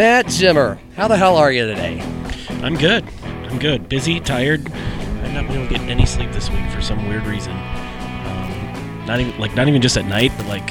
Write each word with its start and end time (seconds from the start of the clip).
Matt 0.00 0.30
Zimmer, 0.30 0.78
how 0.96 1.08
the 1.08 1.16
hell 1.18 1.36
are 1.36 1.52
you 1.52 1.66
today? 1.66 2.00
I'm 2.62 2.74
good. 2.74 3.04
I'm 3.22 3.58
good. 3.58 3.86
Busy, 3.86 4.18
tired. 4.18 4.66
I've 4.72 5.34
not 5.34 5.46
been 5.46 5.58
able 5.58 5.68
to 5.68 5.74
get 5.74 5.82
any 5.90 6.06
sleep 6.06 6.32
this 6.32 6.48
week 6.48 6.70
for 6.70 6.80
some 6.80 7.06
weird 7.06 7.26
reason. 7.26 7.52
Um, 7.52 9.04
not 9.04 9.20
even 9.20 9.38
like 9.38 9.54
not 9.54 9.68
even 9.68 9.82
just 9.82 9.98
at 9.98 10.06
night, 10.06 10.32
but 10.38 10.46
like 10.46 10.70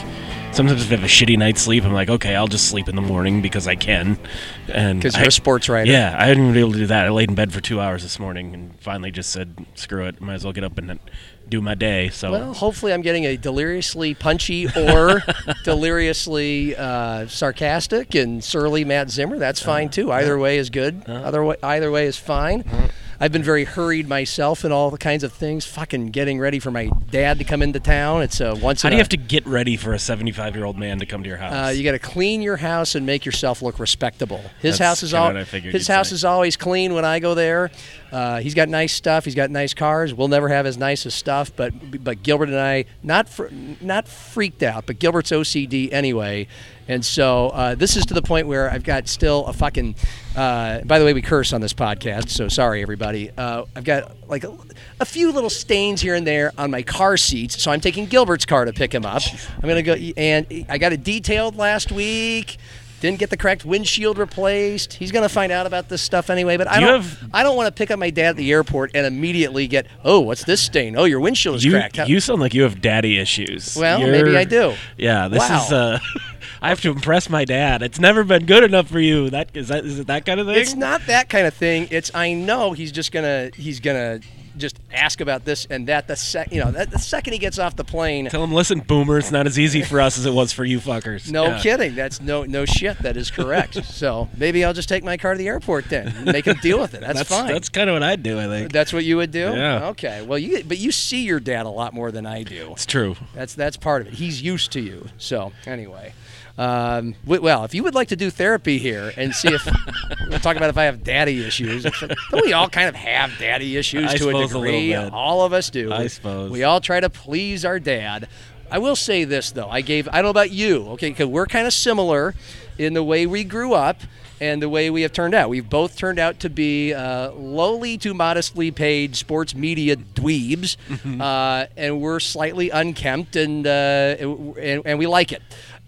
sometimes 0.60 0.82
if 0.82 0.90
I 0.92 0.96
have 0.96 1.06
a 1.06 1.08
shitty 1.08 1.38
night's 1.38 1.62
sleep, 1.62 1.86
I'm 1.86 1.94
like, 1.94 2.10
okay, 2.10 2.36
I'll 2.36 2.50
just 2.50 2.68
sleep 2.68 2.90
in 2.90 2.98
the 2.98 3.02
morning 3.02 3.42
because 3.42 3.66
I 3.66 3.76
can. 3.76 4.20
And 4.68 5.00
Because 5.00 5.16
you're 5.16 5.24
I- 5.24 5.28
a 5.28 5.32
sports 5.32 5.70
writer. 5.70 5.90
Yeah, 5.90 6.14
I 6.20 6.26
hadn't 6.26 6.50
been 6.52 6.58
able 6.58 6.74
to 6.74 6.80
do 6.80 6.88
that. 6.88 7.06
I 7.06 7.10
laid 7.12 7.30
in 7.30 7.36
bed 7.36 7.54
for 7.54 7.62
two 7.62 7.80
hours 7.80 8.04
this 8.04 8.20
morning 8.20 8.54
and 8.54 8.78
finally 8.82 9.10
just 9.10 9.30
said, 9.30 9.66
screw 9.76 10.06
it, 10.06 10.20
might 10.20 10.34
as 10.34 10.44
well 10.44 10.52
get 10.52 10.66
up 10.66 10.78
and 10.78 11.00
do 11.48 11.62
my 11.62 11.76
day. 11.76 12.10
So 12.10 12.32
Well, 12.34 12.54
hopefully 12.54 12.92
I'm 12.92 13.02
getting 13.02 13.26
a 13.26 13.38
deliriously 13.38 14.16
punchy 14.16 14.68
or 14.76 15.24
deliriously 15.64 16.76
uh, 16.76 17.28
sarcastic 17.28 18.14
and 18.14 18.44
surly 18.44 18.84
Matt 18.84 19.10
Zimmer. 19.10 19.40
That's 19.40 19.62
uh, 19.62 19.66
fine 19.66 19.88
too. 19.88 20.12
Either 20.12 20.38
way 20.38 20.58
is 20.58 20.70
good. 20.70 21.04
Uh-huh. 21.08 21.26
Other 21.26 21.42
way, 21.46 21.56
either 21.64 21.90
way 21.90 22.06
is 22.06 22.18
fine. 22.18 22.64
Uh-huh. 22.64 22.88
I've 23.22 23.34
been 23.34 23.44
very 23.44 23.66
hurried 23.66 24.08
myself 24.08 24.64
and 24.64 24.72
all 24.72 24.90
the 24.90 24.98
kinds 24.98 25.26
of 25.26 25.34
things. 25.34 25.66
Fucking 25.66 26.12
getting 26.12 26.40
ready 26.40 26.58
for 26.60 26.72
my 26.72 26.90
dad 27.12 27.38
to 27.40 27.44
come 27.44 27.62
into 27.62 27.80
town. 27.82 28.22
It's 28.22 28.40
a 28.40 28.56
once. 28.56 28.82
how 28.82 28.88
in 28.88 28.92
do 28.92 28.96
a- 28.96 28.98
you 28.98 29.02
have 29.02 29.10
to 29.10 29.18
get 29.18 29.46
ready 29.46 29.76
for 29.76 29.92
a 29.92 30.00
75 30.00 30.56
year 30.56 30.64
old 30.64 30.78
man 30.78 31.00
to 31.00 31.06
come 31.06 31.24
to 31.24 31.28
your 31.28 31.38
house? 31.38 31.68
Uh, 31.68 31.72
you 31.72 31.84
got 31.84 31.92
to 31.92 32.00
clean 32.00 32.42
your 32.42 32.56
house 32.56 32.96
and 32.96 33.06
make 33.06 33.26
yourself 33.26 33.62
look 33.62 33.78
respectable. 33.78 34.42
His 34.62 34.78
That's 34.78 35.02
house 35.02 35.04
is 35.04 35.14
all. 35.14 35.34
His 35.34 35.88
house 35.88 36.10
say. 36.10 36.16
is 36.16 36.24
always 36.24 36.56
clean 36.56 36.94
when 36.94 37.04
I 37.04 37.20
go 37.20 37.34
there. 37.36 37.72
Uh, 38.12 38.40
he's 38.40 38.56
got 38.56 38.70
nice 38.70 38.94
stuff. 38.94 39.26
He's 39.26 39.36
got 39.36 39.52
nice 39.52 39.74
cars. 39.74 40.14
We'll 40.14 40.28
never 40.28 40.50
have 40.50 40.66
as 40.66 40.78
nice 40.78 41.06
as 41.06 41.14
stuff, 41.14 41.52
but 41.56 42.04
but 42.04 42.24
Gilbert 42.24 42.50
and 42.50 42.60
I 42.60 42.86
not 43.04 43.30
fr- 43.30 43.48
not 43.82 44.08
freaked 44.08 44.64
out, 44.64 44.86
but 44.86 45.00
Gilbert's 45.00 45.32
OCD 45.32 45.92
anyway. 45.92 46.48
And 46.88 47.06
so 47.06 47.50
uh, 47.50 47.76
this 47.76 47.96
is 47.96 48.08
to 48.08 48.16
the 48.16 48.24
point 48.24 48.48
where 48.48 48.68
I've 48.70 48.84
got 48.84 49.08
still 49.08 49.46
a 49.46 49.54
fucking. 49.54 49.96
Uh, 50.36 50.82
by 50.82 50.98
the 50.98 51.06
way, 51.06 51.14
we 51.14 51.22
curse 51.22 51.54
on 51.54 51.62
this 51.62 51.74
podcast, 51.74 52.30
so 52.30 52.48
sorry 52.48 52.82
everybody. 52.82 53.30
Uh, 53.38 53.66
I've 53.76 53.84
got 53.84 54.28
like 54.28 54.44
a, 54.44 54.58
a 55.00 55.06
few 55.06 55.32
little 55.32 55.52
stains 55.52 56.02
here 56.02 56.16
and 56.16 56.26
there 56.26 56.52
on 56.58 56.72
my 56.72 56.82
car 56.82 57.16
seats, 57.16 57.62
so 57.62 57.70
I'm 57.70 57.80
taking 57.80 58.08
Gilbert's 58.08 58.46
car 58.46 58.66
to 58.66 58.74
pick 58.74 58.92
him 58.94 59.06
up. 59.06 59.22
I'm 59.62 59.70
gonna 59.70 59.84
go, 59.84 59.94
and 59.94 60.66
I 60.68 60.80
got 60.80 60.94
it 60.94 61.04
detailed 61.04 61.58
last 61.58 61.92
week. 61.92 62.58
Didn't 63.00 63.20
get 63.20 63.30
the 63.30 63.38
correct 63.38 63.66
windshield 63.66 64.18
replaced. 64.18 64.94
He's 64.94 65.12
gonna 65.12 65.30
find 65.30 65.52
out 65.52 65.66
about 65.66 65.90
this 65.90 66.02
stuff 66.02 66.30
anyway. 66.30 66.58
But 66.58 66.68
I 66.68 66.80
you 66.80 66.86
don't. 66.88 67.02
have- 67.02 67.30
I 67.34 67.44
don't 67.44 67.56
want 67.56 67.68
to 67.68 67.72
pick 67.72 67.92
up 67.92 68.00
my 68.00 68.10
dad 68.10 68.30
at 68.32 68.36
the 68.38 68.52
airport 68.52 68.92
and 68.94 69.06
immediately 69.06 69.68
get, 69.68 69.88
oh, 70.04 70.20
what's 70.20 70.44
this 70.44 70.62
stain? 70.62 70.96
Oh, 70.98 71.06
your 71.06 71.20
windshield 71.20 71.56
is 71.58 71.64
you, 71.66 71.72
cracked. 71.72 71.98
How- 71.98 72.06
you 72.06 72.20
sound 72.20 72.42
like 72.42 72.54
you 72.54 72.64
have 72.64 72.82
daddy 72.82 73.18
issues. 73.20 73.76
Well, 73.76 74.00
You're- 74.00 74.12
maybe 74.12 74.36
I 74.38 74.44
do. 74.44 74.74
Yeah, 74.98 75.28
this 75.28 75.40
Wow. 75.48 75.66
is. 75.66 75.72
Uh, 75.72 76.00
I 76.62 76.70
have 76.70 76.82
to 76.82 76.90
impress 76.90 77.30
my 77.30 77.46
dad. 77.46 77.82
It's 77.82 78.00
never 78.02 78.24
been 78.26 78.46
good 78.46 78.64
enough 78.66 78.90
for 78.90 79.00
you. 79.00 79.30
That 79.30 79.50
is 79.54 79.70
that 79.70 79.86
is 79.86 80.00
it 80.00 80.08
that 80.08 80.26
kind 80.26 80.42
of 80.42 80.48
thing? 80.48 80.58
It's 80.58 80.76
not 80.76 81.06
that 81.08 81.30
kind 81.30 81.48
of 81.48 81.54
thing. 81.54 81.88
It's 81.90 82.12
I 82.14 82.34
know 82.34 82.74
he's 82.74 82.92
just 82.92 83.14
gonna 83.14 83.52
he's 83.56 83.80
gonna 83.80 84.20
just 84.60 84.80
ask 84.94 85.22
about 85.22 85.46
this 85.46 85.66
and 85.70 85.88
that. 85.88 86.08
The 86.08 86.16
sec, 86.16 86.52
you 86.52 86.64
know, 86.64 86.72
that, 86.72 86.92
the 86.92 87.00
second 87.00 87.34
he 87.34 87.40
gets 87.40 87.58
off 87.60 87.76
the 87.76 87.84
plane. 87.84 88.28
Tell 88.28 88.44
him, 88.44 88.52
listen, 88.54 88.80
boomer. 88.82 89.18
It's 89.18 89.32
not 89.32 89.48
as 89.48 89.58
easy 89.58 89.82
for 89.82 90.00
us 90.02 90.18
as 90.18 90.26
it 90.26 90.34
was 90.34 90.52
for 90.54 90.66
you 90.66 90.80
fuckers. 90.80 91.32
No 91.32 91.46
Yeah. 91.46 91.60
kidding. 91.62 91.96
That's 91.96 92.22
no 92.22 92.44
no 92.44 92.66
shit. 92.66 93.00
That 93.00 93.18
is 93.18 93.32
correct. 93.32 93.84
so 93.86 94.30
maybe 94.38 94.64
I'll 94.64 94.74
just 94.74 94.90
take 94.90 95.04
my 95.04 95.18
car 95.18 95.34
to 95.34 95.38
the 95.38 95.48
airport 95.48 95.86
then. 95.90 96.08
and 96.10 96.26
Make 96.26 96.46
him 96.46 96.58
deal 96.62 96.80
with 96.80 96.94
it. 96.94 97.02
That's, 97.02 97.20
That's 97.20 97.30
fine. 97.30 97.48
That's 97.48 97.70
kind 97.70 97.90
of 97.90 97.94
what 97.96 98.04
I'd 98.04 98.22
do. 98.24 98.40
I 98.40 98.48
think 98.48 98.72
That's 98.72 98.94
what 98.94 99.04
you 99.06 99.18
would 99.18 99.32
do. 99.32 99.40
Yeah. 99.56 99.88
Okay. 99.90 100.22
Well, 100.22 100.38
you 100.40 100.64
but 100.64 100.78
you 100.78 100.92
see 100.92 101.24
your 101.24 101.40
dad 101.40 101.66
a 101.66 101.70
lot 101.70 101.94
more 101.94 102.12
than 102.12 102.26
I 102.26 102.44
do. 102.44 102.70
it's 102.72 102.86
true. 102.86 103.16
That's 103.34 103.54
that's 103.56 103.78
part 103.78 104.02
of 104.02 104.08
it. 104.10 104.14
He's 104.16 104.42
used 104.42 104.72
to 104.74 104.80
you. 104.82 105.08
So 105.18 105.52
anyway, 105.66 106.14
um, 106.60 107.16
well, 107.26 107.64
if 107.64 107.74
you 107.74 107.84
would 107.84 107.96
like 107.96 108.10
to 108.10 108.16
do 108.16 108.30
therapy 108.30 108.78
here 108.78 109.14
and 109.16 109.34
see 109.34 109.48
if 109.48 109.66
we'll 110.30 110.40
talk 110.40 110.58
about 110.58 110.70
if 110.70 110.78
I 110.78 110.84
have 110.84 111.04
daddy 111.04 111.44
issues, 111.46 111.84
don't 112.32 112.46
we 112.46 112.54
all 112.54 112.68
kind 112.70 112.90
of 112.90 112.96
have 112.96 113.32
daddy 113.40 113.78
issues 113.78 114.12
I 114.12 114.18
to 114.18 114.30
a 114.30 114.44
a 114.44 114.48
degree? 114.48 114.90
bit. 114.92 115.14
all 115.14 115.46
of 115.46 115.54
us 115.54 115.70
do. 115.70 115.92
I 115.94 116.08
suppose. 116.08 116.52
we 116.52 116.64
all 116.64 116.82
try 116.82 117.00
to 117.00 117.10
please 117.10 117.64
our 117.64 117.80
dad. 117.80 118.28
I 118.70 118.78
will 118.80 118.96
say 118.98 119.24
this 119.24 119.52
though. 119.52 119.70
I 119.70 119.82
gave. 119.82 120.08
I 120.10 120.16
don't 120.18 120.26
know 120.26 120.30
about 120.30 120.52
you. 120.52 120.88
Okay, 120.90 121.10
because 121.10 121.28
we're 121.28 121.48
kind 121.48 121.66
of 121.66 121.74
similar 121.74 122.36
in 122.78 122.94
the 122.94 123.04
way 123.04 123.26
we 123.26 123.44
grew 123.46 123.74
up. 123.74 124.02
And 124.42 124.62
the 124.62 124.70
way 124.70 124.90
we 124.90 125.02
have 125.02 125.12
turned 125.12 125.34
out, 125.36 125.50
we've 125.50 125.70
both 125.70 125.98
turned 125.98 126.18
out 126.18 126.40
to 126.40 126.50
be 126.50 126.94
uh, 126.94 127.32
lowly 127.32 127.98
to 127.98 128.14
modestly 128.14 128.72
paid 128.72 129.18
sports 129.18 129.54
media 129.54 129.98
dweebs, 129.98 130.78
Mm-hmm. 130.88 131.20
uh, 131.22 131.66
and 131.76 132.00
we're 132.00 132.22
slightly 132.22 132.70
unkempt, 132.70 133.36
and, 133.36 133.68
uh, 133.68 134.16
and 134.58 134.82
and 134.86 134.98
we 134.98 135.08
like 135.08 135.34
it. 135.34 135.42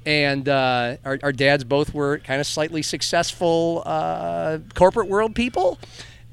And 0.06 0.50
uh, 0.50 0.97
our, 1.06 1.19
our 1.22 1.31
dads 1.31 1.63
both 1.63 1.94
were 1.94 2.17
kind 2.19 2.41
of 2.41 2.47
slightly 2.47 2.81
successful 2.81 3.84
uh, 3.85 4.57
corporate 4.73 5.07
world 5.07 5.35
people, 5.35 5.78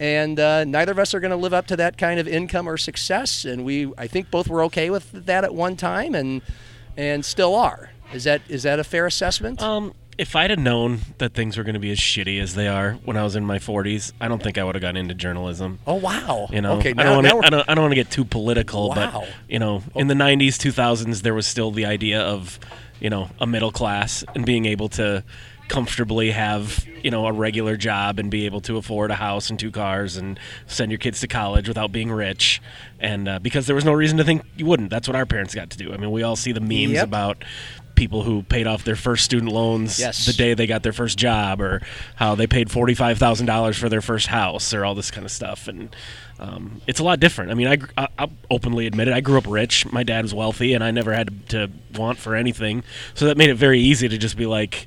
and 0.01 0.41
uh, 0.41 0.65
neither 0.65 0.93
of 0.93 0.99
us 0.99 1.13
are 1.13 1.21
going 1.21 1.33
to 1.33 1.37
live 1.37 1.53
up 1.53 1.67
to 1.67 1.77
that 1.77 1.99
kind 1.99 2.19
of 2.19 2.27
income 2.27 2.67
or 2.69 2.79
success. 2.79 3.45
And 3.45 3.65
we, 3.67 3.93
I 3.99 4.07
think, 4.07 4.31
both 4.31 4.49
were 4.49 4.63
okay 4.65 4.89
with 4.89 5.11
that 5.27 5.45
at 5.45 5.55
one 5.55 5.77
time, 5.77 6.15
and 6.15 6.41
and 6.97 7.25
still 7.25 7.55
are. 7.55 7.91
Is 8.15 8.25
that 8.25 8.41
is 8.49 8.63
that 8.63 8.79
a 8.79 8.85
fair 8.85 9.05
assessment? 9.05 9.61
Um, 9.61 9.93
if 10.17 10.35
I'd 10.35 10.51
have 10.51 10.59
known 10.59 11.01
that 11.19 11.35
things 11.35 11.57
were 11.57 11.63
going 11.63 11.75
to 11.75 11.79
be 11.81 11.93
as 11.93 11.99
shitty 11.99 12.41
as 12.41 12.55
they 12.57 12.67
are 12.67 12.95
when 13.05 13.17
I 13.17 13.23
was 13.23 13.37
in 13.37 13.45
my 13.47 13.59
40s, 13.59 14.13
I 14.21 14.27
don't 14.27 14.43
think 14.43 14.59
I 14.59 14.65
would 14.65 14.75
have 14.75 14.83
gotten 14.83 14.97
into 14.97 15.15
journalism. 15.15 15.79
oh 15.87 15.95
wow! 15.95 16.49
You 16.51 16.61
know, 16.63 16.79
okay, 16.79 16.91
I 16.91 16.93
now, 16.95 17.21
don't 17.21 17.25
wanna, 17.25 17.47
I 17.47 17.51
don't, 17.51 17.71
I 17.71 17.75
don't 17.75 17.83
want 17.85 17.93
to 17.93 17.97
get 17.97 18.11
too 18.11 18.25
political, 18.25 18.89
Wow. 18.89 19.21
but 19.21 19.29
you 19.49 19.59
know, 19.59 19.83
in 19.95 20.07
the 20.09 20.15
'90s, 20.15 20.55
2000s, 20.57 21.21
there 21.23 21.35
was 21.35 21.47
still 21.47 21.71
the 21.71 21.85
idea 21.87 22.21
of, 22.21 22.59
you 23.01 23.11
know, 23.11 23.31
a 23.41 23.47
middle 23.47 23.73
class 23.73 24.25
and 24.35 24.45
being 24.45 24.67
able 24.67 24.89
to 24.91 25.23
comfortably 25.69 26.31
have 26.31 26.87
you 27.03 27.11
know 27.11 27.27
a 27.27 27.33
regular 27.33 27.77
job 27.77 28.19
and 28.19 28.31
be 28.31 28.47
able 28.47 28.61
to 28.63 28.79
afford 28.79 29.11
a 29.11 29.15
house 29.15 29.51
and 29.51 29.59
two 29.59 29.71
cars 29.71 30.17
and 30.17 30.41
send 30.67 30.91
your 30.91 30.99
kids 30.99 31.21
to 31.21 31.29
college 31.29 31.69
without 31.69 31.93
being 31.93 32.11
rich. 32.11 32.63
And 32.99 33.29
uh, 33.29 33.39
because 33.39 33.67
there 33.67 33.77
was 33.77 33.85
no 33.85 33.93
reason 33.93 34.17
to 34.17 34.25
think 34.25 34.43
you 34.57 34.65
wouldn't. 34.65 34.89
That's 34.89 35.07
what 35.07 35.15
our 35.15 35.27
parents 35.27 35.55
got 35.55 35.69
to 35.71 35.77
do. 35.77 35.93
I 35.93 35.99
mean 35.99 36.11
we 36.11 36.23
all 36.23 36.37
see 36.37 36.53
the 36.53 36.61
memes 36.61 36.93
Yep. 36.95 37.05
about 37.05 37.45
people 37.99 38.23
who 38.23 38.43
paid 38.45 38.67
off 38.67 38.85
their 38.85 38.97
first 38.97 39.25
student 39.25 39.53
loans 39.53 39.99
Yes. 39.99 40.25
the 40.25 40.33
day 40.33 40.55
they 40.55 40.67
got 40.67 40.83
their 40.83 40.93
first 40.93 41.19
job 41.19 41.61
or 41.61 41.83
how 42.17 42.35
they 42.35 42.47
paid 42.47 42.69
$45,000 42.69 43.79
for 43.79 43.89
their 43.89 44.01
first 44.01 44.29
house 44.29 44.73
or 44.73 44.85
all 44.85 44.95
this 44.95 45.11
kind 45.11 45.25
of 45.25 45.31
stuff 45.33 45.69
and 45.69 45.95
um, 46.39 46.81
it's 46.87 47.01
a 47.01 47.05
lot 47.05 47.19
different. 47.19 47.51
I 47.51 47.55
mean, 47.55 47.67
I, 47.67 47.79
I 48.01 48.09
I'll 48.17 48.31
openly 48.49 48.87
admit 48.87 49.09
it. 49.09 49.15
I 49.15 49.21
grew 49.21 49.39
up 49.39 49.47
rich. 49.49 49.85
My 49.91 50.05
dad 50.05 50.23
was 50.23 50.33
wealthy, 50.33 50.73
and 50.73 50.85
I 50.85 50.93
never 50.93 51.13
had 51.13 51.49
to, 51.49 51.67
to 51.67 51.73
want 51.99 52.19
for 52.19 52.37
anything. 52.37 52.85
So 53.15 53.27
that 53.27 53.37
made 53.37 53.51
it 53.51 53.57
very 53.57 53.81
easy 53.81 54.09
to 54.09 54.17
just 54.17 54.37
be 54.37 54.47
like, 54.47 54.87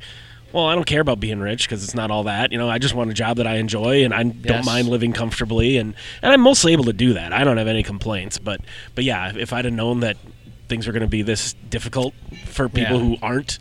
well, 0.53 0.66
I 0.67 0.75
don't 0.75 0.85
care 0.85 1.01
about 1.01 1.19
being 1.19 1.41
rich 1.41 1.67
because 1.67 1.83
it's 1.83 1.93
not 1.93 2.09
all 2.09 2.23
that. 2.23 2.53
You 2.53 2.57
know, 2.57 2.69
I 2.69 2.78
just 2.78 2.93
want 2.95 3.11
a 3.11 3.13
job 3.13 3.35
that 3.35 3.47
I 3.47 3.55
enjoy, 3.55 4.05
and 4.05 4.13
I 4.13 4.22
Yes. 4.22 4.33
don't 4.43 4.66
mind 4.66 4.88
living 4.88 5.11
comfortably, 5.11 5.75
and, 5.75 5.93
and 6.22 6.31
I'm 6.31 6.39
mostly 6.39 6.72
able 6.72 6.85
to 6.85 6.93
do 6.93 7.16
that. 7.16 7.33
I 7.33 7.43
don't 7.43 7.57
have 7.57 7.67
any 7.67 7.83
complaints. 7.83 8.38
But 8.38 8.61
but 8.95 9.03
yeah, 9.03 9.33
if 9.35 9.51
I'd 9.51 9.66
have 9.66 9.73
known 9.73 9.99
that 9.99 10.16
things 10.71 10.87
are 10.87 10.93
going 10.93 11.01
to 11.01 11.07
be 11.07 11.21
this 11.21 11.53
difficult 11.69 12.13
for 12.45 12.69
people 12.69 12.97
Yeah. 12.97 13.03
who 13.03 13.17
aren't 13.21 13.59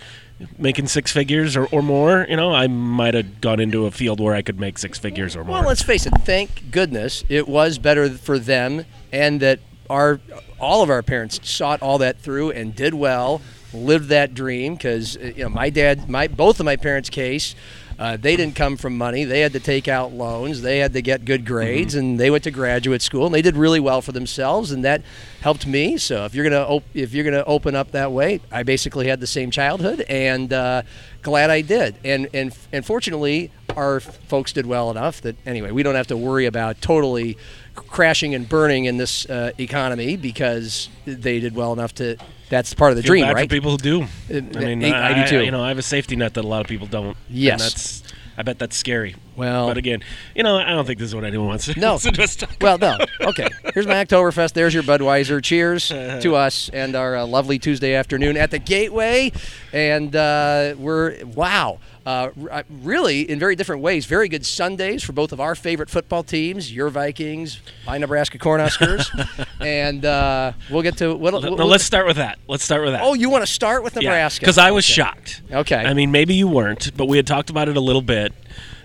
making 0.56 0.86
six 0.86 1.10
figures 1.12 1.56
or, 1.56 1.66
or 1.66 1.82
more, 1.82 2.24
you 2.30 2.36
know, 2.36 2.54
I 2.54 2.66
might 2.68 3.12
have 3.14 3.40
gone 3.42 3.58
into 3.60 3.84
a 3.86 3.90
field 3.90 4.20
where 4.20 4.34
I 4.34 4.42
could 4.42 4.58
make 4.58 4.78
six 4.78 4.96
figures 4.98 5.34
or 5.36 5.44
more. 5.44 5.58
Well, 5.58 5.68
let's 5.68 5.82
face 5.82 6.06
it. 6.06 6.12
Thank 6.24 6.70
goodness 6.70 7.24
it 7.28 7.46
was 7.48 7.78
better 7.78 8.08
for 8.08 8.38
them, 8.38 8.84
and 9.12 9.40
that 9.40 9.58
our 9.90 10.20
all 10.60 10.82
of 10.82 10.88
our 10.88 11.02
parents 11.02 11.40
sought 11.42 11.82
all 11.82 11.98
that 11.98 12.20
through 12.20 12.52
and 12.52 12.74
did 12.74 12.94
well, 12.94 13.42
lived 13.74 14.08
that 14.08 14.32
dream. 14.32 14.76
Because 14.76 15.16
you 15.16 15.42
know, 15.44 15.48
my 15.50 15.68
dad, 15.68 16.08
my 16.08 16.28
both 16.28 16.58
of 16.60 16.64
my 16.64 16.76
parents' 16.76 17.10
case. 17.10 17.54
Uh, 18.00 18.16
they 18.16 18.34
didn't 18.34 18.56
come 18.56 18.78
from 18.78 18.96
money. 18.96 19.24
They 19.24 19.40
had 19.40 19.52
to 19.52 19.60
take 19.60 19.86
out 19.86 20.14
loans. 20.14 20.62
They 20.62 20.78
had 20.78 20.94
to 20.94 21.02
get 21.02 21.26
good 21.26 21.44
grades, 21.44 21.94
and 21.94 22.18
they 22.18 22.30
went 22.30 22.44
to 22.44 22.50
graduate 22.50 23.02
school, 23.02 23.26
and 23.26 23.34
they 23.34 23.42
did 23.42 23.58
really 23.58 23.78
well 23.78 24.00
for 24.00 24.12
themselves, 24.12 24.72
and 24.72 24.82
that 24.86 25.02
helped 25.42 25.66
me. 25.66 25.98
So 25.98 26.24
if 26.24 26.34
you're 26.34 26.48
gonna 26.48 26.64
op- 26.64 26.82
if 26.94 27.12
you're 27.12 27.24
gonna 27.24 27.44
open 27.46 27.74
up 27.74 27.90
that 27.90 28.10
way, 28.10 28.40
I 28.50 28.62
basically 28.62 29.08
had 29.08 29.20
the 29.20 29.26
same 29.26 29.50
childhood, 29.50 30.00
and 30.08 30.50
uh, 30.50 30.82
glad 31.20 31.50
I 31.50 31.60
did. 31.60 31.94
And 32.02 32.26
and 32.32 32.56
and 32.72 32.86
fortunately, 32.86 33.52
our 33.76 34.00
folks 34.00 34.54
did 34.54 34.64
well 34.64 34.90
enough 34.90 35.20
that 35.20 35.36
anyway, 35.44 35.70
we 35.70 35.82
don't 35.82 35.94
have 35.94 36.06
to 36.06 36.16
worry 36.16 36.46
about 36.46 36.80
totally 36.80 37.36
crashing 37.74 38.34
and 38.34 38.48
burning 38.48 38.86
in 38.86 38.96
this 38.96 39.28
uh, 39.28 39.52
economy 39.58 40.16
because 40.16 40.88
they 41.04 41.38
did 41.38 41.54
well 41.54 41.74
enough 41.74 41.94
to. 41.96 42.16
That's 42.50 42.74
part 42.74 42.90
of 42.90 42.96
the 42.96 43.02
Feel 43.02 43.12
dream, 43.12 43.28
right? 43.32 43.48
people 43.48 43.70
who 43.70 43.78
do. 43.78 44.02
Uh, 44.02 44.06
I 44.36 44.40
mean, 44.74 44.84
I- 44.84 45.12
I 45.12 45.24
do 45.24 45.30
too. 45.38 45.44
You 45.44 45.50
know, 45.52 45.62
I 45.64 45.68
have 45.68 45.78
a 45.78 45.82
safety 45.82 46.16
net 46.16 46.34
that 46.34 46.44
a 46.44 46.46
lot 46.48 46.60
of 46.60 46.66
people 46.66 46.86
don't. 46.86 47.06
and 47.06 47.16
Yes. 47.30 47.62
that's. 47.62 48.02
I 48.36 48.42
bet 48.42 48.58
that's 48.58 48.74
scary. 48.76 49.16
Well- 49.36 49.68
but 49.68 49.76
again, 49.76 50.00
you 50.34 50.42
know, 50.42 50.56
I 50.56 50.70
don't 50.70 50.86
think 50.86 50.98
this 50.98 51.08
is 51.08 51.14
what 51.14 51.24
anyone 51.24 51.48
wants 51.48 51.66
to, 51.66 51.78
No. 51.78 51.98
to 51.98 52.48
Well, 52.60 52.78
no. 52.78 52.96
Okay. 53.20 53.48
Here's 53.74 53.86
my 53.86 54.02
Oktoberfest. 54.04 54.54
There's 54.54 54.72
your 54.72 54.82
Budweiser. 54.82 55.42
Cheers 55.42 55.88
to 55.88 56.34
us 56.36 56.70
and 56.72 56.96
our 56.96 57.16
uh, 57.18 57.26
lovely 57.26 57.58
Tuesday 57.58 57.94
afternoon 57.94 58.36
at 58.38 58.50
the 58.50 58.58
Gateway. 58.58 59.30
And 59.74 60.16
uh, 60.16 60.74
we're, 60.78 61.22
wow. 61.26 61.80
Uh, 62.06 62.30
uh, 62.50 62.62
really, 62.82 63.28
in 63.30 63.38
very 63.38 63.54
different 63.54 63.82
ways, 63.82 64.06
very 64.06 64.28
good 64.28 64.46
Sundays 64.46 65.02
for 65.02 65.12
both 65.12 65.32
of 65.32 65.40
our 65.40 65.54
favorite 65.54 65.90
football 65.90 66.22
teams, 66.22 66.72
your 66.74 66.88
Vikings, 66.88 67.60
my 67.86 67.98
Nebraska 67.98 68.38
Cornhuskers. 68.38 69.06
and 69.60 70.04
uh, 70.04 70.52
we'll 70.70 70.82
get 70.82 70.96
to. 70.98 71.14
What, 71.14 71.42
No, 71.42 71.66
let's 71.66 71.84
start 71.84 72.06
with 72.06 72.16
that. 72.16 72.38
Let's 72.48 72.64
start 72.64 72.82
with 72.84 72.92
that. 72.92 73.02
Oh, 73.02 73.14
you 73.14 73.28
want 73.28 73.44
to 73.44 73.52
start 73.52 73.84
with 73.84 73.94
Nebraska? 73.96 74.40
Because 74.40 74.58
I 74.58 74.70
was 74.70 74.84
Okay. 74.86 74.92
shocked. 74.94 75.42
Okay. 75.52 75.76
I 75.76 75.92
mean, 75.92 76.10
maybe 76.10 76.34
you 76.34 76.48
weren't, 76.48 76.96
but 76.96 77.06
we 77.06 77.18
had 77.18 77.26
talked 77.26 77.50
about 77.50 77.68
it 77.68 77.76
a 77.76 77.80
little 77.80 78.02
bit. 78.02 78.32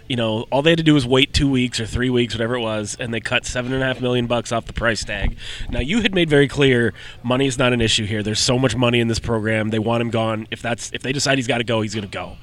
You 0.07 0.17
know, 0.17 0.41
all 0.51 0.62
they 0.62 0.69
had 0.69 0.77
to 0.77 0.83
do 0.83 0.94
was 0.94 1.07
wait 1.07 1.33
two 1.33 1.50
weeks 1.50 1.79
or 1.79 1.88
three 1.88 2.12
weeks, 2.12 2.35
whatever 2.35 2.53
it 2.56 2.62
was, 2.62 2.95
and 3.00 3.12
they 3.12 3.19
cut 3.19 3.44
seven 3.44 3.73
and 3.73 3.81
a 3.81 3.85
half 3.88 4.01
million 4.01 4.27
bucks 4.27 4.51
off 4.51 4.65
the 4.65 4.73
price 4.73 5.03
tag. 5.03 5.35
Now, 5.69 5.79
you 5.79 6.01
had 6.01 6.13
made 6.13 6.29
very 6.29 6.47
clear 6.47 6.94
money 7.23 7.47
is 7.47 7.57
not 7.57 7.73
an 7.73 7.81
issue 7.81 8.06
here. 8.06 8.21
There's 8.21 8.39
so 8.39 8.59
much 8.59 8.75
money 8.75 9.00
in 9.00 9.07
this 9.07 9.17
program. 9.17 9.71
They 9.71 9.79
want 9.79 10.01
him 10.01 10.12
gone. 10.12 10.47
If 10.51 10.62
that's 10.62 10.91
if 10.94 11.01
they 11.01 11.12
decide 11.12 11.39
he's 11.39 11.47
got 11.47 11.57
to 11.57 11.63
go, 11.63 11.81
he's 11.81 11.95
going 11.95 12.03
to 12.07 12.12
go. 12.12 12.38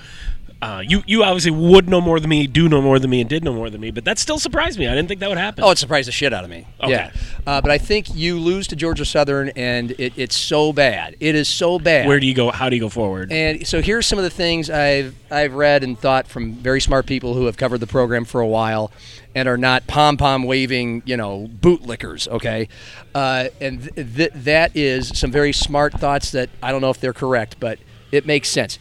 Uh, 0.62 0.80
you 0.86 1.02
you 1.08 1.24
obviously 1.24 1.50
would 1.50 1.88
know 1.88 2.00
more 2.00 2.20
than 2.20 2.30
me, 2.30 2.46
do 2.46 2.68
know 2.68 2.80
more 2.80 3.00
than 3.00 3.10
me, 3.10 3.20
and 3.20 3.28
did 3.28 3.42
know 3.42 3.52
more 3.52 3.68
than 3.68 3.80
me, 3.80 3.90
but 3.90 4.04
that 4.04 4.16
still 4.16 4.38
surprised 4.38 4.78
me. 4.78 4.86
I 4.86 4.94
didn't 4.94 5.08
think 5.08 5.18
that 5.18 5.28
would 5.28 5.36
happen. 5.36 5.64
Oh, 5.64 5.70
it 5.72 5.78
surprised 5.78 6.06
the 6.06 6.12
shit 6.12 6.32
out 6.32 6.44
of 6.44 6.50
me. 6.50 6.68
Okay. 6.80 6.92
Yeah. 6.92 7.10
Uh, 7.44 7.60
but 7.60 7.72
I 7.72 7.78
think 7.78 8.14
you 8.14 8.38
lose 8.38 8.68
to 8.68 8.76
Georgia 8.76 9.04
Southern, 9.04 9.48
and 9.56 9.90
it, 9.98 10.12
it's 10.16 10.36
so 10.36 10.72
bad. 10.72 11.16
It 11.18 11.34
is 11.34 11.48
so 11.48 11.80
bad. 11.80 12.06
Where 12.06 12.20
do 12.20 12.26
you 12.28 12.34
go? 12.34 12.52
How 12.52 12.68
do 12.68 12.76
you 12.76 12.80
go 12.80 12.88
forward? 12.88 13.32
And 13.32 13.66
so 13.66 13.82
here's 13.82 14.06
some 14.06 14.20
of 14.20 14.22
the 14.22 14.30
things 14.30 14.70
I've 14.70 15.16
I've 15.32 15.52
read 15.54 15.82
and 15.82 15.98
thought 15.98 16.28
from 16.28 16.52
very 16.54 16.80
smart 16.80 17.06
people 17.06 17.34
who 17.34 17.46
have 17.46 17.56
covered 17.56 17.78
the 17.78 17.88
program 17.88 18.24
for 18.24 18.40
a 18.40 18.46
while, 18.46 18.92
and 19.34 19.48
are 19.48 19.58
not 19.58 19.88
pom 19.88 20.16
pom 20.16 20.44
waving, 20.44 21.02
you 21.06 21.16
know, 21.16 21.48
bootlickers. 21.60 22.28
Okay, 22.28 22.68
uh, 23.16 23.48
and 23.60 23.92
th- 23.96 24.14
th- 24.16 24.32
that 24.32 24.76
is 24.76 25.18
some 25.18 25.32
very 25.32 25.52
smart 25.52 25.92
thoughts 25.94 26.30
that 26.30 26.50
I 26.62 26.70
don't 26.70 26.82
know 26.82 26.90
if 26.90 27.00
they're 27.00 27.12
correct, 27.12 27.56
but 27.58 27.80
it 28.12 28.26
makes 28.26 28.48
sense. 28.48 28.78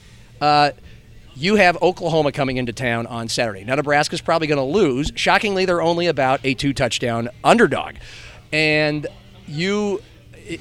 You 1.35 1.55
have 1.55 1.81
Oklahoma 1.81 2.31
coming 2.31 2.57
into 2.57 2.73
town 2.73 3.07
on 3.07 3.29
Saturday. 3.29 3.63
Now 3.63 3.75
Nebraska's 3.75 4.21
probably 4.21 4.47
going 4.47 4.57
to 4.57 4.63
lose. 4.63 5.11
Shockingly, 5.15 5.65
they're 5.65 5.81
only 5.81 6.07
about 6.07 6.41
a 6.43 6.53
two 6.53 6.73
touchdown 6.73 7.29
underdog, 7.43 7.95
and 8.51 9.07
you 9.47 10.01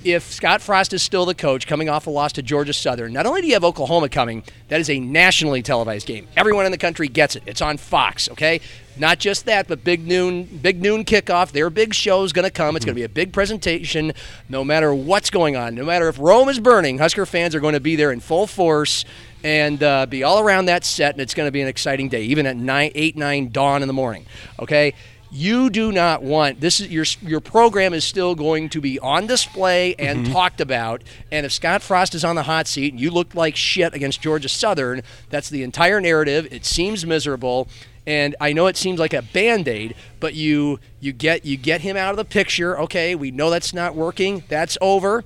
if 0.05 0.31
Scott 0.31 0.61
Frost 0.61 0.93
is 0.93 1.03
still 1.03 1.25
the 1.25 1.35
coach 1.35 1.67
coming 1.67 1.89
off 1.89 2.07
a 2.07 2.11
loss 2.11 2.33
to 2.33 2.43
Georgia 2.43 2.73
Southern, 2.73 3.13
not 3.13 3.27
only 3.27 3.41
do 3.41 3.47
you 3.49 3.55
have 3.55 3.65
Oklahoma 3.65 4.09
coming, 4.09 4.43
that 4.69 4.81
is 4.81 4.91
a 4.91 5.01
nationally 5.01 5.63
televised 5.63 6.07
game. 6.07 6.29
Everyone 6.37 6.67
in 6.67 6.73
the 6.73 6.79
country 6.79 7.09
gets 7.09 7.37
it. 7.37 7.43
It's 7.47 7.61
on 7.61 7.77
Fox, 7.77 8.29
okay? 8.31 8.61
Not 8.97 9.19
just 9.19 9.47
that, 9.47 9.69
but 9.69 9.83
big 9.83 10.07
noon, 10.07 10.45
big 10.45 10.83
noon 10.83 11.05
kickoff. 11.05 11.53
Their 11.53 11.71
big 11.71 11.95
show 11.95 12.23
is 12.25 12.33
going 12.33 12.45
to 12.45 12.51
come. 12.51 12.77
It's 12.77 12.85
going 12.85 12.95
to 12.95 13.01
be 13.01 13.05
a 13.05 13.09
big 13.09 13.33
presentation, 13.33 14.13
no 14.49 14.65
matter 14.65 14.95
what's 14.95 15.31
going 15.31 15.57
on. 15.57 15.75
No 15.75 15.85
matter 15.85 16.09
if 16.09 16.19
Rome 16.19 16.49
is 16.49 16.61
burning, 16.61 16.99
Husker 16.99 17.27
fans 17.27 17.55
are 17.55 17.61
going 17.61 17.75
to 17.75 17.81
be 17.81 17.97
there 17.97 18.13
in 18.13 18.21
full 18.21 18.47
force 18.47 19.05
and 19.43 19.83
uh, 19.83 20.07
be 20.07 20.23
all 20.23 20.41
around 20.41 20.67
that 20.67 20.85
set, 20.85 21.15
and 21.15 21.21
it's 21.21 21.35
going 21.35 21.47
to 21.47 21.53
be 21.53 21.61
an 21.61 21.69
exciting 21.69 22.09
day, 22.09 22.23
even 22.23 22.47
at 22.47 22.57
nine, 22.57 22.93
eight, 22.95 23.17
nine 23.17 23.51
dawn 23.51 23.83
in 23.83 23.89
the 23.89 23.95
morning. 23.95 24.27
Okay, 24.59 24.95
you 25.31 25.71
do 25.71 25.93
not 25.93 26.23
want 26.23 26.61
this. 26.61 26.81
Is 26.81 26.91
your 26.91 27.05
your 27.23 27.41
program 27.41 27.95
is 27.95 28.05
still 28.05 28.35
going 28.35 28.69
to 28.71 28.81
be 28.81 28.99
on 28.99 29.27
display 29.27 29.95
and 29.95 30.27
talked 30.27 30.61
about. 30.61 31.03
And 31.31 31.47
if 31.47 31.53
Scott 31.53 31.83
Frost 31.83 32.15
is 32.15 32.25
on 32.25 32.35
the 32.35 32.43
hot 32.43 32.67
seat 32.67 32.93
and 32.93 33.01
you 33.01 33.11
look 33.11 33.35
like 33.35 33.57
shit 33.57 33.95
against 33.95 34.21
Georgia 34.21 34.49
Southern, 34.49 35.03
that's 35.29 35.49
the 35.49 35.63
entire 35.63 36.01
narrative. 36.01 36.49
It 36.53 36.65
seems 36.65 37.07
miserable. 37.07 37.69
And 38.07 38.35
I 38.41 38.53
know 38.53 38.67
it 38.67 38.77
seems 38.77 38.99
like 38.99 39.13
a 39.13 39.23
band-aid, 39.23 39.95
but 40.19 40.35
you 40.35 40.81
you 40.99 41.13
get 41.13 41.45
you 41.45 41.57
get 41.57 41.83
him 41.83 41.97
out 41.97 42.11
of 42.11 42.17
the 42.17 42.25
picture. 42.25 42.79
Okay, 42.81 43.15
we 43.15 43.31
know 43.31 43.51
that's 43.51 43.73
not 43.73 43.95
working. 43.95 44.43
That's 44.49 44.77
over. 44.81 45.23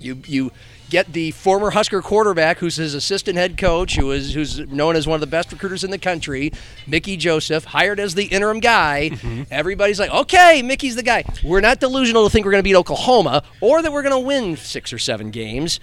You 0.00 0.22
you 0.26 0.50
get 0.90 1.12
the 1.12 1.30
former 1.32 1.70
Husker 1.70 2.00
quarterback, 2.02 2.58
who's 2.58 2.76
his 2.76 2.94
assistant 2.94 3.36
head 3.36 3.56
coach, 3.56 3.96
who 3.96 4.10
is 4.10 4.34
who's 4.34 4.60
known 4.60 4.96
as 4.96 5.06
one 5.06 5.14
of 5.14 5.20
the 5.20 5.26
best 5.26 5.52
recruiters 5.52 5.84
in 5.84 5.90
the 5.90 5.98
country, 5.98 6.52
Mickey 6.86 7.16
Joseph, 7.16 7.64
hired 7.64 8.00
as 8.00 8.14
the 8.14 8.24
interim 8.26 8.60
guy. 8.60 9.10
Mm-hmm. 9.12 9.42
Everybody's 9.50 10.00
like, 10.00 10.10
okay, 10.10 10.62
Mickey's 10.62 10.96
the 10.96 11.02
guy. 11.02 11.24
We're 11.44 11.60
not 11.60 11.80
delusional 11.80 12.24
to 12.24 12.30
think 12.30 12.44
we're 12.44 12.52
going 12.52 12.62
to 12.62 12.68
beat 12.68 12.76
Oklahoma 12.76 13.42
or 13.60 13.82
that 13.82 13.92
we're 13.92 14.02
going 14.02 14.20
to 14.20 14.26
win 14.26 14.56
six 14.56 14.92
or 14.92 14.98
seven 14.98 15.30
games, 15.30 15.80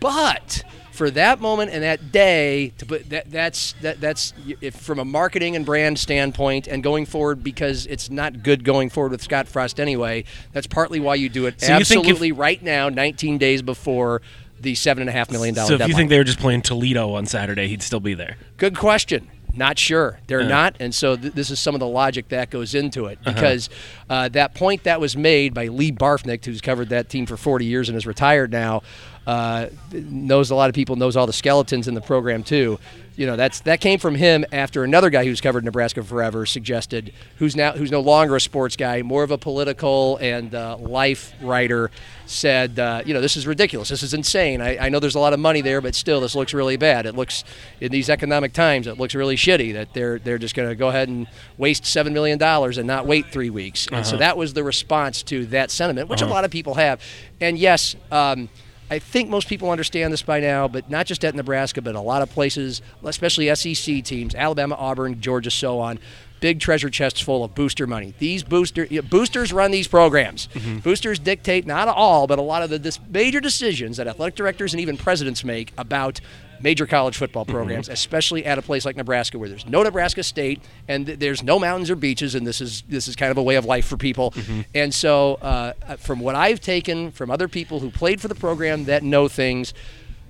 but 0.00 0.62
for 0.98 1.10
that 1.12 1.40
moment 1.40 1.70
and 1.70 1.82
that 1.84 2.12
day 2.12 2.72
to 2.76 2.84
put 2.84 3.08
that 3.08 3.30
that's 3.30 3.72
that 3.80 4.00
that's 4.00 4.34
if 4.60 4.74
from 4.74 4.98
a 4.98 5.04
marketing 5.04 5.54
and 5.56 5.64
brand 5.64 5.98
standpoint 5.98 6.66
and 6.66 6.82
going 6.82 7.06
forward 7.06 7.42
because 7.42 7.86
it's 7.86 8.10
not 8.10 8.42
good 8.42 8.64
going 8.64 8.90
forward 8.90 9.12
with 9.12 9.22
Scott 9.22 9.46
Frost 9.48 9.78
anyway. 9.80 10.24
That's 10.52 10.66
partly 10.66 10.98
why 11.00 11.14
you 11.14 11.28
do 11.28 11.46
it 11.46 11.60
So 11.60 11.68
think 11.68 11.80
if- 11.82 11.90
absolutely 11.96 12.32
right 12.32 12.62
now, 12.62 12.88
19 12.88 13.38
days 13.38 13.62
before 13.62 14.20
the 14.60 14.74
seven 14.74 15.02
and 15.02 15.08
a 15.08 15.12
half 15.12 15.30
million 15.30 15.54
dollar 15.54 15.68
so 15.68 15.74
if 15.74 15.78
deadline. 15.78 15.90
you 15.90 15.96
think 15.96 16.10
they 16.10 16.18
were 16.18 16.24
just 16.24 16.40
playing 16.40 16.62
Toledo 16.62 17.14
on 17.14 17.26
Saturday, 17.26 17.68
he'd 17.68 17.82
still 17.82 18.00
be 18.00 18.14
there. 18.14 18.36
Good 18.56 18.76
question. 18.76 19.28
Not 19.54 19.78
sure. 19.78 20.20
They're 20.26 20.44
not, 20.44 20.76
and 20.78 20.94
so 20.94 21.16
th- 21.16 21.32
this 21.32 21.50
is 21.50 21.58
some 21.58 21.74
of 21.74 21.80
the 21.80 21.86
logic 21.86 22.28
that 22.28 22.50
goes 22.50 22.74
into 22.74 23.06
it 23.06 23.18
Uh-huh. 23.24 23.34
because 23.34 23.70
uh, 24.10 24.28
that 24.30 24.54
point 24.54 24.84
that 24.84 25.00
was 25.00 25.16
made 25.16 25.54
by 25.54 25.66
Lee 25.68 25.90
Barfknecht, 25.90 26.44
who's 26.44 26.60
covered 26.60 26.90
that 26.90 27.08
team 27.08 27.24
for 27.26 27.36
40 27.36 27.64
years 27.64 27.88
and 27.88 27.96
is 27.96 28.06
retired 28.06 28.52
now, 28.52 28.82
uh, 29.28 29.68
knows 29.92 30.50
a 30.50 30.54
lot 30.54 30.70
of 30.70 30.74
people, 30.74 30.96
knows 30.96 31.14
all 31.14 31.26
the 31.26 31.34
skeletons 31.34 31.86
in 31.86 31.92
the 31.92 32.00
program 32.00 32.42
too. 32.42 32.78
You 33.14 33.26
know, 33.26 33.36
that's 33.36 33.60
that 33.62 33.80
came 33.80 33.98
from 33.98 34.14
him 34.14 34.46
after 34.52 34.84
another 34.84 35.10
guy 35.10 35.24
who's 35.24 35.42
covered 35.42 35.64
Nebraska 35.64 36.02
forever 36.02 36.46
suggested, 36.46 37.12
who's 37.36 37.54
now 37.54 37.72
who's 37.72 37.90
no 37.90 38.00
longer 38.00 38.36
a 38.36 38.40
sports 38.40 38.74
guy, 38.74 39.02
more 39.02 39.22
of 39.22 39.30
a 39.30 39.36
political 39.36 40.16
and 40.18 40.54
uh, 40.54 40.78
life 40.78 41.34
writer, 41.42 41.90
said, 42.24 42.78
uh, 42.78 43.02
you 43.04 43.12
know, 43.12 43.20
this 43.20 43.36
is 43.36 43.46
ridiculous. 43.46 43.90
This 43.90 44.02
is 44.02 44.14
insane. 44.14 44.62
I, 44.62 44.86
I 44.86 44.88
know 44.88 44.98
there's 44.98 45.16
a 45.16 45.20
lot 45.20 45.34
of 45.34 45.40
money 45.40 45.60
there, 45.60 45.82
but 45.82 45.94
still, 45.94 46.20
this 46.20 46.34
looks 46.34 46.54
really 46.54 46.78
bad. 46.78 47.04
It 47.04 47.14
looks 47.14 47.44
in 47.80 47.92
these 47.92 48.08
economic 48.08 48.54
times, 48.54 48.86
it 48.86 48.96
looks 48.96 49.14
really 49.14 49.36
shitty 49.36 49.74
that 49.74 49.92
they're 49.92 50.18
they're 50.18 50.38
just 50.38 50.54
going 50.54 50.70
to 50.70 50.74
go 50.74 50.88
ahead 50.88 51.08
and 51.08 51.26
waste 51.58 51.84
seven 51.84 52.14
million 52.14 52.38
dollars 52.38 52.78
and 52.78 52.86
not 52.86 53.04
wait 53.04 53.26
three 53.30 53.50
weeks. 53.50 53.88
And 53.92 54.06
so 54.06 54.16
that 54.16 54.38
was 54.38 54.54
the 54.54 54.64
response 54.64 55.22
to 55.24 55.44
that 55.46 55.70
sentiment, 55.70 56.08
which 56.08 56.22
a 56.22 56.26
lot 56.26 56.46
of 56.46 56.50
people 56.50 56.74
have. 56.74 57.02
And 57.42 57.58
yes. 57.58 57.94
Um, 58.10 58.48
I 58.90 58.98
think 58.98 59.28
most 59.28 59.48
people 59.48 59.70
understand 59.70 60.12
this 60.12 60.22
by 60.22 60.40
now, 60.40 60.66
but 60.66 60.88
not 60.88 61.06
just 61.06 61.24
at 61.24 61.34
Nebraska, 61.34 61.82
but 61.82 61.94
a 61.94 62.00
lot 62.00 62.22
of 62.22 62.30
places, 62.30 62.80
especially 63.04 63.54
SEC 63.54 64.02
teams, 64.02 64.34
Alabama, 64.34 64.76
Auburn, 64.76 65.20
Georgia, 65.20 65.50
so 65.50 65.78
on. 65.78 65.98
Big 66.40 66.60
treasure 66.60 66.90
chests 66.90 67.20
full 67.20 67.44
of 67.44 67.54
booster 67.54 67.86
money. 67.86 68.14
These 68.18 68.42
booster 68.42 68.86
boosters 69.02 69.52
run 69.52 69.70
these 69.70 69.88
programs. 69.88 70.48
Mm-hmm. 70.54 70.78
Boosters 70.78 71.18
dictate 71.18 71.66
not 71.66 71.88
all, 71.88 72.26
but 72.26 72.38
a 72.38 72.42
lot 72.42 72.62
of 72.62 72.70
the 72.70 72.78
dis- 72.78 73.00
major 73.08 73.40
decisions 73.40 73.96
that 73.96 74.06
athletic 74.06 74.34
directors 74.34 74.72
and 74.72 74.80
even 74.80 74.96
presidents 74.96 75.44
make 75.44 75.72
about 75.76 76.20
major 76.60 76.86
college 76.86 77.16
football 77.16 77.44
mm-hmm. 77.44 77.54
programs, 77.54 77.88
especially 77.88 78.44
at 78.44 78.58
a 78.58 78.62
place 78.62 78.84
like 78.84 78.96
Nebraska, 78.96 79.38
where 79.38 79.48
there's 79.48 79.66
no 79.66 79.82
Nebraska 79.82 80.22
State 80.22 80.60
and 80.86 81.06
th- 81.06 81.18
there's 81.18 81.42
no 81.42 81.58
mountains 81.58 81.90
or 81.90 81.96
beaches, 81.96 82.34
and 82.34 82.46
this 82.46 82.60
is 82.60 82.82
this 82.88 83.08
is 83.08 83.16
kind 83.16 83.30
of 83.30 83.38
a 83.38 83.42
way 83.42 83.56
of 83.56 83.64
life 83.64 83.86
for 83.86 83.96
people. 83.96 84.32
Mm-hmm. 84.32 84.60
And 84.74 84.94
so, 84.94 85.34
uh, 85.34 85.72
from 85.96 86.20
what 86.20 86.34
I've 86.34 86.60
taken 86.60 87.10
from 87.10 87.30
other 87.30 87.48
people 87.48 87.80
who 87.80 87.90
played 87.90 88.20
for 88.20 88.28
the 88.28 88.34
program 88.34 88.84
that 88.84 89.02
know 89.02 89.28
things. 89.28 89.74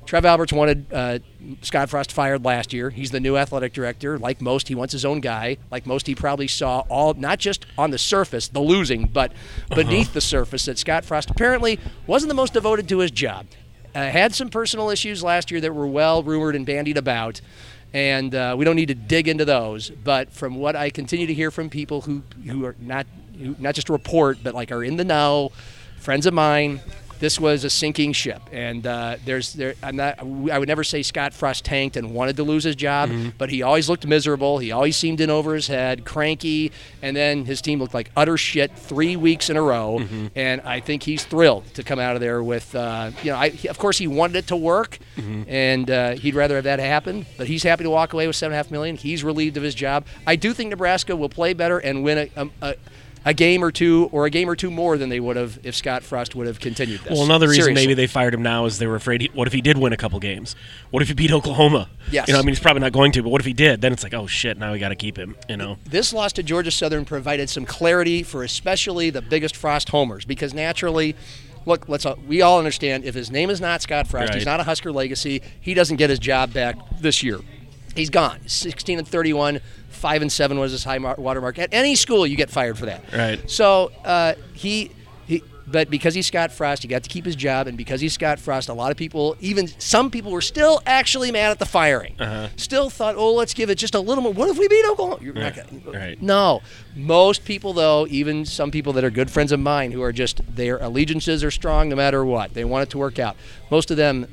Trev 0.08 0.24
Alberts 0.24 0.54
wanted 0.54 0.90
uh, 0.90 1.18
Scott 1.60 1.90
Frost 1.90 2.12
fired 2.12 2.42
last 2.42 2.72
year. 2.72 2.88
He's 2.88 3.10
the 3.10 3.20
new 3.20 3.36
athletic 3.36 3.74
director. 3.74 4.18
Like 4.18 4.40
most, 4.40 4.68
he 4.68 4.74
wants 4.74 4.92
his 4.92 5.04
own 5.04 5.20
guy. 5.20 5.58
Like 5.70 5.84
most, 5.84 6.06
he 6.06 6.14
probably 6.14 6.48
saw 6.48 6.82
all, 6.88 7.12
not 7.12 7.38
just 7.38 7.66
on 7.76 7.90
the 7.90 7.98
surface, 7.98 8.48
the 8.48 8.60
losing, 8.60 9.04
but 9.04 9.32
beneath 9.74 10.14
the 10.14 10.22
surface, 10.22 10.64
that 10.64 10.78
Scott 10.78 11.04
Frost 11.04 11.28
apparently 11.28 11.78
wasn't 12.06 12.30
the 12.30 12.34
most 12.34 12.54
devoted 12.54 12.88
to 12.88 13.00
his 13.00 13.10
job. 13.10 13.48
Uh, 13.94 14.08
had 14.08 14.34
some 14.34 14.48
personal 14.48 14.88
issues 14.88 15.22
last 15.22 15.50
year 15.50 15.60
that 15.60 15.74
were 15.74 15.86
well 15.86 16.22
rumored 16.22 16.56
and 16.56 16.64
bandied 16.64 16.96
about, 16.96 17.42
and 17.92 18.34
uh, 18.34 18.54
we 18.56 18.64
don't 18.64 18.76
need 18.76 18.88
to 18.88 18.94
dig 18.94 19.28
into 19.28 19.44
those. 19.44 19.90
But 19.90 20.32
from 20.32 20.54
what 20.54 20.74
I 20.74 20.88
continue 20.88 21.26
to 21.26 21.34
hear 21.34 21.50
from 21.50 21.68
people 21.68 22.00
who 22.00 22.22
who 22.46 22.64
are 22.64 22.76
not 22.80 23.06
who, 23.38 23.56
not 23.58 23.74
just 23.74 23.90
report, 23.90 24.38
but 24.42 24.54
like 24.54 24.72
are 24.72 24.82
in 24.82 24.96
the 24.96 25.04
know, 25.04 25.52
friends 25.98 26.24
of 26.24 26.32
mine, 26.32 26.80
this 27.20 27.40
was 27.40 27.64
a 27.64 27.70
sinking 27.70 28.12
ship, 28.12 28.42
and 28.52 28.86
uh, 28.86 29.16
there's 29.24 29.52
there. 29.52 29.74
I'm 29.82 29.96
not. 29.96 30.18
I 30.20 30.58
would 30.58 30.68
never 30.68 30.84
say 30.84 31.02
Scott 31.02 31.34
Frost 31.34 31.64
tanked 31.64 31.96
and 31.96 32.12
wanted 32.14 32.36
to 32.36 32.42
lose 32.44 32.64
his 32.64 32.76
job, 32.76 33.10
but 33.38 33.50
he 33.50 33.62
always 33.62 33.88
looked 33.88 34.06
miserable. 34.06 34.58
He 34.58 34.70
always 34.72 34.96
seemed 34.96 35.20
in 35.20 35.30
over 35.30 35.54
his 35.54 35.66
head, 35.66 36.04
cranky, 36.04 36.72
and 37.02 37.16
then 37.16 37.44
his 37.44 37.60
team 37.60 37.80
looked 37.80 37.94
like 37.94 38.10
utter 38.16 38.36
shit 38.36 38.72
three 38.76 39.16
weeks 39.16 39.50
in 39.50 39.56
a 39.56 39.62
row. 39.62 40.00
And 40.36 40.60
I 40.62 40.80
think 40.80 41.02
he's 41.02 41.24
thrilled 41.24 41.64
to 41.74 41.82
come 41.82 41.98
out 41.98 42.14
of 42.14 42.20
there 42.20 42.42
with, 42.42 42.74
uh, 42.74 43.10
you 43.22 43.30
know, 43.32 43.36
I, 43.36 43.46
of 43.68 43.78
course 43.78 43.98
he 43.98 44.06
wanted 44.06 44.36
it 44.36 44.46
to 44.48 44.56
work, 44.56 44.98
and 45.48 45.90
uh, 45.90 46.14
he'd 46.14 46.34
rather 46.34 46.54
have 46.56 46.64
that 46.64 46.78
happen. 46.78 47.26
But 47.36 47.46
he's 47.48 47.62
happy 47.62 47.84
to 47.84 47.90
walk 47.90 48.12
away 48.12 48.26
with 48.26 48.36
seven 48.36 48.52
and 48.52 48.60
a 48.60 48.62
half 48.64 48.70
million. 48.70 48.96
He's 48.96 49.24
relieved 49.24 49.56
of 49.56 49.62
his 49.62 49.74
job. 49.74 50.06
I 50.26 50.36
do 50.36 50.52
think 50.52 50.70
Nebraska 50.70 51.16
will 51.16 51.28
play 51.28 51.52
better 51.54 51.78
and 51.78 52.02
win 52.04 52.30
a. 52.36 52.40
a, 52.42 52.48
a 52.62 52.74
a 53.24 53.34
game 53.34 53.62
or 53.62 53.70
two 53.70 54.08
or 54.12 54.26
a 54.26 54.30
game 54.30 54.48
or 54.48 54.56
two 54.56 54.70
more 54.70 54.96
than 54.96 55.08
they 55.08 55.20
would 55.20 55.36
have 55.36 55.58
if 55.62 55.74
Scott 55.74 56.02
Frost 56.02 56.34
would 56.34 56.46
have 56.46 56.60
continued 56.60 57.00
this. 57.00 57.12
Well, 57.12 57.24
another 57.24 57.48
reason 57.48 57.64
Seriously. 57.64 57.86
maybe 57.86 57.94
they 57.94 58.06
fired 58.06 58.34
him 58.34 58.42
now 58.42 58.64
is 58.66 58.78
they 58.78 58.86
were 58.86 58.96
afraid. 58.96 59.22
He, 59.22 59.30
what 59.32 59.46
if 59.46 59.52
he 59.52 59.60
did 59.60 59.78
win 59.78 59.92
a 59.92 59.96
couple 59.96 60.18
games? 60.20 60.54
What 60.90 61.02
if 61.02 61.08
he 61.08 61.14
beat 61.14 61.32
Oklahoma? 61.32 61.88
Yes. 62.10 62.28
You 62.28 62.34
know, 62.34 62.40
I 62.40 62.42
mean, 62.42 62.50
he's 62.50 62.60
probably 62.60 62.80
not 62.80 62.92
going 62.92 63.12
to, 63.12 63.22
but 63.22 63.30
what 63.30 63.40
if 63.40 63.46
he 63.46 63.52
did? 63.52 63.80
Then 63.80 63.92
it's 63.92 64.02
like, 64.02 64.14
oh 64.14 64.26
shit, 64.26 64.58
now 64.58 64.72
we 64.72 64.78
got 64.78 64.90
to 64.90 64.96
keep 64.96 65.18
him. 65.18 65.36
You 65.48 65.56
know. 65.56 65.78
This 65.84 66.12
loss 66.12 66.32
to 66.34 66.42
Georgia 66.42 66.70
Southern 66.70 67.04
provided 67.04 67.50
some 67.50 67.66
clarity 67.66 68.22
for 68.22 68.42
especially 68.42 69.10
the 69.10 69.22
biggest 69.22 69.56
Frost 69.56 69.90
homers 69.90 70.24
because 70.24 70.54
naturally, 70.54 71.16
look, 71.66 71.88
let's 71.88 72.06
all, 72.06 72.18
we 72.26 72.42
all 72.42 72.58
understand 72.58 73.04
if 73.04 73.14
his 73.14 73.30
name 73.30 73.50
is 73.50 73.60
not 73.60 73.82
Scott 73.82 74.06
Frost, 74.06 74.34
he's 74.34 74.46
not 74.46 74.60
a 74.60 74.64
Husker 74.64 74.92
legacy. 74.92 75.42
He 75.60 75.74
doesn't 75.74 75.96
get 75.96 76.10
his 76.10 76.18
job 76.18 76.52
back 76.52 76.76
this 77.00 77.22
year. 77.22 77.40
He's 77.94 78.10
gone. 78.10 78.38
16 78.46 79.00
and 79.00 79.08
31, 79.08 79.60
five 79.98 80.22
and 80.22 80.30
seven 80.32 80.58
was 80.58 80.72
his 80.72 80.84
high 80.84 80.98
mar- 80.98 81.16
watermark. 81.18 81.58
At 81.58 81.74
any 81.74 81.94
school, 81.96 82.26
you 82.26 82.36
get 82.36 82.50
fired 82.50 82.78
for 82.78 82.86
that. 82.86 83.02
Right. 83.12 83.50
So 83.50 83.90
uh, 84.04 84.34
he 84.54 84.92
he. 85.26 85.42
But 85.70 85.90
because 85.90 86.14
he's 86.14 86.26
Scott 86.26 86.50
Frost, 86.50 86.80
he 86.80 86.88
got 86.88 87.02
to 87.02 87.10
keep 87.10 87.26
his 87.26 87.36
job, 87.36 87.66
and 87.66 87.76
because 87.76 88.00
he's 88.00 88.14
Scott 88.14 88.38
Frost, 88.40 88.70
a 88.70 88.72
lot 88.72 88.90
of 88.90 88.96
people, 88.96 89.36
even 89.40 89.68
some 89.78 90.10
people, 90.10 90.32
were 90.32 90.40
still 90.40 90.80
actually 90.86 91.30
mad 91.30 91.50
at 91.50 91.58
the 91.58 91.66
firing. 91.66 92.14
Uh-huh. 92.18 92.48
Still 92.56 92.88
thought, 92.88 93.16
oh, 93.16 93.34
let's 93.34 93.52
give 93.52 93.68
it 93.68 93.74
just 93.74 93.94
a 93.94 94.00
little 94.00 94.24
more. 94.24 94.32
What 94.32 94.48
if 94.48 94.56
we 94.58 94.66
beat 94.66 94.82
Oklahoma? 94.86 95.18
You're 95.22 95.34
not 95.34 95.54
Right. 95.58 95.84
gonna- 95.84 95.98
Right. 95.98 96.22
no. 96.22 96.62
Most 96.96 97.44
people, 97.44 97.74
though, 97.74 98.06
even 98.08 98.46
some 98.46 98.70
people 98.70 98.94
that 98.94 99.04
are 99.04 99.10
good 99.10 99.30
friends 99.30 99.52
of 99.52 99.60
mine 99.60 99.92
who 99.92 100.00
are 100.00 100.10
just, 100.10 100.40
their 100.56 100.78
allegiances 100.78 101.44
are 101.44 101.50
strong 101.50 101.90
no 101.90 101.96
matter 101.96 102.24
what. 102.24 102.54
They 102.54 102.64
want 102.64 102.84
it 102.84 102.90
to 102.92 102.98
work 102.98 103.18
out. 103.18 103.36
Most 103.70 103.90
of 103.90 103.98
them 103.98 104.26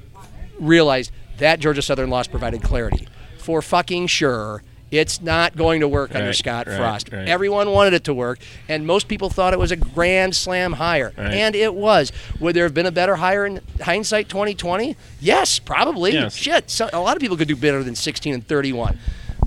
realized 0.58 1.12
that 1.38 1.60
Georgia 1.60 1.82
Southern 1.82 2.10
loss 2.10 2.28
provided 2.28 2.62
clarity. 2.64 3.10
For 3.38 3.62
fucking 3.62 4.08
sure, 4.08 4.64
it's 4.92 5.22
not 5.22 5.56
going 5.56 5.82
to 5.82 5.88
work 5.88 6.16
under 6.16 6.34
Scott 6.34 6.68
right, 6.68 6.78
Frost. 6.78 7.12
right. 7.12 7.28
Everyone 7.28 7.72
wanted 7.72 7.94
it 7.94 8.04
to 8.06 8.14
work, 8.14 8.40
and 8.70 8.86
most 8.86 9.08
people 9.08 9.30
thought 9.30 9.54
it 9.54 9.60
was 9.60 9.72
a 9.72 9.76
grand 9.76 10.36
slam 10.36 10.74
hire. 10.74 11.14
Right. 11.18 11.34
And 11.34 11.56
it 11.56 11.74
was. 11.74 12.12
Would 12.40 12.56
there 12.56 12.64
have 12.64 12.74
been 12.74 12.86
a 12.86 12.92
better 12.92 13.16
hire 13.16 13.46
in 13.46 13.62
hindsight 13.82 14.30
2020? 14.30 14.96
Yes, 15.20 15.60
probably. 15.60 16.14
Yes. 16.14 16.36
Shit, 16.36 16.70
so, 16.70 16.90
a 16.94 17.00
lot 17.00 17.16
of 17.16 17.22
people 17.22 17.38
could 17.38 17.48
do 17.48 17.56
better 17.56 17.84
than 17.84 17.96
16 17.96 18.34
and 18.34 18.48
31. 18.48 19.00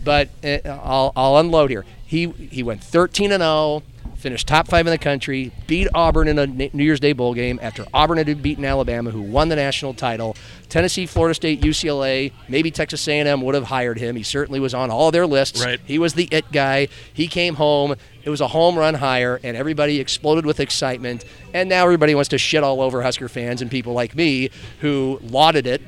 But 0.02 0.28
uh, 0.44 0.58
I'll, 0.64 1.12
I'll 1.16 1.36
unload 1.38 1.70
here. 1.70 1.84
He 2.04 2.28
he 2.28 2.62
went 2.62 2.82
13 2.82 3.32
and 3.32 3.42
0, 3.42 3.82
finished 4.18 4.48
top 4.48 4.68
five 4.68 4.86
in 4.86 4.90
the 4.90 4.98
country, 4.98 5.52
beat 5.66 5.88
Auburn 5.94 6.28
in 6.28 6.38
a 6.38 6.46
New 6.46 6.84
Year's 6.84 7.00
Day 7.00 7.12
bowl 7.12 7.34
game 7.34 7.58
after 7.62 7.86
Auburn 7.94 8.18
had 8.18 8.42
beaten 8.42 8.64
Alabama, 8.64 9.10
who 9.10 9.22
won 9.22 9.48
the 9.48 9.56
national 9.56 9.94
title. 9.94 10.36
Tennessee, 10.68 11.06
Florida 11.06 11.34
State, 11.34 11.60
UCLA, 11.60 12.32
maybe 12.48 12.70
Texas 12.70 13.06
A&M 13.08 13.40
would 13.42 13.54
have 13.54 13.64
hired 13.64 13.98
him. 13.98 14.16
He 14.16 14.22
certainly 14.22 14.60
was 14.60 14.74
on 14.74 14.90
all 14.90 15.10
their 15.10 15.26
lists. 15.26 15.64
Right. 15.64 15.80
He 15.84 15.98
was 15.98 16.14
the 16.14 16.28
it 16.30 16.50
guy. 16.52 16.88
He 17.14 17.28
came 17.28 17.54
home. 17.54 17.94
It 18.24 18.30
was 18.30 18.40
a 18.40 18.48
home 18.48 18.76
run 18.76 18.94
hire, 18.94 19.40
and 19.42 19.56
everybody 19.56 20.00
exploded 20.00 20.44
with 20.44 20.60
excitement. 20.60 21.24
And 21.54 21.68
now 21.68 21.84
everybody 21.84 22.14
wants 22.14 22.28
to 22.30 22.38
shit 22.38 22.62
all 22.62 22.82
over 22.82 23.00
Husker 23.02 23.28
fans 23.28 23.62
and 23.62 23.70
people 23.70 23.94
like 23.94 24.14
me 24.14 24.50
who 24.80 25.20
lauded 25.22 25.66
it, 25.66 25.80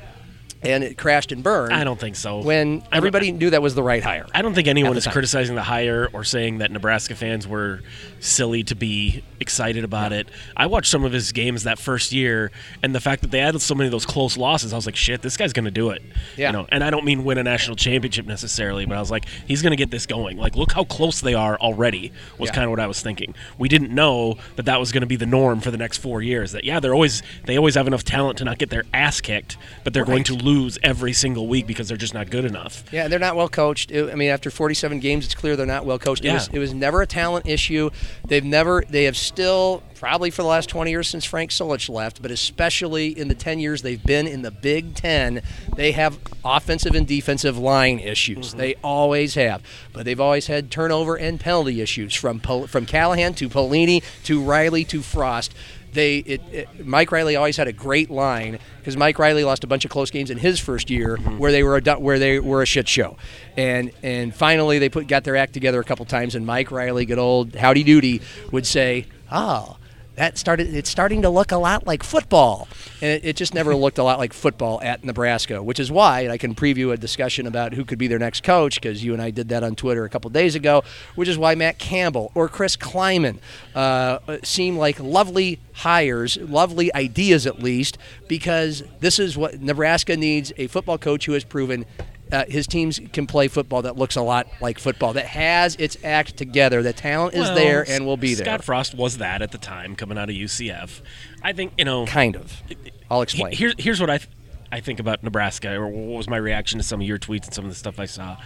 and 0.63 0.83
it 0.83 0.97
crashed 0.97 1.31
and 1.31 1.43
burned. 1.43 1.73
I 1.73 1.83
don't 1.83 1.99
think 1.99 2.15
so. 2.15 2.41
When 2.41 2.83
I- 2.91 2.97
everybody 2.97 3.31
knew 3.31 3.49
that 3.49 3.61
was 3.61 3.75
the 3.75 3.83
right 3.83 4.03
hire. 4.03 4.25
I 4.33 4.41
don't 4.41 4.53
think 4.53 4.67
anyone 4.67 4.95
is 4.97 5.05
time. 5.05 5.11
criticizing 5.13 5.55
the 5.55 5.63
hire 5.63 6.09
or 6.13 6.23
saying 6.23 6.59
that 6.59 6.71
Nebraska 6.71 7.15
fans 7.15 7.47
were 7.47 7.81
silly 8.19 8.63
to 8.63 8.75
be 8.75 9.23
excited 9.39 9.83
about 9.83 10.11
it. 10.13 10.27
I 10.55 10.67
watched 10.67 10.89
some 10.91 11.03
of 11.03 11.11
his 11.11 11.31
games 11.31 11.63
that 11.63 11.79
first 11.79 12.11
year, 12.11 12.51
and 12.83 12.93
the 12.93 12.99
fact 12.99 13.21
that 13.23 13.31
they 13.31 13.39
added 13.39 13.61
so 13.61 13.73
many 13.73 13.87
of 13.87 13.91
those 13.91 14.05
close 14.05 14.37
losses, 14.37 14.73
I 14.73 14.75
was 14.75 14.85
like, 14.85 14.95
shit, 14.95 15.21
this 15.23 15.35
guy's 15.37 15.53
going 15.53 15.65
to 15.65 15.71
do 15.71 15.89
it. 15.89 16.03
Yeah. 16.37 16.47
You 16.49 16.53
know, 16.53 16.67
and 16.69 16.83
I 16.83 16.89
don't 16.91 17.05
mean 17.05 17.23
win 17.23 17.37
a 17.39 17.43
national 17.43 17.75
championship 17.77 18.27
necessarily, 18.27 18.85
but 18.85 18.95
I 18.97 18.99
was 18.99 19.09
like, 19.09 19.25
he's 19.47 19.61
going 19.63 19.71
to 19.71 19.77
get 19.77 19.89
this 19.89 20.05
going. 20.05 20.37
Like, 20.37 20.55
look 20.55 20.71
how 20.73 20.83
close 20.83 21.21
they 21.21 21.33
are 21.33 21.57
already. 21.59 22.11
Was 22.37 22.49
Yeah. 22.49 22.53
kind 22.55 22.65
of 22.65 22.69
what 22.71 22.79
I 22.79 22.85
was 22.87 23.01
thinking. 23.01 23.33
We 23.57 23.67
didn't 23.67 23.89
know 23.93 24.37
that 24.57 24.67
that 24.67 24.79
was 24.79 24.91
going 24.91 25.01
to 25.01 25.07
be 25.07 25.15
the 25.15 25.25
norm 25.25 25.59
for 25.61 25.71
the 25.71 25.77
next 25.77 25.97
four 25.97 26.21
years. 26.21 26.51
That 26.51 26.63
yeah, 26.63 26.79
they're 26.79 26.93
always 26.93 27.23
they 27.45 27.57
always 27.57 27.73
have 27.75 27.87
enough 27.87 28.03
talent 28.03 28.37
to 28.39 28.43
not 28.45 28.59
get 28.59 28.69
their 28.69 28.83
ass 28.93 29.21
kicked, 29.21 29.57
but 29.83 29.93
they're 29.93 30.05
going 30.05 30.23
to 30.25 30.33
lose 30.35 30.50
every 30.83 31.13
single 31.13 31.47
week 31.47 31.67
because 31.67 31.87
they're 31.87 31.97
just 31.97 32.13
not 32.13 32.29
good 32.29 32.45
enough. 32.45 32.83
Yeah, 32.91 33.07
they're 33.07 33.19
not 33.19 33.35
well 33.35 33.49
coached. 33.49 33.91
I 33.93 34.15
mean, 34.15 34.29
after 34.29 34.49
47 34.49 34.99
games, 34.99 35.25
it's 35.25 35.35
clear 35.35 35.55
they're 35.55 35.65
not 35.65 35.85
well 35.85 35.99
coached. 35.99 36.25
It, 36.25 36.33
was, 36.33 36.47
it 36.49 36.59
was 36.59 36.73
never 36.73 37.01
a 37.01 37.07
talent 37.07 37.47
issue. 37.47 37.89
They've 38.27 38.43
never, 38.43 38.83
they 38.89 39.05
have 39.05 39.17
still, 39.17 39.83
probably 39.95 40.31
for 40.31 40.41
the 40.41 40.47
last 40.47 40.69
20 40.69 40.91
years 40.91 41.07
since 41.07 41.25
Frank 41.25 41.51
Solich 41.51 41.89
left, 41.89 42.21
but 42.21 42.31
especially 42.31 43.07
in 43.17 43.27
the 43.27 43.35
10 43.35 43.59
years 43.59 43.81
they've 43.81 44.03
been 44.03 44.27
in 44.27 44.41
the 44.41 44.51
Big 44.51 44.95
Ten, 44.95 45.41
they 45.75 45.91
have 45.91 46.19
offensive 46.43 46.95
and 46.95 47.07
defensive 47.07 47.57
line 47.57 47.99
issues. 47.99 48.49
Mm-hmm. 48.49 48.57
They 48.57 48.75
always 48.83 49.35
have. 49.35 49.61
But 49.93 50.05
they've 50.05 50.19
always 50.19 50.47
had 50.47 50.71
turnover 50.71 51.15
and 51.15 51.39
penalty 51.39 51.81
issues 51.81 52.13
from 52.13 52.39
from 52.39 52.85
Callahan 52.85 53.33
to 53.35 53.49
Pelini 53.49 54.03
to 54.23 54.41
Riley 54.41 54.83
to 54.85 55.01
Frost. 55.01 55.53
They 55.93 56.17
it, 56.19 56.41
it, 56.51 56.85
Mike 56.85 57.11
Riley 57.11 57.35
always 57.35 57.57
had 57.57 57.67
a 57.67 57.73
great 57.73 58.09
line 58.09 58.59
because 58.79 58.95
Mike 58.95 59.19
Riley 59.19 59.43
lost 59.43 59.63
a 59.63 59.67
bunch 59.67 59.85
of 59.85 59.91
close 59.91 60.09
games 60.09 60.29
in 60.29 60.37
his 60.37 60.59
first 60.59 60.89
year 60.89 61.17
mm-hmm. 61.17 61.37
where 61.37 61.51
they 61.51 61.63
were 61.63 61.77
a 61.77 61.99
where 61.99 62.19
they 62.19 62.39
were 62.39 62.61
a 62.61 62.65
shit 62.65 62.87
show, 62.87 63.17
and 63.57 63.91
and 64.01 64.33
finally 64.33 64.79
they 64.79 64.89
put 64.89 65.07
got 65.07 65.23
their 65.23 65.35
act 65.35 65.53
together 65.53 65.79
a 65.79 65.83
couple 65.83 66.05
times 66.05 66.35
and 66.35 66.45
Mike 66.45 66.71
Riley, 66.71 67.05
good 67.05 67.19
old 67.19 67.55
howdy 67.55 67.83
doody, 67.83 68.21
would 68.51 68.65
say, 68.65 69.07
"Oh, 69.31 69.77
that 70.15 70.37
started 70.37 70.73
it's 70.73 70.89
starting 70.89 71.21
to 71.21 71.29
look 71.29 71.51
a 71.51 71.57
lot 71.57 71.87
like 71.87 72.03
football," 72.03 72.67
and 73.01 73.11
it, 73.11 73.25
it 73.25 73.35
just 73.35 73.53
never 73.53 73.75
looked 73.75 73.97
a 73.97 74.03
lot 74.03 74.19
like 74.19 74.33
football 74.33 74.81
at 74.81 75.03
Nebraska, 75.03 75.63
which 75.63 75.79
is 75.79 75.91
why 75.91 76.27
I 76.29 76.37
can 76.37 76.55
preview 76.55 76.91
a 76.91 76.97
discussion 76.97 77.47
about 77.47 77.73
who 77.73 77.85
could 77.85 77.97
be 77.97 78.07
their 78.07 78.19
next 78.19 78.43
coach 78.43 78.75
because 78.75 79.03
you 79.03 79.13
and 79.13 79.21
I 79.21 79.31
did 79.31 79.49
that 79.49 79.63
on 79.63 79.75
Twitter 79.75 80.03
a 80.03 80.09
couple 80.09 80.29
days 80.29 80.55
ago, 80.55 80.83
which 81.15 81.29
is 81.29 81.37
why 81.37 81.55
Matt 81.55 81.79
Campbell 81.79 82.31
or 82.35 82.47
Chris 82.47 82.75
Klieman 82.75 83.37
uh, 83.75 84.19
seem 84.43 84.77
like 84.77 84.99
lovely 84.99 85.59
hires, 85.73 86.37
lovely 86.37 86.93
ideas 86.93 87.47
at 87.47 87.59
least, 87.59 87.97
because 88.27 88.83
this 88.99 89.19
is 89.19 89.37
what 89.37 89.61
Nebraska 89.61 90.15
needs 90.17 90.51
a 90.57 90.67
football 90.67 90.97
coach 90.97 91.25
who 91.25 91.33
has 91.33 91.43
proven. 91.43 91.85
Uh, 92.31 92.45
his 92.47 92.65
teams 92.67 92.99
can 93.11 93.27
play 93.27 93.47
football 93.47 93.81
that 93.81 93.97
looks 93.97 94.15
a 94.15 94.21
lot 94.21 94.47
like 94.61 94.79
football, 94.79 95.13
that 95.13 95.25
has 95.25 95.75
its 95.75 95.97
act 96.03 96.37
together. 96.37 96.81
The 96.81 96.93
talent 96.93 97.33
is 97.35 97.41
Well, 97.41 97.55
there 97.55 97.85
and 97.89 98.05
will 98.05 98.17
be 98.17 98.35
there. 98.35 98.45
Scott. 98.45 98.63
Frost 98.63 98.95
was 98.95 99.17
that 99.17 99.41
at 99.41 99.51
the 99.51 99.57
time 99.57 99.95
coming 99.95 100.17
out 100.17 100.29
of 100.29 100.35
UCF. 100.35 101.01
I 101.43 101.53
think 101.53 101.73
you 101.77 101.85
know. 101.85 102.05
Kind 102.05 102.35
of. 102.35 102.61
I'll 103.09 103.21
explain. 103.21 103.53
Here, 103.53 103.73
here's 103.77 103.99
what 103.99 104.09
I, 104.09 104.17
th- 104.19 104.29
I 104.71 104.79
think 104.79 104.99
about 104.99 105.23
Nebraska, 105.23 105.73
or 105.75 105.87
what 105.87 106.17
was 106.17 106.29
my 106.29 106.37
reaction 106.37 106.77
to 106.79 106.83
some 106.83 107.01
of 107.01 107.07
your 107.07 107.17
tweets 107.19 107.45
and 107.45 107.53
some 107.53 107.65
of 107.65 107.71
the 107.71 107.75
stuff 107.75 107.99
I 107.99 108.05
saw. 108.05 108.37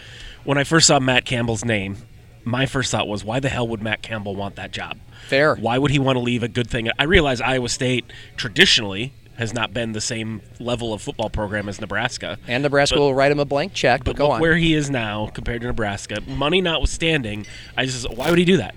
When 0.43 0.57
I 0.57 0.63
first 0.63 0.87
saw 0.87 0.99
Matt 0.99 1.25
Campbell's 1.25 1.63
name, 1.63 1.97
my 2.43 2.65
first 2.65 2.91
thought 2.91 3.07
was, 3.07 3.23
why 3.23 3.39
the 3.39 3.49
hell 3.49 3.67
would 3.67 3.81
Matt 3.83 4.01
Campbell 4.01 4.35
want 4.35 4.55
that 4.55 4.71
job? 4.71 4.97
Fair. 5.27 5.55
Why 5.55 5.77
would 5.77 5.91
he 5.91 5.99
want 5.99 6.15
to 6.15 6.19
leave 6.19 6.41
a 6.43 6.47
good 6.47 6.69
thing? 6.69 6.89
I 6.97 7.03
realize 7.03 7.41
Iowa 7.41 7.69
State 7.69 8.05
traditionally 8.37 9.13
has 9.37 9.53
not 9.53 9.73
been 9.73 9.91
the 9.91 10.01
same 10.01 10.41
level 10.59 10.93
of 10.93 11.01
football 11.01 11.29
program 11.29 11.67
as 11.67 11.81
Nebraska. 11.81 12.37
and 12.47 12.63
Nebraska 12.63 12.97
will 12.97 13.13
write 13.13 13.31
him 13.31 13.39
a 13.39 13.45
blank 13.45 13.73
check, 13.73 14.03
but, 14.03 14.15
But 14.15 14.17
go 14.17 14.31
on. 14.31 14.41
where 14.41 14.55
he 14.55 14.73
is 14.73 14.89
now 14.89 15.27
compared 15.33 15.61
to 15.61 15.67
Nebraska, 15.67 16.21
money 16.27 16.61
notwithstanding, 16.61 17.45
I 17.75 17.85
just 17.85 18.09
why 18.15 18.29
would 18.29 18.39
he 18.39 18.45
do 18.45 18.57
that? 18.57 18.75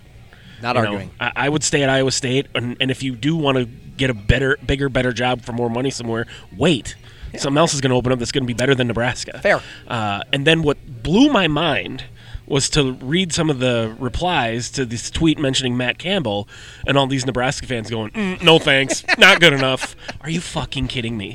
Not 0.61 0.75
You 0.77 0.83
know, 0.83 0.89
arguing. 0.89 1.11
I, 1.21 1.33
I 1.37 1.49
would 1.49 1.63
stay 1.63 1.83
at 1.85 1.89
Iowa 1.89 2.11
State, 2.11 2.47
and, 2.55 2.77
and 2.81 2.91
if 2.91 3.03
you 3.03 3.15
do 3.15 3.37
want 3.37 3.59
to 3.59 3.67
get 3.67 4.11
a 4.11 4.15
better, 4.15 4.59
bigger, 4.67 4.89
better 4.89 5.13
job 5.13 5.43
for 5.43 5.53
more 5.53 5.71
money 5.71 5.91
somewhere, 5.91 6.27
wait. 6.57 6.97
Something 7.37 7.59
else 7.59 7.75
is 7.75 7.81
going 7.81 7.91
to 7.91 7.97
open 7.97 8.11
up 8.11 8.19
that's 8.19 8.33
going 8.33 8.43
to 8.45 8.47
be 8.47 8.55
better 8.55 8.75
than 8.75 8.89
Nebraska. 8.89 9.39
Fair. 9.41 9.61
Uh, 9.87 10.23
and 10.33 10.47
then 10.47 10.63
what 10.63 10.79
blew 11.03 11.31
my 11.31 11.47
mind 11.47 12.05
was 12.49 12.69
to 12.71 12.93
read 12.95 13.33
some 13.33 13.51
of 13.51 13.59
the 13.59 13.95
replies 13.99 14.71
to 14.73 14.85
this 14.85 15.11
tweet 15.11 15.39
mentioning 15.39 15.77
Matt 15.77 15.99
Campbell, 15.99 16.49
and 16.87 16.97
all 16.97 17.07
these 17.07 17.27
Nebraska 17.27 17.67
fans 17.67 17.91
going, 17.91 18.11
mm, 18.11 18.43
"No 18.43 18.59
thanks, 18.59 19.05
not 19.19 19.41
good 19.41 19.53
enough." 19.53 19.95
Are 20.21 20.31
you 20.31 20.41
fucking 20.41 20.89
kidding 20.89 21.17
me? 21.17 21.35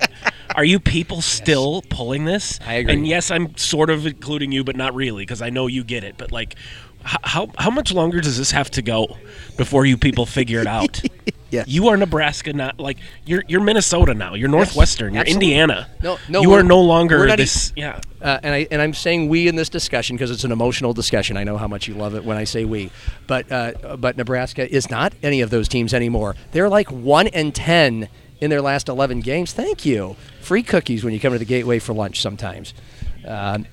Are 0.55 0.65
you 0.65 0.79
people 0.79 1.21
still 1.21 1.81
pulling 1.89 2.25
this? 2.25 2.59
I 2.65 2.75
agree. 2.75 2.93
And 2.93 3.07
yes, 3.07 3.31
I'm 3.31 3.55
sort 3.57 3.89
of 3.89 4.05
including 4.05 4.51
you, 4.51 4.63
but 4.63 4.75
not 4.75 4.93
really, 4.93 5.23
because 5.23 5.41
I 5.41 5.49
know 5.49 5.67
you 5.67 5.83
get 5.83 6.03
it. 6.03 6.15
But 6.17 6.31
like, 6.31 6.55
how 7.03 7.49
how 7.57 7.69
much 7.69 7.91
longer 7.93 8.21
does 8.21 8.37
this 8.37 8.51
have 8.51 8.71
to 8.71 8.81
go 8.81 9.17
before 9.57 9.85
you 9.85 9.97
people 9.97 10.25
figure 10.25 10.59
it 10.61 10.67
out? 10.67 11.01
Yes. 11.53 11.67
You 11.67 11.89
are 11.89 11.97
Nebraska, 11.97 12.51
not 12.51 12.79
like 12.79 12.97
you're 13.27 13.43
you're 13.47 13.61
Minnesota 13.61 14.15
now. 14.15 14.33
You're 14.33 14.49
Northwestern. 14.49 15.13
you're 15.13 15.21
absolutely. 15.21 15.51
Indiana. 15.51 15.87
No, 16.01 16.17
no, 16.27 16.41
you 16.41 16.49
we're- 16.49 16.63
no 16.63 16.81
longer 16.81 17.27
not 17.27 17.39
e- 17.39 17.43
this. 17.43 17.71
yeah. 17.75 18.01
uh, 18.23 18.39
and 18.41 18.55
I 18.55 18.67
and 18.71 18.81
I'm 18.81 18.95
saying 18.95 19.29
we 19.29 19.47
in 19.47 19.55
this 19.55 19.69
discussion 19.69 20.15
because 20.15 20.31
it's 20.31 20.43
an 20.43 20.51
emotional 20.51 20.93
discussion. 20.95 21.37
I 21.37 21.43
know 21.43 21.57
how 21.57 21.67
much 21.67 21.87
you 21.87 21.93
love 21.93 22.15
it 22.15 22.25
when 22.25 22.37
I 22.37 22.45
say 22.45 22.65
we, 22.65 22.89
but 23.27 23.51
uh, 23.51 23.97
but 23.97 24.17
Nebraska 24.17 24.67
is 24.67 24.89
not 24.89 25.13
any 25.21 25.41
of 25.41 25.51
those 25.51 25.67
teams 25.67 25.93
anymore. 25.93 26.35
They're 26.53 26.69
like 26.69 26.89
one 26.91 27.27
and 27.27 27.53
ten 27.53 28.09
in 28.41 28.49
their 28.49 28.63
last 28.63 28.89
eleven 28.89 29.19
games. 29.19 29.53
Thank 29.53 29.85
you. 29.85 30.15
Free 30.41 30.63
cookies 30.63 31.03
when 31.03 31.13
you 31.13 31.19
come 31.19 31.33
to 31.33 31.39
the 31.39 31.45
Gateway 31.45 31.77
for 31.77 31.93
lunch 31.93 32.19
sometimes. 32.19 32.73
Um, 33.27 33.67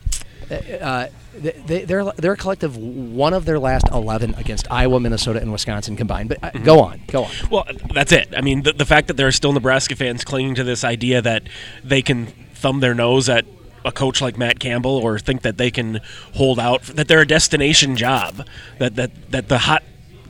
uh, 0.51 1.07
they, 1.35 1.85
they're 1.85 2.05
they're 2.13 2.33
a 2.33 2.37
collective 2.37 2.77
one 2.77 3.33
of 3.33 3.45
their 3.45 3.59
last 3.59 3.89
eleven 3.93 4.35
against 4.35 4.71
Iowa, 4.71 5.01
Minnesota, 5.01 5.41
and 5.41 5.53
Wisconsin 5.53 5.97
combined. 5.97 6.29
But 6.29 6.39
uh, 6.43 6.51
go 6.65 6.81
on, 6.81 7.01
go 7.09 7.25
on. 7.25 7.31
Well, 7.51 7.67
that's 7.95 8.13
it. 8.13 8.33
I 8.37 8.41
mean, 8.41 8.63
the, 8.63 8.73
the 8.73 8.85
fact 8.87 9.09
that 9.09 9.17
there 9.17 9.27
are 9.27 9.33
still 9.33 9.53
Nebraska 9.53 9.97
fans 9.97 10.25
clinging 10.25 10.55
to 10.57 10.65
this 10.65 10.85
idea 10.85 11.23
that 11.23 11.45
they 11.85 12.03
can 12.03 12.27
thumb 12.27 12.81
their 12.81 12.95
nose 12.95 13.29
at 13.29 13.45
a 13.85 13.93
coach 13.93 14.21
like 14.21 14.37
Matt 14.37 14.59
Campbell 14.61 14.97
or 14.97 15.19
think 15.19 15.43
that 15.43 15.57
they 15.57 15.71
can 15.71 16.01
hold 16.35 16.59
out, 16.59 16.83
that 16.83 17.09
they're 17.09 17.23
a 17.23 17.27
destination 17.27 17.97
job, 17.97 18.47
that 18.79 18.97
that, 18.97 19.31
that 19.31 19.49
the 19.49 19.59
hot 19.59 19.83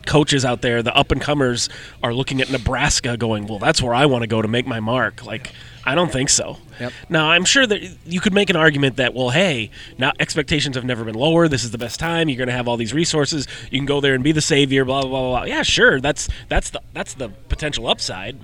coaches 0.07 0.45
out 0.45 0.63
there, 0.63 0.83
the 0.83 0.95
up 0.95 1.11
and 1.11 1.21
comers, 1.21 1.69
are 2.03 2.15
looking 2.15 2.41
at 2.41 2.51
Nebraska, 2.51 3.17
going, 3.17 3.47
"Well, 3.47 3.59
that's 3.59 3.83
where 3.83 3.95
I 3.95 4.07
want 4.07 4.23
to 4.23 4.27
go 4.27 4.43
to 4.43 4.49
make 4.49 4.67
my 4.67 4.81
mark." 4.81 5.25
Like, 5.25 5.53
I 5.85 5.95
don't 5.95 6.13
think 6.13 6.29
so. 6.29 6.59
Yep. 6.79 6.93
Now, 7.09 7.31
I'm 7.31 7.45
sure 7.45 7.67
that 7.67 7.81
you 8.07 8.21
could 8.21 8.35
make 8.35 8.51
an 8.51 8.57
argument 8.57 8.97
that, 8.97 9.15
well, 9.15 9.31
hey, 9.31 9.71
now 9.99 10.13
expectations 10.19 10.77
have 10.77 10.85
never 10.85 11.05
been 11.05 11.15
lower. 11.15 11.49
This 11.49 11.65
is 11.65 11.71
the 11.71 11.79
best 11.79 11.99
time. 11.99 12.29
You're 12.29 12.39
going 12.39 12.49
to 12.49 12.55
have 12.55 12.69
all 12.69 12.77
these 12.77 12.95
resources. 12.95 13.47
You 13.71 13.79
can 13.79 13.87
go 13.87 14.01
there 14.01 14.15
and 14.15 14.23
be 14.23 14.33
the 14.33 14.41
savior. 14.41 14.85
Blah 14.85 15.03
blah 15.03 15.11
blah 15.11 15.29
blah. 15.31 15.45
Yeah, 15.45 15.63
sure. 15.63 16.01
That's 16.01 16.29
that's 16.49 16.71
the 16.71 16.83
that's 16.93 17.15
the 17.15 17.31
potential 17.49 17.87
upside. 17.87 18.39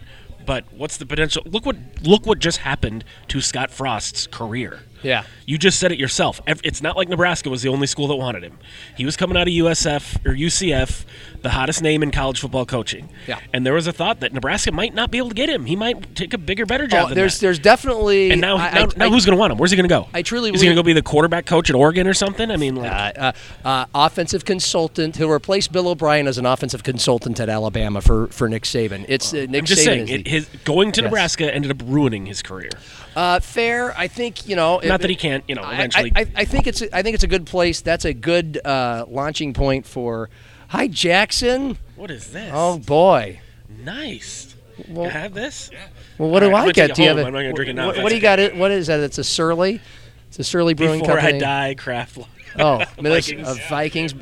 But 0.47 0.64
what's 0.73 0.97
the 0.97 1.07
potential? 1.07 1.43
Look 1.45 1.66
what 1.66 1.76
look 2.02 2.25
what 2.25 2.38
just 2.38 2.59
happened 2.59 3.05
to 3.28 3.40
Scott 3.40 3.71
Frost's 3.71 4.26
career. 4.26 4.81
Yeah. 5.03 5.25
You 5.45 5.59
just 5.59 5.79
said 5.79 5.93
it 5.93 5.99
yourself. 5.99 6.41
It's 6.47 6.83
not 6.83 6.97
like 6.97 7.09
Nebraska 7.09 7.49
was 7.50 7.62
the 7.62 7.69
only 7.69 7.87
school 7.87 8.09
that 8.09 8.17
wanted 8.17 8.43
him. 8.43 8.59
He 8.97 9.05
was 9.05 9.17
coming 9.17 9.37
out 9.37 9.47
of 9.47 9.53
USF 9.55 10.26
or 10.26 10.35
UCF, 10.35 11.05
the 11.43 11.50
hottest 11.50 11.83
name 11.83 12.03
in 12.03 12.11
college 12.11 12.41
football 12.41 12.67
coaching. 12.67 13.09
Yeah. 13.29 13.38
And 13.53 13.65
there 13.65 13.73
was 13.75 13.87
a 13.87 13.93
thought 13.93 14.19
that 14.21 14.33
Nebraska 14.33 14.73
might 14.73 14.95
not 14.95 15.12
be 15.12 15.19
able 15.19 15.29
to 15.29 15.35
get 15.37 15.49
him. 15.49 15.67
He 15.67 15.76
might 15.76 16.17
take 16.17 16.35
a 16.35 16.38
bigger, 16.38 16.67
better 16.67 16.88
job 16.88 17.05
Oh, 17.05 17.09
than 17.11 17.15
there's 17.17 17.35
that. 17.38 17.43
there's 17.43 17.59
definitely 17.61 18.33
and 18.33 18.41
now, 18.41 18.57
I- 18.57 18.73
now, 18.73 18.81
I- 18.83 18.88
now 18.97 19.07
I- 19.07 19.09
who's 19.09 19.25
going 19.25 19.37
to 19.37 19.41
want 19.41 19.53
him? 19.53 19.59
Where's 19.59 19.71
he 19.71 19.76
going 19.76 19.88
to 19.88 19.95
go? 19.95 20.09
I 20.12 20.23
truly 20.23 20.50
is 20.50 20.61
he 20.61 20.67
going 20.67 20.75
to 20.76 20.83
go 20.83 20.85
be 20.85 20.93
the 20.93 21.03
quarterback 21.03 21.47
coach 21.47 21.71
at 21.71 21.76
Oregon 21.76 22.09
or 22.09 22.15
something? 22.15 22.50
I 22.50 22.57
mean, 22.57 22.75
like, 22.75 22.91
uh, 22.91 23.12
uh, 23.17 23.33
uh, 23.65 23.85
offensive 23.95 24.45
consultant. 24.45 25.17
He'll 25.17 25.31
replace 25.31 25.69
Bill 25.69 25.87
O'Brien 25.88 26.26
as 26.26 26.38
an 26.38 26.47
offensive 26.47 26.83
consultant 26.83 27.38
at 27.38 27.49
Alabama 27.49 28.00
for, 28.00 28.26
for 28.29 28.49
Nick 28.49 28.65
Saban. 28.65 29.05
It's 29.09 29.33
uh, 29.33 29.47
Nick 29.49 29.61
I'm 29.61 29.65
just 29.67 29.83
Saban 29.83 29.85
saying, 29.85 30.09
it, 30.09 30.26
his 30.26 30.49
going 30.65 30.91
to 30.93 31.03
Yes. 31.03 31.05
Nebraska 31.07 31.55
ended 31.55 31.71
up 31.71 31.83
ruining 31.87 32.26
his 32.26 32.43
career. 32.43 32.71
uh, 33.15 33.38
fair. 33.38 33.97
I 33.97 34.09
think 34.09 34.49
you 34.49 34.57
know. 34.57 34.81
Not 34.88 35.00
that 35.00 35.11
he 35.11 35.16
can't, 35.16 35.45
you 35.49 35.55
know, 35.55 35.62
I- 35.62 35.75
eventually. 35.75 36.12
I, 36.14 36.21
I, 36.21 36.26
I 36.37 36.45
think 36.45 36.66
it's 36.66 36.83
a, 36.83 36.97
I 36.97 37.02
think 37.02 37.14
it's 37.14 37.25
a 37.25 37.28
good 37.28 37.47
place. 37.47 37.81
That's 37.81 38.05
a 38.05 38.12
good 38.14 38.61
uh, 38.64 39.05
launching 39.09 39.52
point 39.52 39.87
for. 39.87 40.31
Hi 40.69 40.88
Jackson. 40.88 41.78
what 41.95 42.11
is 42.11 42.33
this? 42.33 42.50
Oh 42.52 42.78
boy. 42.78 43.40
nice. 43.83 44.55
Well- 44.88 45.09
Can 45.09 45.16
I 45.16 45.21
have 45.21 45.35
this? 45.35 45.71
Well, 46.19 46.31
what 46.31 46.43
All 46.43 46.49
do 46.49 46.52
right, 46.55 46.59
I'm 46.62 46.69
I 46.69 46.73
gonna 46.73 46.88
get? 46.88 46.95
Do 46.97 47.02
you 47.02 47.09
have 47.09 47.16
home. 47.19 47.25
a- 47.25 47.28
I'm 47.28 47.33
not 47.35 47.40
gonna 47.43 47.52
drink 47.52 47.71
it 47.71 47.75
now. 47.75 47.87
What, 47.87 47.99
what 48.02 48.09
do 48.09 48.14
you 48.16 48.21
got? 48.21 48.38
It. 48.38 48.57
What 48.57 48.71
is 48.73 48.87
that? 48.88 49.00
It's 49.00 49.19
a 49.19 49.25
Surly. 49.25 49.81
It's 50.28 50.38
a 50.38 50.45
Surly 50.45 50.75
Brewing 50.75 51.00
Before 51.00 51.16
Company. 51.16 51.37
I 51.38 51.69
die, 51.69 51.75
craft. 51.75 52.19
Oh, 52.59 52.78
Minnes- 53.00 53.26
Vikings. 53.28 53.47
uh, 53.47 53.57
Vikings. 53.69 54.14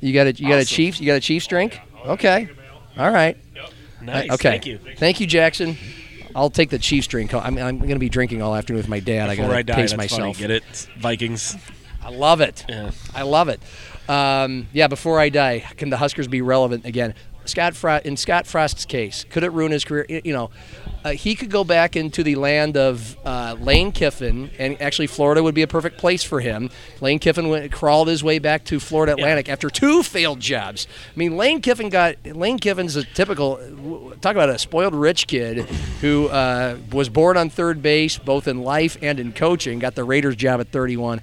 You 0.00 0.12
got 0.12 0.26
a 0.28 0.32
you 0.32 0.48
got 0.48 0.60
a 0.60 0.64
Chiefs 0.64 1.00
you 1.00 1.06
got 1.06 1.14
a 1.16 1.20
Chiefs 1.20 1.46
drink? 1.46 1.80
Okay. 2.04 2.48
All 2.96 3.10
right. 3.10 3.36
Nice. 4.00 4.30
Uh, 4.30 4.34
okay. 4.34 4.50
Thank 4.50 4.66
you. 4.66 4.78
Thank 4.96 5.20
you, 5.20 5.26
Jackson. 5.26 5.76
I'll 6.36 6.50
take 6.50 6.68
the 6.68 6.78
Chiefs 6.78 7.06
drink. 7.06 7.32
I'm, 7.32 7.56
I'm 7.56 7.78
going 7.78 7.90
to 7.90 7.98
be 7.98 8.10
drinking 8.10 8.42
all 8.42 8.54
afternoon 8.54 8.76
with 8.76 8.88
my 8.88 9.00
dad. 9.00 9.30
I 9.30 9.36
got 9.36 9.48
to 9.48 9.62
die, 9.62 9.74
pace 9.74 9.96
myself. 9.96 10.20
funny. 10.20 10.34
Get 10.34 10.50
it? 10.50 10.88
Vikings. 10.98 11.56
I 12.02 12.10
love 12.10 12.42
it. 12.42 12.64
Yeah. 12.68 12.90
I 13.14 13.22
love 13.22 13.48
it. 13.48 13.60
Um, 14.08 14.68
yeah, 14.72 14.86
before 14.86 15.18
I 15.18 15.30
die, 15.30 15.60
can 15.76 15.88
the 15.88 15.96
Huskers 15.96 16.28
be 16.28 16.42
relevant 16.42 16.84
again? 16.84 17.14
Scott 17.48 17.74
Frost, 17.74 18.06
in 18.06 18.16
Scott 18.16 18.46
Frost's 18.46 18.84
case, 18.84 19.24
could 19.30 19.44
it 19.44 19.50
ruin 19.50 19.72
his 19.72 19.84
career? 19.84 20.06
You 20.08 20.32
know, 20.32 20.50
uh, 21.04 21.10
he 21.10 21.36
could 21.36 21.50
go 21.50 21.62
back 21.62 21.94
into 21.94 22.24
the 22.24 22.34
land 22.34 22.76
of 22.76 23.16
uh, 23.24 23.56
Lane 23.60 23.92
Kiffin, 23.92 24.50
and 24.58 24.80
actually 24.82 25.06
Florida 25.06 25.42
would 25.42 25.54
be 25.54 25.62
a 25.62 25.68
perfect 25.68 25.98
place 25.98 26.24
for 26.24 26.40
him. 26.40 26.68
Lane 27.00 27.20
Kiffin 27.20 27.48
went, 27.48 27.70
crawled 27.70 28.08
his 28.08 28.24
way 28.24 28.40
back 28.40 28.64
to 28.64 28.80
Florida 28.80 29.12
Atlantic 29.12 29.48
after 29.48 29.70
two 29.70 30.02
failed 30.02 30.40
jobs. 30.40 30.88
I 31.14 31.18
mean, 31.18 31.36
Lane 31.36 31.60
Kiffin 31.60 31.90
got 31.90 32.16
Lane 32.26 32.58
Kiffin's 32.58 32.96
a 32.96 33.04
typical 33.04 33.56
talk 34.20 34.34
about 34.34 34.48
a 34.48 34.58
spoiled 34.58 34.94
rich 34.94 35.28
kid 35.28 35.58
who 36.00 36.26
uh, 36.28 36.76
was 36.90 37.08
born 37.08 37.36
on 37.36 37.50
third 37.50 37.82
base, 37.82 38.18
both 38.18 38.48
in 38.48 38.62
life 38.62 38.96
and 39.00 39.20
in 39.20 39.32
coaching. 39.32 39.78
Got 39.78 39.94
the 39.94 40.04
Raiders 40.04 40.34
job 40.34 40.60
at 40.60 40.68
31. 40.68 41.20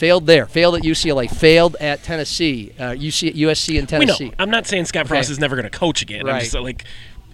Failed 0.00 0.24
there. 0.26 0.46
Failed 0.46 0.76
at 0.76 0.82
UCLA. 0.82 1.30
Failed 1.30 1.76
at 1.78 2.02
Tennessee. 2.02 2.72
Uh, 2.78 2.92
UC, 2.92 3.34
USC 3.34 3.78
and 3.78 3.90
We 4.00 4.06
know. 4.06 4.14
Tennessee. 4.16 4.32
I'm 4.38 4.48
not 4.48 4.66
saying 4.66 4.86
Scott 4.86 5.06
Frost 5.06 5.26
Okay. 5.26 5.32
is 5.32 5.38
never 5.38 5.56
going 5.56 5.70
to 5.70 5.78
coach 5.78 6.00
again. 6.00 6.22
I'm 6.22 6.26
Right. 6.28 6.40
just 6.40 6.56
uh, 6.56 6.62
like, 6.62 6.84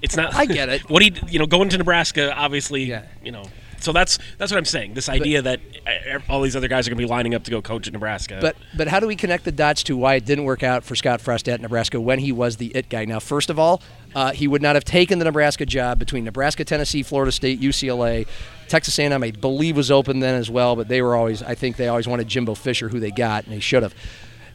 it's 0.02 0.16
not. 0.16 0.34
I 0.34 0.46
get 0.46 0.68
it. 0.68 0.80
what 0.90 1.00
he, 1.00 1.14
you 1.28 1.38
know, 1.38 1.46
going 1.46 1.68
to 1.68 1.78
Nebraska, 1.78 2.34
obviously, 2.36 2.82
Yeah. 2.82 3.02
you 3.22 3.30
know. 3.30 3.44
So 3.80 3.92
that's 3.92 4.18
that's 4.38 4.50
what 4.50 4.58
I'm 4.58 4.64
saying. 4.64 4.94
This 4.94 5.08
idea 5.08 5.42
that 5.42 5.60
uh, 5.86 6.18
all 6.28 6.42
these 6.42 6.56
other 6.56 6.68
guys 6.68 6.86
are 6.86 6.90
going 6.90 6.98
to 6.98 7.04
be 7.04 7.08
lining 7.08 7.34
up 7.34 7.44
to 7.44 7.50
go 7.50 7.62
coach 7.62 7.86
at 7.86 7.92
Nebraska. 7.92 8.38
But 8.40 8.56
but 8.76 8.88
how 8.88 9.00
do 9.00 9.06
we 9.06 9.16
connect 9.16 9.44
the 9.44 9.52
dots 9.52 9.82
to 9.84 9.96
why 9.96 10.14
it 10.14 10.24
didn't 10.24 10.44
work 10.44 10.62
out 10.62 10.84
for 10.84 10.94
Scott 10.96 11.20
Frost 11.20 11.48
at 11.48 11.60
Nebraska 11.60 12.00
when 12.00 12.18
he 12.18 12.32
was 12.32 12.56
the 12.56 12.68
it 12.68 12.88
guy? 12.88 13.04
Now, 13.04 13.20
first 13.20 13.50
of 13.50 13.58
all, 13.58 13.82
uh, 14.14 14.32
he 14.32 14.48
would 14.48 14.62
not 14.62 14.76
have 14.76 14.84
taken 14.84 15.18
the 15.18 15.24
Nebraska 15.24 15.66
job 15.66 15.98
between 15.98 16.24
Nebraska, 16.24 16.64
Tennessee, 16.64 17.02
Florida 17.02 17.30
State, 17.32 17.60
UCLA, 17.60 18.26
Texas 18.68 18.98
A&M. 18.98 19.22
I 19.22 19.30
believe 19.30 19.76
was 19.76 19.90
open 19.90 20.20
then 20.20 20.34
as 20.34 20.50
well, 20.50 20.74
but 20.76 20.88
they 20.88 21.02
were 21.02 21.14
always 21.14 21.42
I 21.42 21.54
think 21.54 21.76
they 21.76 21.88
always 21.88 22.08
wanted 22.08 22.28
Jimbo 22.28 22.54
Fisher, 22.54 22.88
who 22.88 22.98
they 23.00 23.10
got, 23.10 23.44
and 23.44 23.52
they 23.54 23.60
should 23.60 23.82
have. 23.82 23.94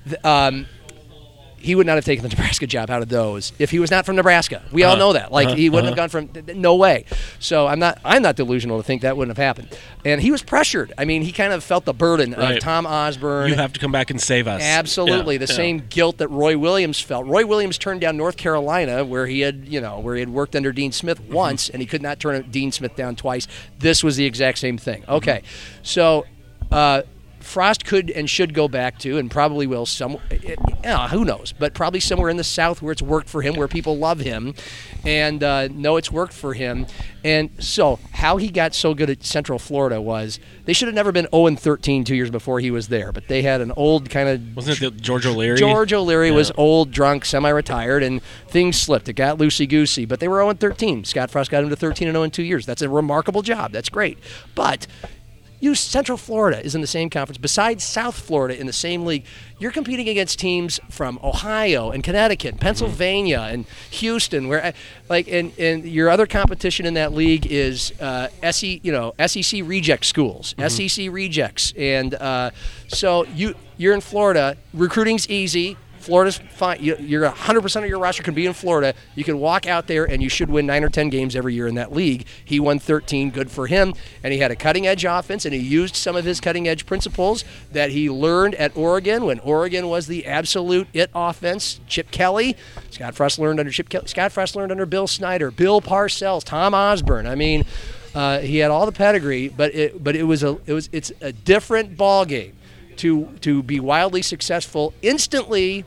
The- 0.05 0.27
Um, 0.27 0.65
he 1.61 1.75
would 1.75 1.85
not 1.87 1.95
have 1.95 2.05
taken 2.05 2.23
the 2.23 2.29
Nebraska 2.35 2.67
job 2.67 2.89
out 2.89 3.01
of 3.01 3.09
those 3.09 3.53
if 3.59 3.71
he 3.71 3.79
was 3.79 3.91
not 3.91 4.05
from 4.05 4.15
Nebraska. 4.15 4.61
We 4.71 4.83
all 4.83 4.91
Uh-huh. 4.93 4.99
know 4.99 5.13
that. 5.13 5.31
Like 5.31 5.47
Uh-huh. 5.47 5.55
he 5.55 5.69
wouldn't 5.69 5.97
have 5.97 6.13
Uh-huh. 6.13 6.29
gone 6.29 6.43
from 6.51 6.59
no 6.61 6.75
way. 6.75 7.05
So 7.39 7.67
I'm 7.67 7.79
not 7.79 7.99
I'm 8.03 8.21
not 8.21 8.35
delusional 8.35 8.77
to 8.77 8.83
think 8.83 9.01
that 9.03 9.15
wouldn't 9.17 9.37
have 9.37 9.43
happened. 9.43 9.69
And 10.03 10.21
he 10.21 10.31
was 10.31 10.41
pressured. 10.41 10.93
I 10.97 11.05
mean, 11.05 11.21
he 11.21 11.31
kind 11.31 11.53
of 11.53 11.63
felt 11.63 11.85
the 11.85 11.93
burden 11.93 12.31
Right. 12.37 12.57
of 12.57 12.63
Tom 12.63 12.85
Osborne. 12.87 13.49
you 13.49 13.55
have 13.55 13.73
to 13.73 13.79
come 13.79 13.91
back 13.91 14.09
and 14.09 14.19
save 14.19 14.47
us. 14.47 14.61
Absolutely, 14.63 15.35
Yeah, 15.35 15.45
the 15.45 15.51
yeah. 15.51 15.55
same 15.55 15.83
guilt 15.89 16.17
that 16.17 16.27
Roy 16.29 16.57
Williams 16.57 16.99
felt. 16.99 17.25
Roy 17.27 17.45
Williams 17.45 17.77
turned 17.77 18.01
down 18.01 18.17
North 18.17 18.37
Carolina, 18.37 19.05
where 19.05 19.27
he 19.27 19.41
had, 19.41 19.65
you 19.67 19.79
know, 19.81 19.99
where 19.99 20.15
he 20.15 20.19
had 20.21 20.29
worked 20.29 20.55
under 20.55 20.71
Dean 20.71 20.91
Smith 20.91 21.21
Mm-hmm. 21.21 21.33
once, 21.33 21.69
and 21.69 21.81
he 21.81 21.85
could 21.85 22.01
not 22.01 22.19
turn 22.19 22.43
Dean 22.49 22.71
Smith 22.71 22.95
down 22.95 23.15
twice. 23.15 23.47
This 23.79 24.03
was 24.03 24.15
the 24.15 24.25
exact 24.25 24.57
same 24.57 24.77
thing. 24.77 25.01
Mm-hmm. 25.03 25.11
Okay, 25.13 25.41
so 25.83 26.25
uh, 26.71 27.01
Frost 27.43 27.85
could 27.85 28.09
and 28.11 28.29
should 28.29 28.53
go 28.53 28.67
back 28.67 28.97
to, 28.99 29.17
and 29.17 29.29
probably 29.29 29.67
will. 29.67 29.85
Some, 29.85 30.17
yeah, 30.83 31.07
who 31.09 31.25
knows? 31.25 31.53
But 31.57 31.73
probably 31.73 31.99
somewhere 31.99 32.29
in 32.29 32.37
the 32.37 32.43
South 32.43 32.81
where 32.81 32.91
it's 32.91 33.01
worked 33.01 33.29
for 33.29 33.41
him, 33.41 33.55
where 33.55 33.67
people 33.67 33.97
love 33.97 34.19
him, 34.19 34.53
and 35.05 35.43
uh, 35.43 35.67
know 35.69 35.97
it's 35.97 36.11
worked 36.11 36.33
for 36.33 36.53
him. 36.53 36.85
And 37.23 37.51
so, 37.59 37.99
how 38.13 38.37
he 38.37 38.49
got 38.49 38.73
so 38.73 38.93
good 38.93 39.09
at 39.09 39.23
Central 39.23 39.59
Florida 39.59 40.01
was 40.01 40.39
they 40.65 40.73
should 40.73 40.87
have 40.87 40.95
never 40.95 41.11
been 41.11 41.27
0 41.31 41.55
13 41.55 42.03
two 42.03 42.15
years 42.15 42.31
before 42.31 42.59
he 42.59 42.71
was 42.71 42.87
there, 42.87 43.11
but 43.11 43.27
they 43.27 43.43
had 43.43 43.61
an 43.61 43.71
old 43.75 44.09
kind 44.09 44.27
of 44.27 44.55
Wasn't 44.55 44.81
it 44.81 44.95
the 44.95 45.01
George 45.01 45.25
O'Leary? 45.25 45.57
George 45.57 45.93
O'Leary 45.93 46.31
was 46.31 46.51
old, 46.57 46.91
drunk, 46.91 47.25
semi-retired, 47.25 48.01
and 48.01 48.23
things 48.47 48.77
slipped. 48.77 49.07
It 49.07 49.13
got 49.13 49.37
loosey 49.37 49.69
goosey, 49.69 50.05
but 50.05 50.19
they 50.19 50.27
were 50.27 50.41
0 50.41 50.53
13. 50.53 51.03
Scott 51.03 51.29
Frost 51.29 51.51
got 51.51 51.63
him 51.63 51.69
to 51.69 51.75
13 51.75 52.07
and 52.07 52.15
0 52.15 52.23
in 52.23 52.31
two 52.31 52.43
years. 52.43 52.65
That's 52.65 52.81
a 52.81 52.89
remarkable 52.89 53.43
job. 53.43 53.71
That's 53.71 53.89
great. 53.89 54.17
But 54.55 54.87
you 55.61 55.75
Central 55.75 56.17
Florida 56.17 56.63
is 56.65 56.75
in 56.75 56.81
the 56.81 56.87
same 56.87 57.09
conference. 57.09 57.37
Besides 57.37 57.83
South 57.83 58.19
Florida 58.19 58.59
in 58.59 58.67
the 58.67 58.73
same 58.73 59.05
league, 59.05 59.23
you're 59.59 59.71
competing 59.71 60.09
against 60.09 60.39
teams 60.39 60.79
from 60.89 61.19
Ohio 61.23 61.91
and 61.91 62.03
Connecticut, 62.03 62.53
and 62.53 62.59
Pennsylvania, 62.59 63.47
and 63.49 63.65
Houston. 63.91 64.47
Where 64.47 64.73
like 65.07 65.27
and 65.29 65.57
and 65.57 65.85
your 65.85 66.09
other 66.09 66.25
competition 66.25 66.85
in 66.85 66.95
that 66.95 67.13
league 67.13 67.45
is 67.45 67.93
uh, 68.01 68.27
SE, 68.41 68.81
you 68.83 68.91
know 68.91 69.13
SEC 69.25 69.61
reject 69.63 70.05
schools, 70.05 70.55
SEC 70.67 71.07
rejects, 71.11 71.73
and 71.77 72.15
uh, 72.15 72.51
so 72.87 73.25
you 73.27 73.53
you're 73.77 73.93
in 73.93 74.01
Florida. 74.01 74.57
Recruiting's 74.73 75.29
easy. 75.29 75.77
Florida's 76.01 76.39
fine. 76.55 76.77
You- 76.81 76.97
You're 76.99 77.25
100% 77.29 77.83
of 77.83 77.89
your 77.89 77.99
roster 77.99 78.23
can 78.23 78.33
be 78.33 78.45
in 78.45 78.53
Florida. 78.53 78.93
You 79.15 79.23
can 79.23 79.39
walk 79.39 79.67
out 79.67 79.87
there 79.87 80.03
and 80.05 80.21
you 80.21 80.29
should 80.29 80.49
win 80.49 80.65
nine 80.65 80.83
or 80.83 80.89
10 80.89 81.09
games 81.09 81.35
every 81.35 81.53
year 81.53 81.67
in 81.67 81.75
that 81.75 81.93
league. 81.93 82.25
He 82.43 82.59
won 82.59 82.79
13, 82.79 83.29
good 83.29 83.49
for 83.51 83.67
him. 83.67 83.93
And 84.23 84.33
he 84.33 84.39
had 84.39 84.51
a 84.51 84.55
cutting 84.55 84.87
edge 84.87 85.05
offense 85.05 85.45
and 85.45 85.53
he 85.53 85.59
used 85.61 85.95
some 85.95 86.15
of 86.15 86.25
his 86.25 86.39
cutting 86.39 86.67
edge 86.67 86.85
principles 86.85 87.43
that 87.71 87.91
he 87.91 88.09
learned 88.09 88.55
at 88.55 88.75
Oregon 88.75 89.25
when 89.25 89.39
Oregon 89.39 89.87
was 89.87 90.07
the 90.07 90.25
absolute 90.25 90.87
it 90.93 91.09
offense. 91.13 91.79
Chip 91.87 92.11
Kelly, 92.11 92.55
Scott 92.89 93.15
Frost 93.15 93.39
learned 93.39 93.59
under 93.59 93.71
Chip 93.71 93.89
Kelly. 93.89 94.07
Scott 94.07 94.31
Frost 94.31 94.55
learned 94.55 94.71
under 94.71 94.85
Bill 94.85 95.07
Snyder, 95.07 95.51
Bill 95.51 95.81
Parcells, 95.81 96.43
Tom 96.43 96.73
Osborne. 96.73 97.27
I 97.27 97.35
mean, 97.35 97.65
uh, 98.13 98.39
he 98.39 98.57
had 98.57 98.71
all 98.71 98.85
the 98.85 98.91
pedigree, 98.91 99.47
but 99.47 99.73
it, 99.73 100.03
but 100.03 100.15
it 100.15 100.23
was 100.23 100.43
a 100.43 100.57
it 100.65 100.73
was 100.73 100.89
it's 100.91 101.11
a 101.21 101.31
different 101.31 101.95
ball 101.95 102.25
game 102.25 102.53
to 102.97 103.25
to 103.41 103.63
be 103.63 103.79
wildly 103.79 104.21
successful 104.21 104.93
instantly 105.01 105.85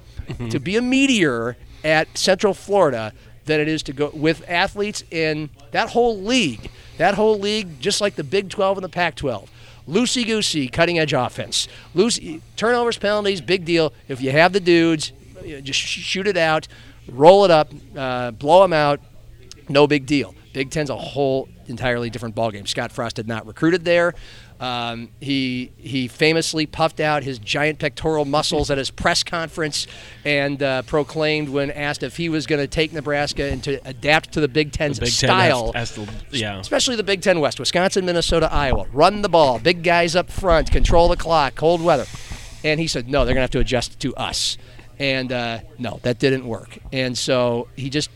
to 0.50 0.58
be 0.58 0.76
a 0.76 0.82
meteor 0.82 1.56
at 1.84 2.16
Central 2.16 2.54
Florida 2.54 3.12
than 3.44 3.60
it 3.60 3.68
is 3.68 3.82
to 3.84 3.92
go 3.92 4.10
with 4.14 4.42
athletes 4.48 5.04
in 5.10 5.50
that 5.72 5.90
whole 5.90 6.18
league. 6.18 6.70
That 6.96 7.14
whole 7.14 7.38
league, 7.38 7.78
just 7.80 8.00
like 8.00 8.14
the 8.16 8.24
Big 8.24 8.48
12 8.48 8.78
and 8.78 8.84
the 8.84 8.88
Pac 8.88 9.16
12. 9.16 9.50
Loosey 9.86 10.24
goosey, 10.24 10.68
cutting 10.68 10.98
edge 10.98 11.12
offense. 11.12 11.68
Loose 11.92 12.18
turnovers, 12.56 12.96
penalties, 12.96 13.40
big 13.42 13.66
deal. 13.66 13.92
If 14.08 14.22
you 14.22 14.30
have 14.30 14.54
the 14.54 14.60
dudes, 14.60 15.12
just 15.62 15.78
shoot 15.78 16.26
it 16.26 16.38
out, 16.38 16.68
roll 17.06 17.44
it 17.44 17.50
up, 17.50 17.70
uh, 17.94 18.30
blow 18.30 18.62
them 18.62 18.72
out. 18.72 19.00
No 19.68 19.86
big 19.86 20.06
deal. 20.06 20.34
Big 20.54 20.70
Ten's 20.70 20.88
a 20.88 20.96
whole 20.96 21.48
entirely 21.66 22.08
different 22.10 22.34
ballgame. 22.34 22.66
Scott 22.66 22.92
Frost 22.92 23.16
had 23.16 23.26
not 23.26 23.46
recruited 23.46 23.84
there. 23.84 24.14
Um, 24.60 25.10
he 25.20 25.72
he 25.76 26.06
famously 26.08 26.64
puffed 26.64 27.00
out 27.00 27.24
his 27.24 27.38
giant 27.40 27.80
pectoral 27.80 28.24
muscles 28.24 28.70
at 28.70 28.78
his 28.78 28.90
press 28.90 29.22
conference 29.24 29.86
and 30.24 30.62
uh, 30.62 30.82
proclaimed 30.82 31.48
when 31.48 31.70
asked 31.72 32.02
if 32.04 32.16
he 32.16 32.28
was 32.28 32.46
going 32.46 32.60
to 32.60 32.68
take 32.68 32.92
Nebraska 32.92 33.44
and 33.50 33.62
to 33.64 33.80
adapt 33.86 34.32
to 34.32 34.40
the 34.40 34.46
Big 34.48 34.70
Ten's 34.72 35.00
Big 35.00 35.08
Ten 35.08 35.28
style 35.28 35.72
to- 35.72 35.78
yeah. 36.30 36.60
especially 36.60 36.94
the 36.96 37.02
Big 37.02 37.20
Ten 37.20 37.40
West, 37.40 37.58
Wisconsin, 37.58 38.06
Minnesota, 38.06 38.48
Iowa. 38.52 38.86
Run 38.92 39.22
the 39.22 39.28
ball, 39.28 39.58
big 39.58 39.82
guys 39.82 40.14
up 40.14 40.30
front, 40.30 40.70
control 40.70 41.08
the 41.08 41.16
clock, 41.16 41.56
cold 41.56 41.82
weather. 41.82 42.06
And 42.62 42.78
he 42.80 42.86
said, 42.86 43.08
no, 43.08 43.24
they're 43.24 43.34
going 43.34 43.40
to 43.40 43.42
have 43.42 43.50
to 43.50 43.58
adjust 43.58 43.98
to 44.00 44.14
us. 44.14 44.56
and 44.98 45.32
uh, 45.32 45.58
no, 45.78 45.98
that 46.02 46.18
didn't 46.20 46.46
work. 46.46 46.78
And 46.92 47.18
so 47.18 47.68
he 47.76 47.90
just 47.90 48.08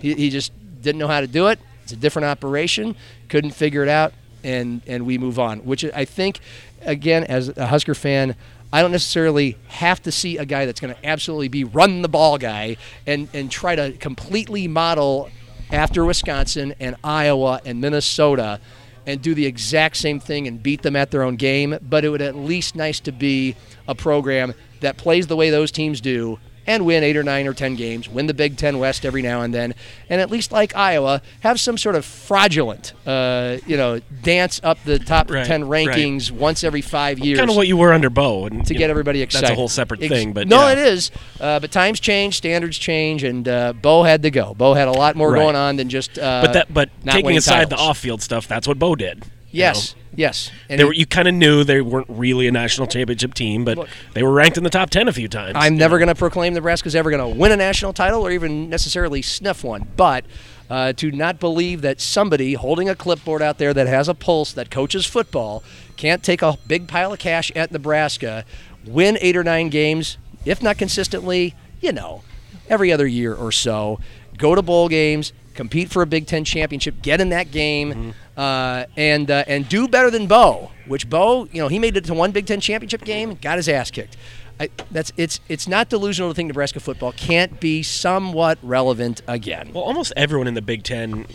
he, 0.00 0.14
he 0.14 0.30
just 0.30 0.52
didn't 0.82 0.98
know 0.98 1.08
how 1.08 1.20
to 1.22 1.26
do 1.26 1.48
it. 1.48 1.58
It's 1.82 1.92
a 1.92 1.96
different 1.96 2.26
operation. 2.26 2.94
Couldn't 3.28 3.50
figure 3.52 3.82
it 3.82 3.88
out, 3.88 4.12
and 4.44 4.82
and 4.86 5.06
we 5.06 5.18
move 5.18 5.38
on. 5.38 5.60
Which 5.60 5.84
I 5.84 6.04
think, 6.04 6.40
again, 6.82 7.24
as 7.24 7.48
a 7.56 7.66
Husker 7.66 7.94
fan. 7.94 8.36
I 8.72 8.82
don't 8.82 8.92
necessarily 8.92 9.56
have 9.66 10.00
to 10.02 10.12
see 10.12 10.38
a 10.38 10.44
guy 10.44 10.64
that's 10.64 10.78
going 10.78 10.94
to 10.94 11.06
absolutely 11.06 11.48
be 11.48 11.64
run 11.64 12.02
the 12.02 12.08
ball 12.08 12.38
guy 12.38 12.76
and, 13.04 13.28
and 13.34 13.50
try 13.50 13.74
to 13.74 13.90
completely 13.94 14.68
model 14.68 15.28
after 15.72 16.04
Wisconsin 16.04 16.74
and 16.78 16.94
Iowa 17.02 17.60
and 17.64 17.80
Minnesota 17.80 18.60
and 19.06 19.20
do 19.20 19.34
the 19.34 19.46
exact 19.46 19.96
same 19.96 20.20
thing 20.20 20.46
and 20.46 20.62
beat 20.62 20.82
them 20.82 20.94
at 20.94 21.10
their 21.10 21.22
own 21.24 21.34
game. 21.34 21.78
But 21.82 22.04
it 22.04 22.10
would 22.10 22.22
at 22.22 22.36
least 22.36 22.76
nice 22.76 23.00
to 23.00 23.12
be 23.12 23.56
a 23.88 23.94
program 23.96 24.54
that 24.80 24.96
plays 24.96 25.26
the 25.26 25.36
way 25.36 25.50
those 25.50 25.72
teams 25.72 26.00
do 26.00 26.38
and 26.70 26.86
win 26.86 27.02
eight 27.02 27.16
or 27.16 27.22
nine 27.22 27.46
or 27.46 27.52
ten 27.54 27.74
games, 27.74 28.08
win 28.08 28.26
the 28.26 28.34
Big 28.34 28.56
Ten 28.56 28.78
West 28.78 29.04
every 29.04 29.22
now 29.22 29.42
and 29.42 29.52
then, 29.52 29.74
and 30.08 30.20
at 30.20 30.30
least 30.30 30.52
like 30.52 30.74
Iowa, 30.76 31.20
have 31.40 31.58
some 31.60 31.76
sort 31.76 31.96
of 31.96 32.04
fraudulent, 32.04 32.92
uh, 33.06 33.58
you 33.66 33.76
know, 33.76 34.00
dance 34.22 34.60
up 34.62 34.78
the 34.84 34.98
top 34.98 35.30
Right, 35.30 35.46
ten 35.46 35.66
right. 35.68 35.86
rankings 35.88 36.30
once 36.30 36.62
every 36.64 36.80
five 36.80 37.18
years 37.18 37.38
Kind 37.38 37.50
of 37.50 37.56
what 37.56 37.66
you 37.68 37.76
were 37.76 37.92
under 37.92 38.08
Bo. 38.10 38.46
And, 38.46 38.64
to 38.66 38.74
get 38.74 38.86
know, 38.86 38.90
everybody 38.90 39.20
excited. 39.22 39.48
That's 39.48 39.52
a 39.52 39.56
whole 39.56 39.68
separate 39.68 40.02
Ex- 40.02 40.12
thing. 40.12 40.32
But 40.32 40.48
no, 40.48 40.66
yeah. 40.66 40.72
it 40.72 40.78
is. 40.78 41.10
Uh, 41.40 41.58
but 41.60 41.72
times 41.72 42.00
change, 42.00 42.36
standards 42.36 42.78
change, 42.78 43.24
and 43.24 43.46
uh, 43.48 43.72
Bo 43.72 44.02
had 44.04 44.22
to 44.22 44.30
go. 44.30 44.54
Bo 44.54 44.74
had 44.74 44.88
a 44.88 44.92
lot 44.92 45.16
more 45.16 45.32
Right. 45.32 45.40
going 45.40 45.56
on 45.56 45.76
than 45.76 45.88
just. 45.88 46.18
Uh, 46.18 46.42
But 46.44 46.52
that, 46.54 46.72
but 46.72 46.90
taking 47.04 47.36
aside 47.36 47.70
the 47.70 47.76
off-field 47.76 48.22
stuff, 48.22 48.46
that's 48.48 48.66
what 48.68 48.78
Bo 48.78 48.94
did. 48.94 49.24
Yes, 49.50 49.94
know? 49.94 49.99
Yes. 50.14 50.50
And 50.68 50.80
They 50.80 50.84
were, 50.84 50.92
you 50.92 51.06
kind 51.06 51.28
of 51.28 51.34
knew 51.34 51.64
they 51.64 51.80
weren't 51.80 52.06
really 52.08 52.46
a 52.48 52.52
national 52.52 52.86
championship 52.86 53.34
team, 53.34 53.64
but 53.64 53.78
Look. 53.78 53.88
they 54.14 54.22
were 54.22 54.32
ranked 54.32 54.56
in 54.58 54.64
the 54.64 54.70
top 54.70 54.90
ten 54.90 55.08
a 55.08 55.12
few 55.12 55.28
times. 55.28 55.52
I'm 55.56 55.76
never 55.76 55.98
going 55.98 56.08
to 56.08 56.14
proclaim 56.14 56.54
Nebraska's 56.54 56.94
ever 56.94 57.10
going 57.10 57.32
to 57.32 57.38
win 57.38 57.52
a 57.52 57.56
national 57.56 57.92
title 57.92 58.26
or 58.26 58.30
even 58.30 58.68
necessarily 58.68 59.22
sniff 59.22 59.64
one. 59.64 59.88
But 59.96 60.24
uh, 60.68 60.92
to 60.94 61.10
not 61.10 61.40
believe 61.40 61.82
that 61.82 62.00
somebody 62.00 62.54
holding 62.54 62.88
a 62.88 62.94
clipboard 62.94 63.42
out 63.42 63.58
there 63.58 63.74
that 63.74 63.86
has 63.88 64.08
a 64.08 64.14
pulse 64.14 64.52
that 64.52 64.70
coaches 64.70 65.04
football 65.04 65.64
can't 65.96 66.22
take 66.22 66.42
a 66.42 66.56
big 66.66 66.86
pile 66.86 67.12
of 67.12 67.18
cash 67.18 67.50
at 67.56 67.72
Nebraska, 67.72 68.44
win 68.86 69.18
eight 69.20 69.36
or 69.36 69.44
nine 69.44 69.68
games, 69.68 70.16
if 70.44 70.62
not 70.62 70.78
consistently, 70.78 71.54
you 71.80 71.92
know, 71.92 72.22
every 72.68 72.92
other 72.92 73.06
year 73.06 73.34
or 73.34 73.50
so, 73.50 73.98
go 74.38 74.54
to 74.54 74.62
bowl 74.62 74.88
games, 74.88 75.32
compete 75.54 75.90
for 75.90 76.02
a 76.02 76.06
Big 76.06 76.26
Ten 76.26 76.44
championship, 76.44 77.02
get 77.02 77.20
in 77.20 77.30
that 77.30 77.50
game, 77.50 78.14
uh, 78.40 78.86
and 78.96 79.30
uh, 79.30 79.44
and 79.46 79.68
do 79.68 79.86
better 79.86 80.10
than 80.10 80.26
Bo. 80.26 80.70
Which 80.86 81.08
Bo, 81.08 81.46
you 81.52 81.60
know, 81.60 81.68
he 81.68 81.78
made 81.78 81.96
it 81.96 82.04
to 82.06 82.14
one 82.14 82.32
Big 82.32 82.46
Ten 82.46 82.60
championship 82.60 83.04
game, 83.04 83.34
got 83.40 83.58
his 83.58 83.68
ass 83.68 83.90
kicked. 83.90 84.16
I, 84.58 84.70
that's 84.90 85.12
it's 85.16 85.40
it's 85.48 85.68
not 85.68 85.88
delusional 85.90 86.30
to 86.30 86.34
think 86.34 86.48
Nebraska 86.48 86.80
football 86.80 87.12
can't 87.12 87.60
be 87.60 87.82
somewhat 87.82 88.58
relevant 88.62 89.20
again. 89.28 89.72
Well, 89.72 89.84
almost 89.84 90.12
everyone 90.16 90.46
in 90.48 90.54
the 90.54 90.62
Big 90.62 90.82
Ten 90.84 91.26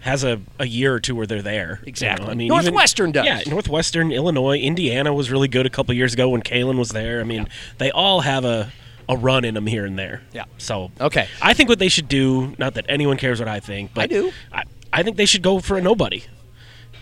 has 0.00 0.24
a, 0.24 0.40
a 0.58 0.66
year 0.66 0.92
or 0.92 0.98
two 1.00 1.14
where 1.14 1.26
they're 1.28 1.42
there. 1.42 1.78
you 1.80 1.86
know? 1.86 1.88
Exactly. 1.88 2.28
I 2.28 2.34
mean, 2.34 2.48
Northwestern 2.48 3.10
even, 3.10 3.24
does. 3.24 3.46
Yeah, 3.46 3.50
Northwestern, 3.52 4.10
Illinois, 4.10 4.58
Indiana 4.58 5.14
was 5.14 5.30
really 5.30 5.46
good 5.46 5.64
a 5.64 5.70
couple 5.70 5.94
years 5.94 6.12
ago 6.12 6.28
when 6.30 6.42
Kalen 6.42 6.76
was 6.76 6.88
there. 6.88 7.20
I 7.20 7.24
mean, 7.24 7.46
they 7.78 7.92
all 7.92 8.20
have 8.22 8.44
a, 8.44 8.72
a 9.08 9.16
run 9.16 9.44
in 9.44 9.54
them 9.54 9.66
here 9.68 9.84
and 9.86 9.96
there. 9.96 10.22
Yeah. 10.32 10.46
So 10.58 10.90
Okay. 11.00 11.28
I 11.40 11.54
think 11.54 11.68
what 11.68 11.78
they 11.78 11.88
should 11.88 12.08
do. 12.08 12.54
Not 12.58 12.74
that 12.74 12.86
anyone 12.88 13.16
cares 13.16 13.38
what 13.38 13.48
I 13.48 13.60
think, 13.60 13.94
but 13.94 14.02
I 14.02 14.06
do. 14.08 14.32
I, 14.52 14.64
I 14.92 15.02
think 15.04 15.16
they 15.16 15.26
should 15.26 15.42
go 15.42 15.60
for 15.60 15.78
a 15.78 15.80
nobody, 15.80 16.24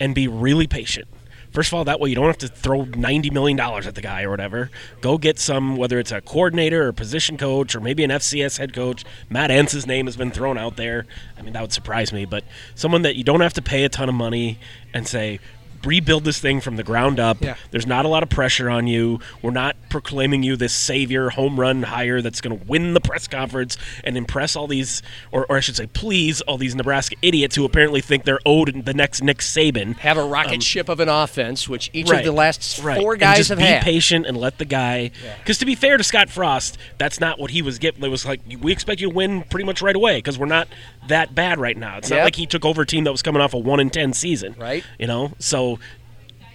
and 0.01 0.15
be 0.15 0.27
really 0.27 0.67
patient. 0.67 1.07
First 1.51 1.69
of 1.69 1.73
all, 1.75 1.83
that 1.83 1.99
way 1.99 2.09
you 2.09 2.15
don't 2.15 2.27
have 2.27 2.37
to 2.39 2.47
throw 2.47 2.85
ninety 2.85 3.29
million 3.29 3.57
dollars 3.57 3.85
at 3.85 3.93
the 3.93 4.01
guy 4.01 4.23
or 4.23 4.29
whatever. 4.29 4.71
Go 5.01 5.17
get 5.17 5.37
some, 5.37 5.75
whether 5.75 5.99
it's 5.99 6.11
a 6.11 6.21
coordinator 6.21 6.87
or 6.87 6.93
position 6.93 7.37
coach 7.37 7.75
or 7.75 7.81
maybe 7.81 8.03
an 8.03 8.09
FCS 8.09 8.57
head 8.57 8.73
coach. 8.73 9.03
Matt 9.29 9.51
Entz's 9.51 9.85
name 9.85 10.05
has 10.07 10.15
been 10.15 10.31
thrown 10.31 10.57
out 10.57 10.77
there. 10.77 11.05
I 11.37 11.41
mean, 11.41 11.53
that 11.53 11.61
would 11.61 11.73
surprise 11.73 12.11
me, 12.13 12.25
but 12.25 12.43
someone 12.73 13.01
that 13.03 13.15
you 13.15 13.23
don't 13.23 13.41
have 13.41 13.53
to 13.53 13.61
pay 13.61 13.83
a 13.83 13.89
ton 13.89 14.07
of 14.07 14.15
money 14.15 14.59
and 14.93 15.05
say, 15.07 15.39
rebuild 15.85 16.23
this 16.23 16.39
thing 16.39 16.61
from 16.61 16.75
the 16.75 16.83
ground 16.83 17.19
up. 17.19 17.41
Yeah. 17.41 17.55
There's 17.71 17.87
not 17.87 18.05
a 18.05 18.07
lot 18.07 18.23
of 18.23 18.29
pressure 18.29 18.69
on 18.69 18.87
you. 18.87 19.19
We're 19.41 19.51
not 19.51 19.75
proclaiming 19.89 20.43
you 20.43 20.55
this 20.55 20.73
savior 20.73 21.29
home 21.29 21.59
run 21.59 21.83
hire 21.83 22.21
that's 22.21 22.41
going 22.41 22.57
to 22.59 22.65
win 22.65 22.93
the 22.93 23.01
press 23.01 23.27
conference 23.27 23.77
and 24.03 24.17
impress 24.17 24.55
all 24.55 24.67
these, 24.67 25.01
or, 25.31 25.45
or 25.47 25.57
I 25.57 25.59
should 25.59 25.75
say, 25.75 25.87
please 25.87 26.41
all 26.41 26.57
these 26.57 26.75
Nebraska 26.75 27.15
idiots 27.21 27.55
who 27.55 27.65
apparently 27.65 28.01
think 28.01 28.23
they're 28.23 28.39
owed 28.45 28.85
the 28.85 28.93
next 28.93 29.21
Nick 29.21 29.39
Saban. 29.39 29.95
Have 29.97 30.17
a 30.17 30.23
rocket 30.23 30.63
ship 30.63 30.89
of 30.89 30.99
an 30.99 31.09
offense, 31.09 31.67
which 31.67 31.89
each 31.93 32.09
of 32.11 32.23
the 32.23 32.31
last 32.31 32.79
Um, 32.79 32.85
right. 32.85 32.99
four 33.01 33.15
guys 33.17 33.37
just 33.37 33.49
have 33.49 33.57
be 33.59 33.63
had. 33.65 33.83
patient 33.83 34.25
and 34.25 34.37
let 34.37 34.57
the 34.57 34.65
guy. 34.65 35.11
Because 35.39 35.57
to 35.59 35.65
be 35.65 35.75
fair 35.75 35.97
to 35.97 36.03
Scott 36.03 36.29
Frost, 36.29 36.77
that's 36.97 37.19
not 37.19 37.39
what 37.39 37.51
he 37.51 37.61
was 37.61 37.79
given. 37.79 38.03
It 38.03 38.09
was 38.09 38.25
like 38.25 38.41
we 38.61 38.71
expect 38.71 39.01
you 39.01 39.09
to 39.09 39.15
win 39.15 39.41
pretty 39.43 39.65
much 39.65 39.81
right 39.81 39.95
away 39.95 40.17
because 40.17 40.37
we're 40.37 40.45
not 40.45 40.67
that 41.07 41.33
bad 41.35 41.59
right 41.59 41.77
now. 41.77 41.97
It's 41.97 42.09
Yep. 42.09 42.17
not 42.17 42.23
like 42.25 42.35
he 42.35 42.45
took 42.45 42.65
over 42.65 42.83
a 42.83 42.85
team 42.85 43.03
that 43.05 43.11
was 43.11 43.21
coming 43.21 43.41
off 43.41 43.53
a 43.53 43.57
one 43.57 43.79
in 43.79 43.89
ten 43.89 44.13
season. 44.13 44.55
Right. 44.57 44.83
You 44.99 45.07
know, 45.07 45.33
so. 45.39 45.79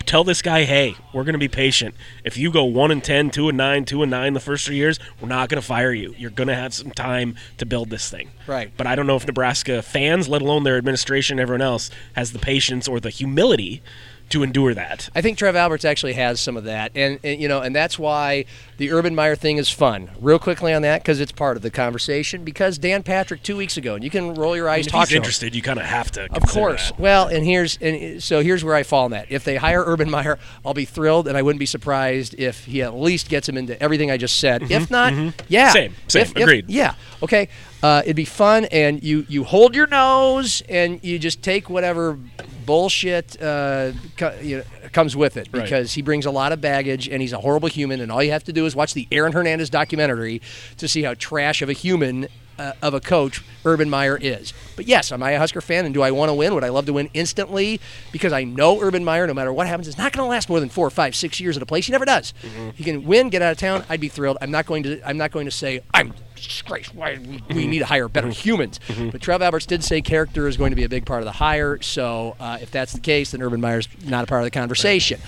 Tell 0.05 0.23
this 0.23 0.41
guy, 0.41 0.63
hey, 0.63 0.95
we're 1.13 1.25
going 1.25 1.33
to 1.33 1.39
be 1.41 1.49
patient. 1.49 1.97
If 2.23 2.37
you 2.37 2.53
go 2.53 2.63
one 2.63 2.93
and 2.93 3.03
10, 3.03 3.31
2 3.31 3.49
and 3.49 3.59
9, 3.59 3.85
2 3.87 4.03
and 4.03 4.11
9 4.13 4.35
the 4.35 4.39
first 4.39 4.65
three 4.65 4.77
years, 4.77 5.01
we're 5.21 5.27
not 5.27 5.49
going 5.49 5.61
to 5.61 5.67
fire 5.67 5.93
you. 5.93 6.15
You're 6.17 6.31
going 6.31 6.47
to 6.47 6.55
have 6.55 6.73
some 6.73 6.93
time 6.93 7.35
to 7.59 7.67
build 7.67 7.91
this 7.91 8.09
thing. 8.09 8.31
Right. 8.47 8.71
But 8.77 8.87
I 8.87 8.95
don't 8.95 9.09
know 9.09 9.17
if 9.17 9.27
Nebraska 9.27 9.83
fans, 9.83 10.29
let 10.29 10.43
alone 10.43 10.63
their 10.63 10.77
administration, 10.77 11.41
everyone 11.41 11.61
else, 11.63 11.91
has 12.13 12.31
the 12.31 12.39
patience 12.39 12.87
or 12.87 13.01
the 13.01 13.11
humility 13.11 13.83
to 14.31 14.43
endure 14.43 14.75
that. 14.75 15.09
I 15.15 15.21
think 15.23 15.39
Trev 15.39 15.55
Alberts 15.55 15.85
actually 15.85 16.15
has 16.15 16.41
some 16.41 16.57
of 16.57 16.65
that, 16.65 16.91
and, 16.95 17.21
and 17.23 17.41
you 17.41 17.47
know, 17.49 17.61
and 17.61 17.75
that's 17.75 17.99
why 17.99 18.45
the 18.77 18.91
Urban 18.91 19.15
Meyer 19.15 19.37
thing 19.37 19.57
is 19.57 19.71
fun. 19.71 20.11
Real 20.21 20.39
quickly 20.39 20.73
on 20.75 20.83
that, 20.83 21.03
because 21.03 21.21
it's 21.21 21.31
part 21.33 21.57
of 21.57 21.63
the 21.63 21.71
conversation. 21.71 22.43
Because 22.45 22.77
Dan 22.79 23.03
Patrick 23.05 23.43
two 23.43 23.57
weeks 23.57 23.77
ago, 23.77 23.95
and 23.95 24.03
you 24.03 24.11
can 24.11 24.35
roll 24.35 24.57
your 24.57 24.69
eyes. 24.69 24.87
if 24.87 24.93
talk 24.93 25.03
he's 25.03 25.09
to 25.11 25.15
him. 25.15 25.23
interested, 25.23 25.55
you 25.55 25.63
kind 25.63 25.79
of 25.79 25.85
have 25.87 26.11
to. 26.13 26.25
Of 26.35 26.43
course. 26.49 26.93
Well, 26.99 27.29
and 27.29 27.45
here's 27.45 27.77
and 27.81 28.23
so 28.23 28.41
here's 28.43 28.65
where 28.65 28.75
I 28.75 28.83
fall 28.83 29.05
on 29.05 29.13
that. 29.13 29.27
If 29.31 29.45
they 29.45 29.57
hire 29.57 29.83
Urban 29.87 30.11
Meyer, 30.11 30.39
I'll 30.65 30.75
be 30.75 30.85
thrilled, 30.85 31.29
and 31.29 31.37
I 31.37 31.43
wouldn't 31.43 31.61
be 31.61 31.67
surprised 31.67 32.35
if 32.39 32.65
he 32.65 32.83
at 32.83 32.95
least 32.95 33.29
gets 33.29 33.49
him 33.49 33.57
into 33.57 33.81
everything 33.83 34.11
I 34.11 34.17
just 34.17 34.39
said. 34.41 34.71
if 34.71 34.91
not, 34.91 35.13
yeah, 35.49 35.69
Mm-hmm, 35.69 35.73
Same, 35.73 35.95
same, 36.09 36.23
If- 36.23 36.31
if- 36.31 36.37
agreed. 36.37 36.65
yeah, 36.69 36.95
okay. 37.23 37.49
Uh, 37.83 38.03
it'd 38.05 38.17
be 38.17 38.25
fun, 38.25 38.65
and 38.67 39.03
you 39.03 39.25
you 39.29 39.45
hold 39.45 39.75
your 39.75 39.87
nose, 39.87 40.63
and 40.69 40.99
you 41.05 41.19
just 41.19 41.43
take 41.43 41.69
whatever 41.71 42.19
bullshit 42.65 43.41
uh, 43.41 43.93
co- 44.17 44.37
you 44.43 44.59
know, 44.59 44.65
comes 44.93 45.15
with 45.15 45.37
it 45.37 45.49
Right. 45.53 45.63
because 45.63 45.93
he 45.95 46.03
brings 46.03 46.27
a 46.27 46.31
lot 46.31 46.53
of 46.53 46.61
baggage, 46.61 47.09
and 47.09 47.23
he's 47.23 47.33
a 47.33 47.39
horrible 47.39 47.69
human. 47.69 48.01
And 48.01 48.11
all 48.11 48.23
you 48.23 48.33
have 48.33 48.45
to 48.45 48.53
do 48.53 48.67
is 48.67 48.75
watch 48.75 48.95
the 48.95 49.07
Aaron 49.13 49.33
Hernandez 49.33 49.71
documentary 49.71 50.41
to 50.79 50.89
see 50.89 51.03
how 51.03 51.15
trash 51.15 51.63
of 51.63 51.69
a 51.69 51.73
human 51.75 52.27
uh, 52.59 52.73
of 52.83 52.95
a 52.95 53.01
coach 53.01 53.45
Urban 53.67 53.89
Meyer 53.91 54.17
is. 54.21 54.53
But 54.75 54.87
yes, 54.87 55.13
am 55.13 55.23
I 55.23 55.33
a 55.33 55.39
Husker 55.39 55.61
fan 55.61 55.85
and 55.85 55.93
do 55.95 56.01
I 56.03 56.11
want 56.11 56.31
to 56.31 56.35
win? 56.35 56.55
Would 56.55 56.65
I 56.65 56.71
love 56.71 56.87
to 56.87 56.95
win 56.95 57.11
instantly? 57.13 57.79
Because 58.11 58.33
I 58.33 58.45
know 58.45 58.81
Urban 58.81 59.05
Meyer, 59.05 59.27
no 59.27 59.35
matter 59.35 59.53
what 59.53 59.67
happens, 59.67 59.87
is 59.87 59.99
not 59.99 60.13
going 60.13 60.25
to 60.25 60.31
last 60.31 60.49
more 60.49 60.59
than 60.59 60.71
four, 60.71 60.89
five, 60.91 61.15
six 61.15 61.39
years 61.39 61.57
at 61.59 61.63
a 61.63 61.67
place. 61.67 61.85
He 61.87 61.93
never 61.93 62.07
does. 62.07 62.33
He 62.75 62.83
can 62.83 63.05
win, 63.05 63.29
get 63.29 63.43
out 63.43 63.53
of 63.53 63.59
town. 63.59 63.85
I'd 63.91 64.01
be 64.01 64.09
thrilled. 64.09 64.39
I'm 64.41 64.51
not 64.51 64.65
going 64.67 64.83
to. 64.85 65.07
I'm 65.07 65.19
not 65.19 65.31
going 65.33 65.45
to 65.45 65.51
say 65.51 65.81
I'm 65.93 66.15
disgraced. 66.37 66.95
Why 66.95 67.19
we, 67.19 67.43
we 67.55 67.67
need 67.67 67.81
to 67.81 67.87
hire 67.87 68.09
better 68.09 68.29
humans. 68.29 68.81
But 69.11 69.21
Trev 69.21 69.43
Alberts 69.43 69.67
did 69.67 69.83
say 69.83 70.01
character 70.03 70.47
is 70.49 70.57
going 70.57 70.71
to 70.71 70.77
be 70.77 70.85
a 70.85 70.89
big 70.89 71.07
part 71.07 71.21
of 71.21 71.25
the 71.25 71.33
hire. 71.33 71.81
So 71.83 72.37
uh, 72.39 72.59
if 72.61 72.71
that's 72.71 72.93
the 72.93 73.01
case, 73.01 73.33
then 73.33 73.43
Urban 73.43 73.61
Meyer's 73.61 73.89
not 74.05 74.25
a 74.25 74.27
part 74.27 74.43
of 74.43 74.45
the 74.45 74.51
conversation. 74.51 75.21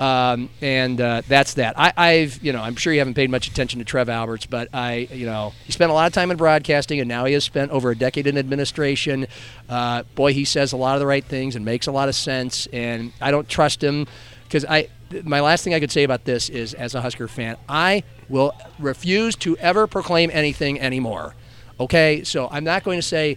Um, 0.00 0.50
and 0.60 1.00
uh, 1.00 1.22
that's 1.28 1.54
that. 1.54 1.78
I, 1.78 1.92
I've, 1.96 2.42
you 2.42 2.52
know, 2.52 2.60
I'm 2.60 2.74
sure 2.74 2.92
you 2.92 2.98
haven't 2.98 3.14
paid 3.14 3.30
much 3.30 3.46
attention 3.48 3.78
to 3.78 3.84
Trev 3.84 4.08
Alberts, 4.08 4.46
but 4.46 4.68
I, 4.74 5.08
you 5.12 5.26
know, 5.26 5.52
he 5.64 5.72
spent 5.72 5.90
a 5.90 5.94
lot 5.94 6.06
of 6.06 6.12
time 6.12 6.30
in 6.30 6.36
broadcasting, 6.36 6.98
and 6.98 7.08
now 7.08 7.24
he 7.26 7.32
has 7.34 7.44
spent 7.44 7.70
over 7.70 7.90
a 7.90 7.96
decade 7.96 8.26
in 8.26 8.36
administration. 8.36 9.26
Uh, 9.68 10.02
boy, 10.14 10.32
he 10.32 10.44
says 10.44 10.72
a 10.72 10.76
lot 10.76 10.94
of 10.94 11.00
the 11.00 11.06
right 11.06 11.24
things 11.24 11.54
and 11.54 11.64
makes 11.64 11.86
a 11.86 11.92
lot 11.92 12.08
of 12.08 12.16
sense. 12.16 12.66
And 12.72 13.12
I 13.20 13.30
don't 13.30 13.48
trust 13.48 13.82
him 13.82 14.06
because 14.54 14.64
I. 14.70 14.88
My 15.22 15.40
last 15.40 15.62
thing 15.62 15.74
I 15.74 15.80
could 15.80 15.92
say 15.92 16.02
about 16.02 16.24
this 16.24 16.48
is, 16.48 16.74
as 16.74 16.94
a 16.94 17.00
Husker 17.00 17.28
fan, 17.28 17.56
I 17.68 18.02
will 18.28 18.52
refuse 18.80 19.36
to 19.36 19.56
ever 19.58 19.86
proclaim 19.86 20.30
anything 20.32 20.80
anymore. 20.80 21.34
Okay, 21.78 22.24
so 22.24 22.48
I'm 22.50 22.64
not 22.64 22.82
going 22.84 22.98
to 22.98 23.02
say 23.02 23.36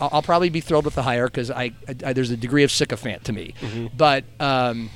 I'll, 0.00 0.10
I'll 0.14 0.22
probably 0.22 0.50
be 0.50 0.60
thrilled 0.60 0.84
with 0.84 0.94
the 0.94 1.02
hire 1.02 1.26
because 1.26 1.50
I, 1.50 1.72
I, 2.04 2.12
there's 2.12 2.30
a 2.30 2.36
degree 2.36 2.64
of 2.64 2.70
sycophant 2.70 3.24
to 3.24 3.32
me, 3.32 3.54
but. 3.96 4.24
Um, 4.40 4.90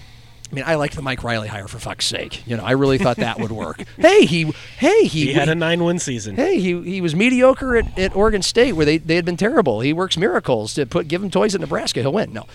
I 0.50 0.54
mean, 0.54 0.64
I 0.66 0.74
like 0.74 0.94
the 0.94 1.02
Mike 1.02 1.22
Riley 1.22 1.46
hire 1.46 1.68
for 1.68 1.78
fuck's 1.78 2.06
sake. 2.06 2.44
You 2.44 2.56
know, 2.56 2.64
I 2.64 2.72
really 2.72 2.98
thought 2.98 3.18
that 3.18 3.38
would 3.38 3.52
work. 3.52 3.84
hey, 3.96 4.24
he, 4.26 4.52
hey, 4.78 5.04
he, 5.04 5.26
He 5.26 5.32
had 5.32 5.48
a 5.48 5.54
nine-win 5.54 6.00
season. 6.00 6.34
hey, 6.34 6.58
he, 6.58 6.82
he 6.82 7.00
was 7.00 7.14
mediocre 7.14 7.76
at, 7.76 7.96
at 7.96 8.16
Oregon 8.16 8.42
State 8.42 8.72
where 8.72 8.84
they, 8.84 8.98
they 8.98 9.14
had 9.14 9.24
been 9.24 9.36
terrible. 9.36 9.80
He 9.80 9.92
works 9.92 10.16
miracles 10.16 10.74
to 10.74 10.86
put 10.86 11.06
give 11.06 11.22
him 11.22 11.30
toys 11.30 11.54
at 11.54 11.60
Nebraska. 11.60 12.00
He'll 12.00 12.12
win. 12.12 12.32
No. 12.32 12.46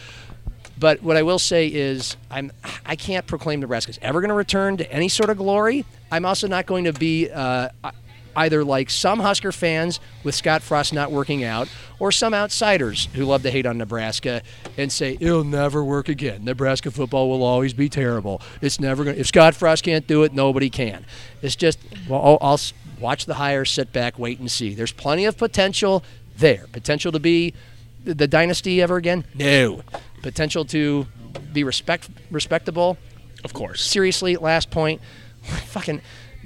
But 0.77 1.01
what 1.01 1.17
I 1.17 1.23
will 1.23 1.39
say 1.39 1.67
is 1.67 2.17
I'm 2.29 2.51
I 2.85 2.95
can't 2.95 3.25
proclaim 3.25 3.59
Nebraska's 3.59 3.99
ever 4.01 4.21
going 4.21 4.29
to 4.29 4.35
return 4.35 4.77
to 4.77 4.91
any 4.91 5.07
sort 5.09 5.29
of 5.29 5.37
glory. 5.37 5.85
I'm 6.11 6.25
also 6.25 6.47
not 6.47 6.65
going 6.65 6.85
to 6.85 6.93
be 6.93 7.29
uh, 7.29 7.69
either 8.35 8.63
like 8.63 8.89
some 8.89 9.19
Husker 9.19 9.51
fans 9.51 9.99
with 10.23 10.35
Scott 10.35 10.61
Frost 10.61 10.93
not 10.93 11.11
working 11.11 11.43
out, 11.43 11.69
or 11.99 12.11
some 12.11 12.33
outsiders 12.33 13.07
who 13.13 13.25
love 13.25 13.43
to 13.43 13.51
hate 13.51 13.65
on 13.65 13.77
Nebraska 13.77 14.41
and 14.77 14.91
say 14.91 15.17
it'll 15.19 15.43
never 15.43 15.83
work 15.83 16.09
again. 16.09 16.43
Nebraska 16.43 16.91
football 16.91 17.29
will 17.29 17.43
always 17.43 17.73
be 17.73 17.89
terrible. 17.89 18.41
It's 18.61 18.79
never 18.79 19.03
going. 19.03 19.17
If 19.17 19.27
Scott 19.27 19.55
Frost 19.55 19.83
can't 19.83 20.05
do 20.07 20.23
it, 20.23 20.33
nobody 20.33 20.69
can. 20.69 21.05
It's 21.41 21.55
just 21.55 21.79
well, 22.09 22.37
I'll, 22.41 22.59
watch 22.99 23.25
the 23.25 23.33
hire, 23.33 23.65
sit 23.65 23.91
back, 23.91 24.17
wait 24.17 24.39
and 24.39 24.49
see. 24.49 24.73
There's 24.73 24.93
plenty 24.93 25.25
of 25.25 25.37
potential 25.37 26.03
there. 26.37 26.65
Potential 26.71 27.11
to 27.11 27.19
be 27.19 27.53
the, 28.13 28.27
dynasty 28.27 28.81
ever 28.81 28.97
again? 28.97 29.25
No. 29.33 29.81
Potential 30.21 30.65
to 30.65 31.07
be 31.53 31.63
respect 31.63 32.09
respectable? 32.31 32.97
Of 33.43 33.53
course. 33.53 33.83
Seriously, 33.83 34.35
last 34.37 34.71
point. 34.71 35.01
Fucking 35.41 36.01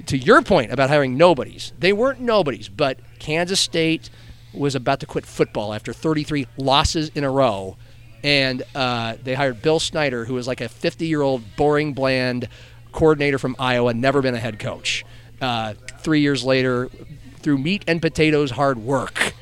to 0.06 0.16
your 0.16 0.42
point 0.42 0.72
about 0.72 0.88
hiring 0.88 1.16
nobodies. 1.16 1.72
They 1.78 1.92
weren't 1.92 2.20
nobodies, 2.20 2.68
but 2.68 2.98
Kansas 3.18 3.60
State 3.60 4.10
was 4.52 4.74
about 4.74 5.00
to 5.00 5.06
quit 5.06 5.26
football 5.26 5.72
after 5.72 5.92
33 5.92 6.46
losses 6.56 7.10
in 7.14 7.24
a 7.24 7.30
row. 7.30 7.76
And 8.22 8.62
uh, 8.74 9.16
they 9.22 9.34
hired 9.34 9.62
Bill 9.62 9.80
Snyder, 9.80 10.24
who 10.24 10.34
was 10.34 10.46
like 10.46 10.60
a 10.60 10.68
50 10.68 11.06
year 11.06 11.22
old, 11.22 11.56
boring, 11.56 11.94
bland 11.94 12.48
coordinator 12.92 13.38
from 13.38 13.56
Iowa, 13.58 13.94
never 13.94 14.20
been 14.20 14.34
a 14.34 14.38
head 14.38 14.58
coach. 14.58 15.04
Uh, 15.40 15.74
three 16.00 16.20
years 16.20 16.44
later, 16.44 16.90
through 17.38 17.58
meat 17.58 17.84
and 17.86 18.02
potatoes 18.02 18.50
hard 18.50 18.78
work, 18.78 19.32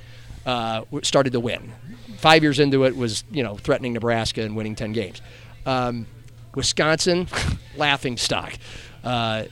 uh, 0.46 0.82
started 1.02 1.32
to 1.32 1.40
win. 1.40 1.72
Five 2.18 2.42
years 2.42 2.58
into 2.58 2.84
it, 2.84 2.96
was 2.96 3.24
you 3.30 3.42
know 3.42 3.56
threatening 3.56 3.92
Nebraska 3.94 4.42
and 4.42 4.56
winning 4.56 4.74
10 4.74 4.92
games. 4.92 5.22
Um, 5.64 6.06
Wisconsin, 6.54 7.28
laughing 7.76 8.16
stock. 8.16 8.52
Uh, 9.02 9.44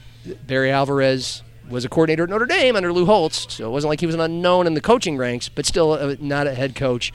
Barry 0.45 0.71
Alvarez 0.71 1.41
was 1.69 1.85
a 1.85 1.89
coordinator 1.89 2.23
at 2.23 2.29
Notre 2.29 2.45
Dame 2.45 2.75
under 2.75 2.93
Lou 2.93 3.05
Holtz, 3.05 3.53
so 3.53 3.67
it 3.67 3.71
wasn't 3.71 3.89
like 3.89 3.99
he 3.99 4.05
was 4.05 4.15
an 4.15 4.21
unknown 4.21 4.67
in 4.67 4.73
the 4.73 4.81
coaching 4.81 5.17
ranks, 5.17 5.49
but 5.49 5.65
still 5.65 5.93
uh, 5.93 6.15
not 6.19 6.47
a 6.47 6.53
head 6.53 6.75
coach. 6.75 7.11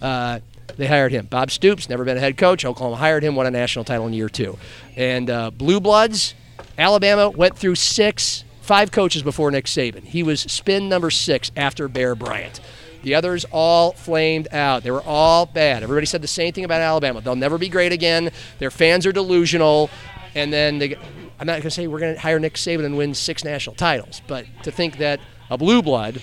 Uh, 0.00 0.40
they 0.76 0.86
hired 0.86 1.12
him. 1.12 1.26
Bob 1.26 1.50
Stoops, 1.50 1.88
never 1.88 2.04
been 2.04 2.16
a 2.16 2.20
head 2.20 2.36
coach. 2.36 2.64
Oklahoma 2.64 2.96
hired 2.96 3.22
him, 3.22 3.36
won 3.36 3.46
a 3.46 3.50
national 3.50 3.84
title 3.84 4.06
in 4.06 4.12
year 4.12 4.28
two. 4.28 4.58
And 4.96 5.30
uh, 5.30 5.50
Blue 5.50 5.80
Bloods, 5.80 6.34
Alabama 6.78 7.30
went 7.30 7.56
through 7.56 7.74
six, 7.76 8.44
five 8.60 8.90
coaches 8.90 9.22
before 9.22 9.50
Nick 9.50 9.66
Saban. 9.66 10.04
He 10.04 10.22
was 10.22 10.40
spin 10.40 10.88
number 10.88 11.10
six 11.10 11.52
after 11.56 11.88
Bear 11.88 12.14
Bryant. 12.14 12.60
The 13.04 13.14
others 13.14 13.44
all 13.52 13.92
flamed 13.92 14.48
out. 14.52 14.82
They 14.82 14.90
were 14.90 15.02
all 15.02 15.46
bad. 15.46 15.82
Everybody 15.82 16.06
said 16.06 16.22
the 16.22 16.26
same 16.26 16.52
thing 16.52 16.64
about 16.64 16.80
Alabama. 16.80 17.20
They'll 17.20 17.36
never 17.36 17.58
be 17.58 17.68
great 17.68 17.92
again. 17.92 18.30
Their 18.58 18.70
fans 18.70 19.06
are 19.06 19.12
delusional. 19.12 19.90
And 20.34 20.52
then 20.52 20.78
they, 20.78 20.96
I'm 21.38 21.46
not 21.46 21.52
going 21.52 21.62
to 21.62 21.70
say 21.70 21.86
we're 21.86 22.00
going 22.00 22.14
to 22.14 22.20
hire 22.20 22.40
Nick 22.40 22.54
Saban 22.54 22.84
and 22.84 22.96
win 22.96 23.14
six 23.14 23.44
national 23.44 23.76
titles, 23.76 24.20
but 24.26 24.46
to 24.64 24.72
think 24.72 24.98
that 24.98 25.20
a 25.48 25.56
blue 25.56 25.80
blood 25.82 26.20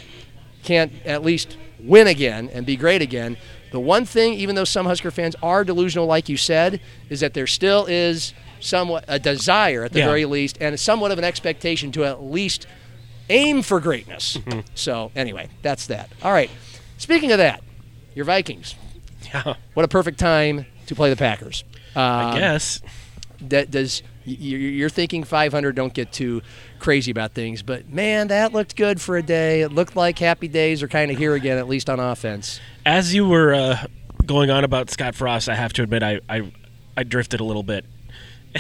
can't 0.64 0.92
at 1.06 1.24
least 1.24 1.56
win 1.80 2.08
again 2.08 2.50
and 2.54 2.66
be 2.66 2.76
great 2.76 3.02
again. 3.02 3.38
The 3.72 3.80
one 3.80 4.04
thing, 4.06 4.34
even 4.34 4.56
though 4.56 4.66
some 4.66 4.86
Husker 4.86 5.12
fans 5.12 5.36
are 5.42 5.64
delusional, 5.64 6.06
like 6.08 6.28
you 6.28 6.36
said, 6.36 6.82
is 7.10 7.22
that 7.22 7.34
there 7.34 7.48
still 7.48 7.86
is 7.86 8.34
somewhat 8.60 9.06
a 9.08 9.18
desire, 9.18 9.86
at 9.86 9.94
the 9.94 10.00
Yeah. 10.00 10.08
very 10.08 10.26
least, 10.26 10.58
and 10.60 10.78
somewhat 10.80 11.12
of 11.12 11.18
an 11.18 11.24
expectation 11.24 11.92
to 11.94 12.04
at 12.04 12.22
least 12.22 12.68
aim 13.30 13.62
for 13.62 13.80
greatness. 13.80 14.38
Mm-hmm. 14.38 14.60
So, 14.76 15.12
anyway, 15.16 15.48
that's 15.62 15.88
that. 15.88 16.10
All 16.22 16.34
right. 16.34 16.50
Speaking 17.02 17.32
of 17.32 17.40
that, 17.40 17.64
your 18.14 18.26
Vikings. 18.26 18.76
Yeah. 19.34 19.56
What 19.74 19.84
a 19.84 19.88
perfect 19.88 20.20
time 20.20 20.68
to 20.86 20.94
play 20.94 21.10
the 21.10 21.16
Packers. 21.16 21.64
I 21.96 22.34
Um, 22.34 22.38
guess. 22.40 22.80
that 23.42 23.72
does 23.72 24.04
you're 24.24 24.90
thinking 24.90 25.24
500 25.24 25.76
don't 25.76 25.94
get 25.96 26.12
too 26.12 26.44
crazy 26.78 27.10
about 27.10 27.34
things 27.34 27.64
but 27.64 27.90
man 27.90 28.28
that 28.28 28.54
looked 28.54 28.76
good 28.76 29.02
for 29.02 29.18
a 29.18 29.24
day 29.24 29.62
it 29.62 29.72
looked 29.72 29.96
like 29.96 30.20
happy 30.20 30.48
days 30.48 30.84
are 30.84 30.88
kind 30.88 31.10
of 31.10 31.18
here 31.18 31.34
again 31.34 31.58
at 31.58 31.68
least 31.68 31.90
on 31.90 32.00
offense 32.00 32.60
As 32.86 33.16
you 33.16 33.28
were 33.28 33.52
uh, 33.56 33.84
going 34.24 34.52
on 34.52 34.64
about 34.64 34.92
Scott 34.92 35.16
Frost, 35.16 35.50
I 35.50 35.56
have 35.56 35.74
to 35.74 35.82
admit 35.82 36.04
I 36.04 36.20
I, 36.30 36.52
I 36.96 37.02
drifted 37.04 37.40
a 37.40 37.44
little 37.44 37.64
bit. 37.64 37.84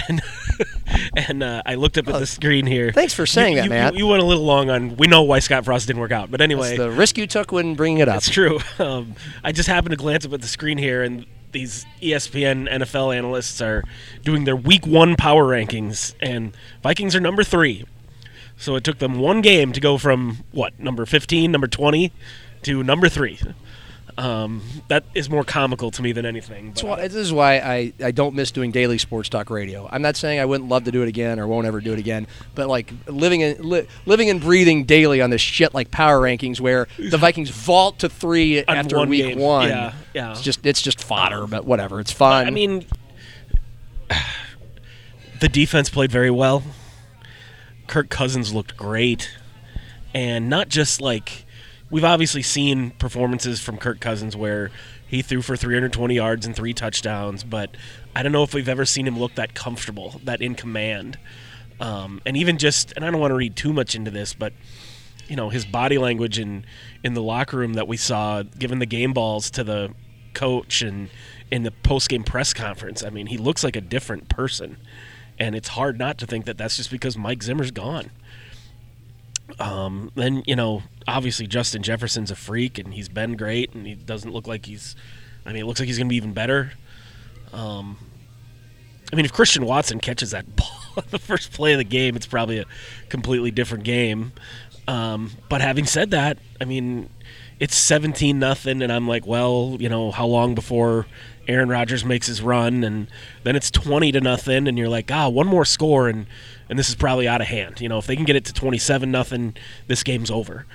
And 0.07 0.21
and 1.15 1.43
uh, 1.43 1.61
I 1.65 1.75
looked 1.75 1.97
up 1.97 2.07
at 2.07 2.19
the 2.19 2.25
screen 2.25 2.65
here. 2.65 2.87
Oh, 2.89 2.93
thanks 2.93 3.13
for 3.13 3.25
saying 3.25 3.53
You- 3.53 3.57
that, 3.59 3.63
you, 3.65 3.69
Matt. 3.69 3.93
You, 3.93 3.99
you 3.99 4.07
went 4.07 4.21
a 4.23 4.25
little 4.25 4.43
long 4.43 4.69
on. 4.69 4.95
We 4.97 5.07
know 5.07 5.23
why 5.23 5.39
Scott 5.39 5.65
Frost 5.65 5.87
didn't 5.87 5.99
work 6.01 6.11
out, 6.11 6.31
but 6.31 6.41
anyway, 6.41 6.69
It's 6.69 6.77
the 6.77 6.91
risk 6.91 7.17
you 7.17 7.27
took 7.27 7.51
when 7.51 7.75
bringing 7.75 7.99
it 7.99 8.07
up 8.07 8.17
It's 8.17 8.29
true. 8.29 8.59
Um, 8.79 9.15
I 9.43 9.51
just 9.51 9.67
happened 9.67 9.91
to 9.91 9.97
glance 9.97 10.25
up 10.25 10.33
at 10.33 10.41
the 10.41 10.47
screen 10.47 10.77
here, 10.77 11.03
and 11.03 11.25
these 11.51 11.85
ESPN 12.01 12.69
NFL 12.69 13.15
analysts 13.15 13.61
are 13.61 13.83
doing 14.23 14.45
their 14.45 14.55
Week 14.55 14.87
One 14.87 15.15
power 15.15 15.45
rankings, 15.45 16.15
and 16.19 16.55
Vikings 16.81 17.15
are 17.15 17.19
number 17.19 17.43
three. 17.43 17.85
So 18.57 18.75
it 18.75 18.83
took 18.83 18.99
them 18.99 19.19
one 19.19 19.41
game 19.41 19.71
to 19.73 19.79
go 19.79 19.97
from 19.97 20.39
what 20.51 20.79
number 20.79 21.05
fifteen, 21.05 21.51
number 21.51 21.67
twenty, 21.67 22.11
to 22.63 22.83
number 22.83 23.09
three. 23.09 23.39
Um, 24.17 24.61
that 24.89 25.03
is 25.15 25.29
more 25.29 25.43
comical 25.43 25.89
to 25.91 26.01
me 26.01 26.11
than 26.11 26.25
anything. 26.25 26.67
That's 26.67 26.81
but- 26.81 26.87
why- 26.89 27.01
this 27.07 27.15
is 27.15 27.31
why 27.33 27.59
I, 27.59 27.93
I 28.03 28.11
don't 28.11 28.35
miss 28.35 28.51
doing 28.51 28.71
daily 28.71 28.97
sports 28.97 29.29
talk 29.29 29.49
radio. 29.49 29.87
I'm 29.91 30.01
not 30.01 30.15
saying 30.15 30.39
I 30.39 30.45
wouldn't 30.45 30.69
love 30.69 30.83
to 30.83 30.91
do 30.91 31.01
it 31.01 31.07
again 31.07 31.39
or 31.39 31.47
won't 31.47 31.65
ever 31.65 31.79
do 31.81 31.93
it 31.93 31.99
again, 31.99 32.27
but 32.53 32.67
like 32.67 32.91
living 33.07 33.41
in 33.41 33.57
li, 33.67 33.87
living 34.05 34.29
and 34.29 34.41
breathing 34.41 34.83
daily 34.83 35.21
on 35.21 35.29
this 35.29 35.41
shit 35.41 35.73
like 35.73 35.91
power 35.91 36.19
rankings 36.21 36.59
where 36.59 36.87
the 36.97 37.17
Vikings 37.19 37.49
vault 37.49 37.99
to 37.99 38.09
three 38.09 38.63
On 38.65 38.77
after 38.77 38.97
one 38.97 39.09
week 39.09 39.25
game. 39.25 39.39
one. 39.39 39.69
Yeah, 39.69 39.93
yeah. 40.13 40.31
It's 40.31 40.41
just 40.41 40.65
it's 40.65 40.81
just 40.81 41.01
fodder, 41.03 41.47
but 41.47 41.65
whatever. 41.65 41.99
It's 41.99 42.11
fun. 42.11 42.45
I 42.47 42.49
mean, 42.51 42.85
the 45.39 45.49
defense 45.49 45.89
played 45.89 46.11
very 46.11 46.31
well. 46.31 46.63
Kirk 47.87 48.09
Cousins 48.09 48.53
looked 48.53 48.77
great. 48.77 49.29
And 50.13 50.49
not 50.49 50.67
just 50.69 50.99
like 51.01 51.45
we've 51.91 52.05
obviously 52.05 52.41
seen 52.41 52.91
performances 52.91 53.59
from 53.59 53.77
Kirk 53.77 53.99
Cousins 53.99 54.35
where 54.35 54.71
he 55.05 55.21
threw 55.21 55.41
for 55.41 55.55
320 55.55 56.15
yards 56.15 56.45
and 56.45 56.55
three 56.55 56.73
touchdowns, 56.73 57.43
but 57.43 57.75
I 58.15 58.23
don't 58.23 58.31
know 58.31 58.43
if 58.43 58.53
we've 58.53 58.69
ever 58.69 58.85
seen 58.85 59.05
him 59.05 59.19
look 59.19 59.35
that 59.35 59.53
comfortable, 59.53 60.21
that 60.23 60.41
in 60.41 60.55
command. 60.55 61.19
Um, 61.81 62.21
and 62.25 62.37
even 62.37 62.57
just, 62.57 62.93
and 62.95 63.03
I 63.03 63.11
don't 63.11 63.19
want 63.19 63.31
to 63.31 63.35
read 63.35 63.55
too 63.55 63.73
much 63.73 63.93
into 63.93 64.09
this, 64.09 64.33
but 64.33 64.53
you 65.27 65.37
know 65.37 65.49
his 65.49 65.63
body 65.63 65.97
language 65.97 66.37
in 66.37 66.65
in 67.05 67.13
the 67.13 67.21
locker 67.21 67.55
room 67.57 67.73
that 67.73 67.87
we 67.87 67.95
saw, 67.95 68.43
giving 68.43 68.79
the 68.79 68.85
game 68.85 69.13
balls 69.13 69.49
to 69.51 69.63
the 69.63 69.93
coach 70.33 70.81
and 70.81 71.09
in 71.49 71.63
the 71.63 71.71
post 71.71 72.09
game 72.09 72.23
press 72.23 72.53
conference. 72.53 73.01
I 73.01 73.09
mean, 73.09 73.27
he 73.27 73.37
looks 73.37 73.63
like 73.63 73.77
a 73.77 73.81
different 73.81 74.27
person, 74.27 74.77
and 75.39 75.55
it's 75.55 75.69
hard 75.69 75.97
not 75.97 76.17
to 76.17 76.27
think 76.27 76.45
that 76.45 76.57
that's 76.57 76.75
just 76.75 76.91
because 76.91 77.17
Mike 77.17 77.43
Zimmer's 77.43 77.71
gone. 77.71 78.11
Um, 79.59 80.11
then 80.15 80.43
you 80.45 80.55
know, 80.55 80.83
obviously 81.07 81.47
Justin 81.47 81.83
Jefferson's 81.83 82.31
a 82.31 82.35
freak, 82.35 82.77
and 82.77 82.93
he's 82.93 83.09
been 83.09 83.35
great, 83.35 83.73
and 83.73 83.85
he 83.85 83.95
doesn't 83.95 84.31
look 84.31 84.47
like 84.47 84.65
he's. 84.65 84.95
I 85.45 85.53
mean, 85.53 85.63
it 85.63 85.65
looks 85.65 85.79
like 85.79 85.87
he's 85.87 85.97
going 85.97 86.07
to 86.07 86.09
be 86.09 86.17
even 86.17 86.33
better. 86.33 86.73
Um, 87.51 87.97
I 89.11 89.15
mean, 89.15 89.25
if 89.25 89.33
Christian 89.33 89.65
Watson 89.65 89.99
catches 89.99 90.31
that 90.31 90.55
ball 90.55 90.67
on 90.97 91.03
the 91.09 91.19
first 91.19 91.51
play 91.51 91.73
of 91.73 91.79
the 91.79 91.83
game, 91.83 92.15
it's 92.15 92.27
probably 92.27 92.59
a 92.59 92.65
completely 93.09 93.51
different 93.51 93.83
game. 93.83 94.31
Um, 94.87 95.31
but 95.49 95.61
having 95.61 95.85
said 95.85 96.11
that, 96.11 96.37
I 96.59 96.65
mean, 96.65 97.09
it's 97.61 97.75
seventeen 97.75 98.39
nothing, 98.39 98.81
and 98.81 98.91
I'm 98.91 99.07
like, 99.07 99.27
well, 99.27 99.77
you 99.79 99.87
know, 99.87 100.09
how 100.09 100.25
long 100.25 100.55
before 100.55 101.05
Aaron 101.47 101.69
Rodgers 101.69 102.03
makes 102.03 102.25
his 102.25 102.41
run, 102.41 102.83
and 102.83 103.07
then 103.43 103.55
it's 103.55 103.69
twenty 103.69 104.11
to 104.13 104.19
nothing, 104.19 104.67
and 104.67 104.79
you're 104.79 104.89
like, 104.89 105.11
ah, 105.11 105.29
one 105.29 105.45
more 105.45 105.63
score, 105.63 106.09
and 106.09 106.25
and 106.69 106.79
this 106.79 106.89
is 106.89 106.95
probably 106.95 107.27
out 107.27 107.39
of 107.39 107.45
hand. 107.45 107.79
You 107.79 107.87
know, 107.87 107.99
if 107.99 108.07
they 108.07 108.15
can 108.15 108.25
get 108.25 108.35
it 108.35 108.45
to 108.45 108.53
twenty 108.53 108.79
seven 108.79 109.11
nothing, 109.11 109.55
this 109.85 110.01
game's 110.01 110.31
over. 110.31 110.65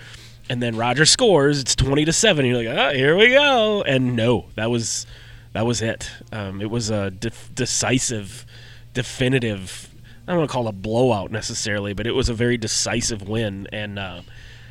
And 0.48 0.62
then 0.62 0.76
Rodgers 0.76 1.10
scores, 1.10 1.60
it's 1.60 1.74
twenty 1.74 2.04
to 2.04 2.12
seven. 2.12 2.46
You're 2.46 2.62
like, 2.62 2.78
ah, 2.78 2.92
here 2.92 3.16
we 3.16 3.30
go, 3.30 3.82
and 3.82 4.14
no, 4.14 4.46
that 4.54 4.70
was 4.70 5.08
that 5.54 5.66
was 5.66 5.82
it. 5.82 6.08
Um, 6.30 6.62
it 6.62 6.70
was 6.70 6.88
a 6.88 7.10
def- 7.10 7.52
decisive, 7.52 8.46
definitive. 8.94 9.92
I 10.28 10.30
don't 10.30 10.38
want 10.38 10.50
to 10.50 10.52
call 10.52 10.66
it 10.66 10.70
a 10.70 10.72
blowout 10.72 11.32
necessarily, 11.32 11.94
but 11.94 12.06
it 12.06 12.12
was 12.12 12.28
a 12.28 12.34
very 12.34 12.56
decisive 12.56 13.28
win, 13.28 13.66
and 13.72 13.98
uh, 13.98 14.20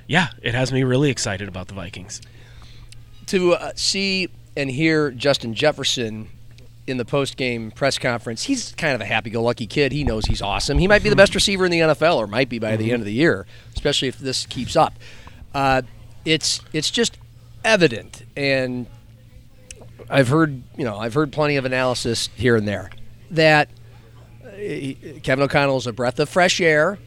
yeah, 0.07 0.29
it 0.41 0.53
has 0.53 0.71
me 0.71 0.83
really 0.83 1.09
excited 1.09 1.47
about 1.47 1.67
the 1.67 1.73
Vikings. 1.73 2.21
to 3.27 3.53
uh, 3.53 3.71
see 3.75 4.29
and 4.57 4.69
hear 4.69 5.11
Justin 5.11 5.53
Jefferson 5.53 6.29
in 6.87 6.97
the 6.97 7.05
post-game 7.05 7.71
press 7.71 7.97
conference, 7.97 8.43
he's 8.43 8.73
kind 8.73 8.93
of 8.93 9.01
a 9.01 9.05
happy-go-lucky 9.05 9.67
kid. 9.67 9.91
He 9.91 10.03
knows 10.03 10.25
he's 10.25 10.41
awesome. 10.41 10.77
He 10.77 10.87
might 10.87 11.03
be 11.03 11.09
the 11.09 11.15
best 11.15 11.33
receiver 11.33 11.65
in 11.65 11.71
the 11.71 11.79
NFL, 11.79 12.17
or 12.17 12.27
might 12.27 12.47
be 12.47 12.59
by 12.59 12.75
the 12.77 12.91
end 12.91 13.01
of 13.01 13.05
the 13.05 13.13
year, 13.13 13.47
especially 13.73 14.07
if 14.07 14.19
this 14.19 14.45
keeps 14.45 14.75
up. 14.75 14.93
Uh, 15.53 15.81
it's 16.25 16.61
it's 16.73 16.91
just 16.91 17.17
evident, 17.63 18.23
and 18.35 18.87
I've 20.09 20.27
heard 20.27 20.61
you 20.77 20.83
know 20.83 20.97
I've 20.97 21.13
heard 21.13 21.31
plenty 21.31 21.55
of 21.55 21.65
analysis 21.65 22.29
here 22.35 22.55
and 22.55 22.67
there 22.67 22.91
that 23.31 23.69
uh, 24.43 24.49
Kevin 25.23 25.43
O'Connell 25.43 25.77
is 25.77 25.87
a 25.87 25.93
breath 25.93 26.19
of 26.19 26.29
fresh 26.29 26.61
air. 26.61 26.99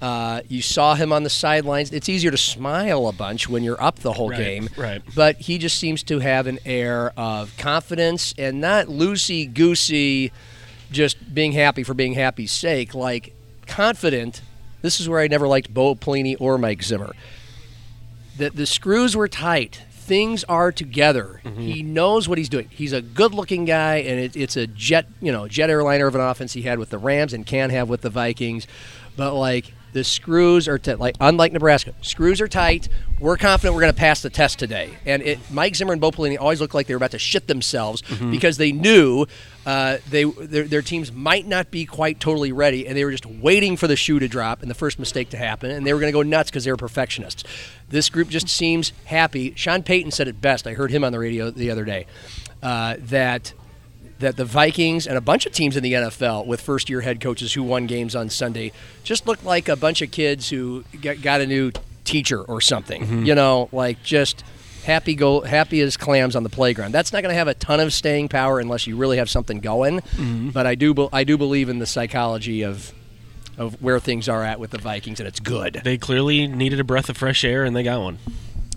Uh, 0.00 0.40
you 0.48 0.62
saw 0.62 0.94
him 0.94 1.12
on 1.12 1.24
the 1.24 1.30
sidelines. 1.30 1.92
It's 1.92 2.08
easier 2.08 2.30
to 2.30 2.36
smile 2.38 3.06
a 3.06 3.12
bunch 3.12 3.48
when 3.48 3.62
you're 3.62 3.82
up 3.82 3.98
the 3.98 4.12
whole 4.14 4.30
Right, 4.30 4.38
game. 4.38 4.68
right. 4.76 5.02
But 5.14 5.36
he 5.36 5.58
just 5.58 5.78
seems 5.78 6.02
to 6.04 6.20
have 6.20 6.46
an 6.46 6.58
air 6.64 7.12
of 7.18 7.54
confidence 7.58 8.34
and 8.38 8.60
not 8.62 8.86
loosey 8.86 9.52
goosey, 9.52 10.32
just 10.90 11.34
being 11.34 11.52
happy 11.52 11.82
for 11.82 11.92
being 11.94 12.14
happy's 12.14 12.50
sake. 12.52 12.94
Like 12.94 13.34
confident. 13.66 14.40
This 14.82 15.00
is 15.00 15.08
where 15.08 15.20
I 15.20 15.28
never 15.28 15.46
liked 15.46 15.72
Bo 15.74 15.94
Pelini 15.94 16.34
or 16.40 16.56
Mike 16.56 16.82
Zimmer. 16.82 17.12
The, 18.38 18.48
the 18.50 18.64
screws 18.66 19.14
were 19.14 19.28
tight. 19.28 19.82
Things 19.90 20.42
are 20.44 20.72
together. 20.72 21.40
He 21.56 21.82
knows 21.84 22.28
what 22.28 22.36
he's 22.38 22.48
doing. 22.48 22.68
He's 22.70 22.92
a 22.92 23.00
good-looking 23.02 23.64
guy, 23.64 23.96
and 23.98 24.18
it, 24.18 24.34
it's 24.34 24.56
a 24.56 24.66
jet, 24.66 25.06
you 25.20 25.30
know, 25.30 25.46
jet 25.46 25.70
airliner 25.70 26.06
of 26.08 26.16
an 26.16 26.20
offense 26.20 26.54
he 26.54 26.62
had 26.62 26.80
with 26.80 26.90
the 26.90 26.98
Rams 26.98 27.32
and 27.32 27.46
can 27.46 27.70
have 27.70 27.88
with 27.88 28.00
the 28.00 28.10
Vikings. 28.10 28.66
But 29.16 29.34
like, 29.34 29.72
The 29.92 30.04
screws 30.04 30.68
are 30.68 30.78
tight. 30.78 31.00
Like 31.00 31.16
unlike 31.20 31.52
Nebraska, 31.52 31.94
screws 32.00 32.40
are 32.40 32.46
tight. 32.48 32.88
We're 33.18 33.36
confident 33.36 33.74
we're 33.74 33.80
going 33.82 33.92
to 33.92 33.98
pass 33.98 34.22
the 34.22 34.30
test 34.30 34.58
today. 34.60 34.90
And 35.04 35.20
it, 35.22 35.38
Mike 35.50 35.74
Zimmer 35.74 35.92
and 35.92 36.00
Bo 36.00 36.10
Pelini 36.12 36.38
always 36.38 36.60
looked 36.60 36.74
like 36.74 36.86
they 36.86 36.94
were 36.94 36.98
about 36.98 37.10
to 37.10 37.18
shit 37.18 37.48
themselves 37.48 38.02
because 38.30 38.56
they 38.56 38.70
knew 38.72 39.26
uh, 39.66 39.98
they 40.08 40.24
their, 40.24 40.62
their 40.64 40.80
teams 40.80 41.12
might 41.12 41.46
not 41.46 41.70
be 41.72 41.84
quite 41.84 42.18
totally 42.20 42.52
ready, 42.52 42.86
and 42.86 42.96
they 42.96 43.04
were 43.04 43.10
just 43.10 43.26
waiting 43.26 43.76
for 43.76 43.88
the 43.88 43.96
shoe 43.96 44.18
to 44.20 44.28
drop 44.28 44.62
and 44.62 44.70
the 44.70 44.74
first 44.74 44.98
mistake 44.98 45.28
to 45.30 45.36
happen, 45.36 45.70
and 45.72 45.84
they 45.84 45.92
were 45.92 46.00
going 46.00 46.12
to 46.12 46.16
go 46.16 46.22
nuts 46.22 46.50
because 46.50 46.64
they 46.64 46.70
were 46.70 46.78
perfectionists. 46.78 47.42
This 47.88 48.08
group 48.08 48.28
just 48.28 48.48
seems 48.48 48.92
happy. 49.06 49.52
Sean 49.56 49.82
Payton 49.82 50.12
said 50.12 50.28
it 50.28 50.40
best. 50.40 50.66
I 50.68 50.72
heard 50.74 50.92
him 50.92 51.02
on 51.04 51.10
the 51.12 51.18
radio 51.18 51.50
the 51.50 51.70
other 51.70 51.84
day 51.84 52.06
uh, 52.62 52.94
that 53.00 53.52
that 54.20 54.36
the 54.36 54.44
Vikings 54.44 55.06
and 55.06 55.18
a 55.18 55.20
bunch 55.20 55.46
of 55.46 55.52
teams 55.52 55.76
in 55.76 55.82
the 55.82 55.94
NFL 55.94 56.46
with 56.46 56.60
first 56.60 56.88
year 56.88 57.00
head 57.00 57.20
coaches 57.20 57.52
who 57.52 57.62
won 57.62 57.86
games 57.86 58.14
on 58.14 58.30
Sunday 58.30 58.72
just 59.02 59.26
looked 59.26 59.44
like 59.44 59.68
a 59.68 59.76
bunch 59.76 60.02
of 60.02 60.10
kids 60.10 60.48
who 60.48 60.84
got, 61.02 61.40
a 61.40 61.46
new 61.46 61.72
teacher 62.04 62.42
or 62.42 62.60
something. 62.60 63.02
Mm-hmm. 63.02 63.24
You 63.24 63.34
know, 63.34 63.68
like 63.72 64.02
just 64.02 64.44
happy 64.84 65.14
go 65.14 65.40
happy 65.40 65.80
as 65.80 65.96
clams 65.96 66.36
on 66.36 66.42
the 66.42 66.48
playground. 66.48 66.92
That's 66.92 67.12
not 67.12 67.22
going 67.22 67.32
to 67.32 67.38
have 67.38 67.48
a 67.48 67.54
ton 67.54 67.80
of 67.80 67.92
staying 67.92 68.28
power 68.28 68.60
unless 68.60 68.86
you 68.86 68.96
really 68.96 69.16
have 69.16 69.30
something 69.30 69.60
going. 69.60 70.00
Mm-hmm. 70.00 70.50
But 70.50 70.66
I 70.66 70.74
do 70.74 71.08
I 71.12 71.24
do 71.24 71.36
believe 71.38 71.68
in 71.68 71.78
the 71.78 71.86
psychology 71.86 72.62
of 72.62 72.92
of 73.56 73.80
where 73.82 74.00
things 74.00 74.28
are 74.28 74.42
at 74.42 74.58
with 74.60 74.70
the 74.70 74.78
Vikings 74.78 75.20
and 75.20 75.26
it's 75.26 75.40
good. 75.40 75.80
They 75.84 75.98
clearly 75.98 76.46
needed 76.46 76.80
a 76.80 76.84
breath 76.84 77.08
of 77.08 77.16
fresh 77.16 77.44
air, 77.44 77.64
and 77.64 77.74
they 77.74 77.82
got 77.82 78.00
one. 78.00 78.18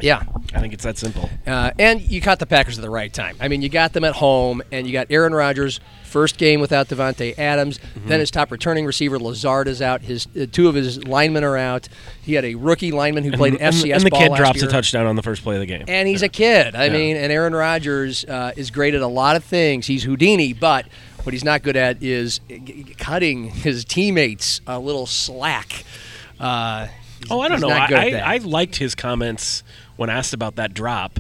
Yeah. 0.02 0.24
I 0.54 0.60
think 0.60 0.74
it's 0.74 0.84
that 0.84 0.98
simple. 0.98 1.30
Uh, 1.48 1.72
and 1.80 2.02
you 2.02 2.20
caught 2.20 2.40
the 2.40 2.46
Packers 2.46 2.78
at 2.78 2.82
the 2.82 2.90
right 2.90 3.12
time. 3.14 3.38
I 3.40 3.48
mean, 3.48 3.62
you 3.62 3.70
got 3.70 3.94
them 3.94 4.04
at 4.04 4.16
home, 4.16 4.62
and 4.72 4.86
you 4.86 4.94
got 4.94 5.08
Aaron 5.10 5.34
Rodgers, 5.34 5.80
first 6.04 6.38
game 6.38 6.60
without 6.60 6.90
Davante 6.90 7.38
Adams. 7.40 7.78
Mm-hmm. 7.78 8.10
Then 8.10 8.20
his 8.20 8.30
top 8.30 8.52
returning 8.52 8.86
receiver 8.86 9.18
Lazard 9.18 9.68
is 9.68 9.82
out. 9.82 10.02
His 10.02 10.28
uh, 10.40 10.46
two 10.52 10.68
of 10.68 10.76
his 10.76 11.04
linemen 11.08 11.44
are 11.44 11.58
out. 11.58 11.88
He 12.22 12.34
had 12.34 12.44
a 12.44 12.56
rookie 12.56 12.92
lineman 12.92 13.24
who 13.24 13.32
played 13.32 13.54
and, 13.56 13.74
FCS 13.74 13.96
and 13.96 14.04
the 14.04 14.12
kid 14.12 14.34
drops 14.36 14.60
year. 14.60 14.68
a 14.68 14.72
touchdown 14.72 15.06
on 15.06 15.16
the 15.16 15.24
first 15.24 15.42
play 15.42 15.56
of 15.56 15.62
the 15.62 15.66
game. 15.68 15.86
And 15.88 16.08
he's 16.08 16.22
a 16.22 16.30
kid. 16.30 16.76
I 16.76 16.86
Yeah. 16.88 16.94
mean, 16.94 17.18
and 17.18 17.32
Aaron 17.32 17.54
Rodgers 17.54 18.26
uh, 18.26 18.52
is 18.58 18.70
great 18.72 18.94
at 18.96 19.02
a 19.02 19.08
lot 19.08 19.36
of 19.36 19.44
things. 19.44 19.88
He's 19.88 20.04
Houdini, 20.04 20.54
but 20.54 20.86
what 21.24 21.34
he's 21.34 21.46
not 21.46 21.64
good 21.64 21.78
at 21.78 22.04
is 22.04 22.40
g- 22.50 22.94
cutting 22.98 23.46
his 23.46 23.86
teammates 23.86 24.60
a 24.68 24.78
little 24.80 25.06
slack. 25.06 25.86
Uh, 26.40 26.88
Oh, 27.32 27.40
I 27.40 27.48
don't 27.48 27.62
know. 27.62 27.70
I, 27.70 27.88
I. 27.90 28.34
I 28.34 28.38
liked 28.40 28.76
his 28.76 28.96
comments 28.96 29.64
when 30.04 30.10
asked 30.10 30.34
about 30.34 30.58
that 30.58 30.74
drop. 30.74 31.18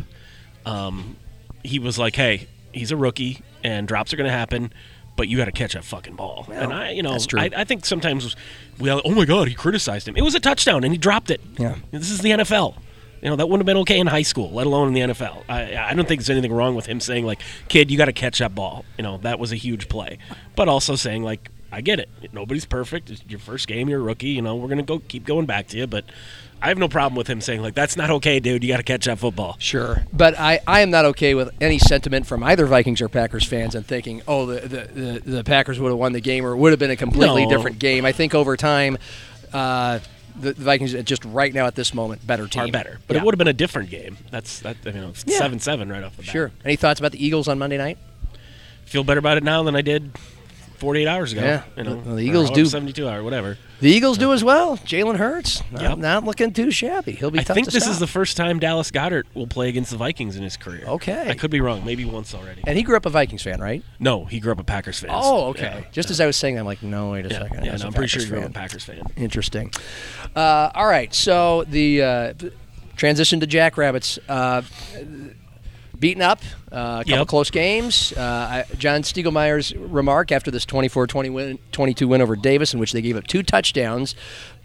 Um, 0.65 1.15
he 1.63 1.79
was 1.79 1.97
like, 1.97 2.17
"Hey, 2.17 2.49
he's 2.73 2.91
a 2.91 2.97
rookie, 2.97 3.41
and 3.63 3.87
drops 3.87 4.11
are 4.11 4.17
going 4.17 4.29
to 4.29 4.37
happen, 4.37 4.73
but 5.15 5.29
you 5.29 5.37
got 5.37 5.45
to 5.45 5.53
catch 5.53 5.71
that 5.71 5.85
fucking 5.85 6.17
ball." 6.17 6.49
and 6.51 6.73
I, 6.73 6.91
you 6.91 7.01
know. 7.01 7.17
I, 7.37 7.49
I 7.55 7.63
think 7.63 7.85
sometimes 7.85 8.35
we, 8.79 8.89
all, 8.89 9.01
oh 9.05 9.15
my 9.15 9.23
god, 9.23 9.47
he 9.47 9.53
criticized 9.53 10.05
him. 10.05 10.17
It 10.17 10.21
was 10.21 10.35
a 10.35 10.41
touchdown, 10.41 10.83
and 10.83 10.91
he 10.91 10.97
dropped 10.97 11.31
it. 11.31 11.39
Yeah. 11.57 11.75
this 11.91 12.11
is 12.11 12.19
the 12.19 12.31
NFL. 12.31 12.75
You 13.21 13.29
know 13.29 13.37
that 13.37 13.47
wouldn't 13.47 13.61
have 13.61 13.73
been 13.73 13.81
okay 13.83 13.99
in 13.99 14.07
high 14.07 14.23
school, 14.23 14.51
let 14.51 14.67
alone 14.67 14.89
in 14.89 14.93
the 14.93 15.13
NFL. 15.13 15.43
I, 15.47 15.77
I 15.77 15.93
don't 15.93 16.05
think 16.05 16.19
there's 16.19 16.29
anything 16.29 16.51
wrong 16.51 16.75
with 16.75 16.87
him 16.87 16.99
saying 16.99 17.25
like, 17.25 17.39
"Kid, 17.69 17.89
you 17.89 17.97
got 17.97 18.05
to 18.05 18.13
catch 18.13 18.39
that 18.39 18.53
ball." 18.53 18.83
You 18.97 19.03
know 19.03 19.17
that 19.19 19.39
was 19.39 19.53
a 19.53 19.55
huge 19.55 19.87
play, 19.87 20.17
but 20.57 20.67
also 20.67 20.97
saying 20.97 21.23
like, 21.23 21.49
"I 21.71 21.79
get 21.79 22.01
it. 22.01 22.09
Nobody's 22.33 22.65
perfect. 22.65 23.09
It's 23.09 23.23
your 23.29 23.39
first 23.39 23.69
game. 23.69 23.87
You're 23.87 24.01
a 24.01 24.03
rookie. 24.03 24.31
You 24.31 24.41
know 24.41 24.57
we're 24.57 24.67
gonna 24.67 24.83
go 24.83 24.99
keep 24.99 25.25
going 25.25 25.45
back 25.45 25.67
to 25.69 25.77
you." 25.77 25.87
But 25.87 26.03
I 26.63 26.69
have 26.69 26.77
no 26.77 26.87
problem 26.87 27.15
with 27.17 27.27
him 27.27 27.41
saying 27.41 27.61
like, 27.61 27.75
"That's 27.75 27.97
not 27.97 28.09
okay, 28.09 28.39
dude. 28.39 28.63
You 28.63 28.69
got 28.69 28.77
to 28.77 28.83
catch 28.83 29.03
that 29.05 29.19
football." 29.19 29.57
Sure, 29.59 30.03
but 30.13 30.39
I, 30.39 30.61
I 30.65 30.79
am 30.79 30.89
not 30.91 31.03
okay 31.05 31.33
with 31.35 31.49
any 31.59 31.77
sentiment 31.77 32.25
from 32.25 32.41
either 32.41 32.65
Vikings 32.65 33.01
or 33.01 33.09
Packers 33.09 33.43
fans 33.45 33.75
and 33.75 33.85
thinking, 33.85 34.21
oh, 34.27 34.45
the 34.45 34.61
the, 34.61 35.01
the, 35.01 35.19
the 35.19 35.43
Packers 35.43 35.77
would 35.79 35.89
have 35.89 35.97
won 35.99 36.13
the 36.13 36.21
game 36.21 36.45
or 36.45 36.51
it 36.53 36.57
would 36.57 36.71
have 36.71 36.79
been 36.79 36.89
a 36.91 36.95
completely 36.95 37.43
No. 37.45 37.49
different 37.49 37.79
game. 37.79 38.05
I 38.05 38.13
think 38.13 38.33
over 38.33 38.55
time, 38.55 38.97
uh, 39.51 39.99
the, 40.39 40.53
Vikings 40.53 40.93
are 40.93 41.03
just 41.03 41.25
right 41.25 41.53
now 41.53 41.65
at 41.67 41.75
this 41.75 41.93
moment 41.93 42.25
better 42.25 42.47
team 42.47 42.63
Are 42.63 42.71
better, 42.71 42.99
but 43.07 43.15
Yeah. 43.15 43.21
it 43.21 43.25
would 43.25 43.33
have 43.35 43.39
been 43.39 43.47
a 43.49 43.53
different 43.53 43.89
game. 43.89 44.17
That's 44.31 44.61
that. 44.61 44.77
You 44.85 44.93
know, 44.93 45.09
it's 45.09 45.25
Yeah. 45.27 45.37
seven 45.39 45.59
seven 45.59 45.89
right 45.91 46.03
off 46.03 46.15
the 46.15 46.23
bat. 46.23 46.31
Sure. 46.31 46.51
Any 46.63 46.77
thoughts 46.77 46.99
about 46.99 47.11
the 47.11 47.23
Eagles 47.23 47.49
on 47.49 47.59
Monday 47.59 47.77
night? 47.77 47.97
Feel 48.85 49.03
better 49.03 49.19
about 49.19 49.37
it 49.37 49.43
now 49.43 49.63
than 49.63 49.75
I 49.75 49.81
did 49.81 50.11
48 50.83 51.07
hours 51.07 51.31
ago. 51.31 51.41
Yeah. 51.41 51.63
You 51.77 51.83
know, 51.83 51.95
Well, 52.05 52.15
the 52.15 52.23
Eagles 52.25 52.51
do- 52.51 52.65
72 52.65 53.07
hour, 53.07 53.23
whatever. 53.23 53.57
The 53.79 53.89
Eagles 53.89 54.17
do 54.17 54.33
as 54.33 54.43
well. 54.43 54.75
Jalen 54.79 55.15
Hurts, 55.15 55.63
not, 55.71 55.81
Yep. 55.81 55.97
not 55.99 56.23
looking 56.25 56.51
too 56.51 56.71
shabby. 56.71 57.13
He'll 57.13 57.31
be 57.31 57.39
I 57.39 57.43
think 57.43 57.71
this 57.71 57.83
stop. 57.83 57.93
is 57.93 57.99
the 57.99 58.07
first 58.07 58.35
time 58.35 58.59
Dallas 58.59 58.91
Goedert 58.91 59.23
will 59.33 59.47
play 59.47 59.69
against 59.69 59.91
the 59.91 59.97
Vikings 59.97 60.35
in 60.35 60.43
his 60.43 60.57
career. 60.57 60.83
Okay. 60.85 61.29
I 61.29 61.35
could 61.35 61.51
be 61.51 61.61
wrong. 61.61 61.85
Maybe 61.85 62.03
once 62.03 62.33
already. 62.35 62.61
and 62.67 62.77
he 62.77 62.83
grew 62.83 62.97
up 62.97 63.05
a 63.05 63.09
Vikings 63.09 63.43
fan, 63.43 63.61
right? 63.61 63.81
No, 63.99 64.25
he 64.25 64.39
grew 64.41 64.51
up 64.51 64.59
a 64.59 64.63
Packers 64.65 64.99
fan. 64.99 65.09
Oh, 65.13 65.45
okay. 65.51 65.61
Yeah. 65.83 65.85
Just 65.93 66.11
as 66.11 66.19
I 66.19 66.25
was 66.25 66.35
saying, 66.35 66.59
I'm 66.59 66.65
like, 66.65 66.83
no, 66.83 67.11
wait 67.11 67.25
a 67.25 67.29
second. 67.29 67.63
yeah, 67.65 67.77
no, 67.77 67.85
I'm 67.85 67.93
pretty 67.93 68.09
sure 68.09 68.21
he 68.21 68.27
grew 68.29 68.39
up 68.41 68.49
a 68.49 68.53
Packers 68.53 68.83
fan. 68.83 69.01
Interesting. 69.15 69.71
Uh, 70.35 70.69
all 70.75 70.85
right, 70.87 71.13
so 71.13 71.63
the 71.69 72.01
uh, 72.03 72.33
transition 72.97 73.39
to 73.39 73.47
Jackrabbits. 73.47 74.19
Uh, 74.27 74.61
beaten 76.03 76.21
up, 76.21 76.41
uh, 76.69 76.75
a 76.75 77.03
couple 77.05 77.19
Yep. 77.19 77.27
close 77.27 77.49
games. 77.49 78.11
Uh, 78.11 78.21
I, 78.69 78.75
John 78.75 79.03
Stiegelmeier's 79.03 79.73
remark 79.73 80.33
after 80.33 80.51
this 80.51 80.65
24-20 80.65 81.31
win, 81.31 81.59
22 81.71 82.09
win 82.09 82.21
over 82.21 82.35
Davis, 82.35 82.73
in 82.73 82.79
which 82.81 82.91
they 82.91 83.01
gave 83.01 83.15
up 83.15 83.25
two 83.25 83.41
touchdowns, 83.41 84.13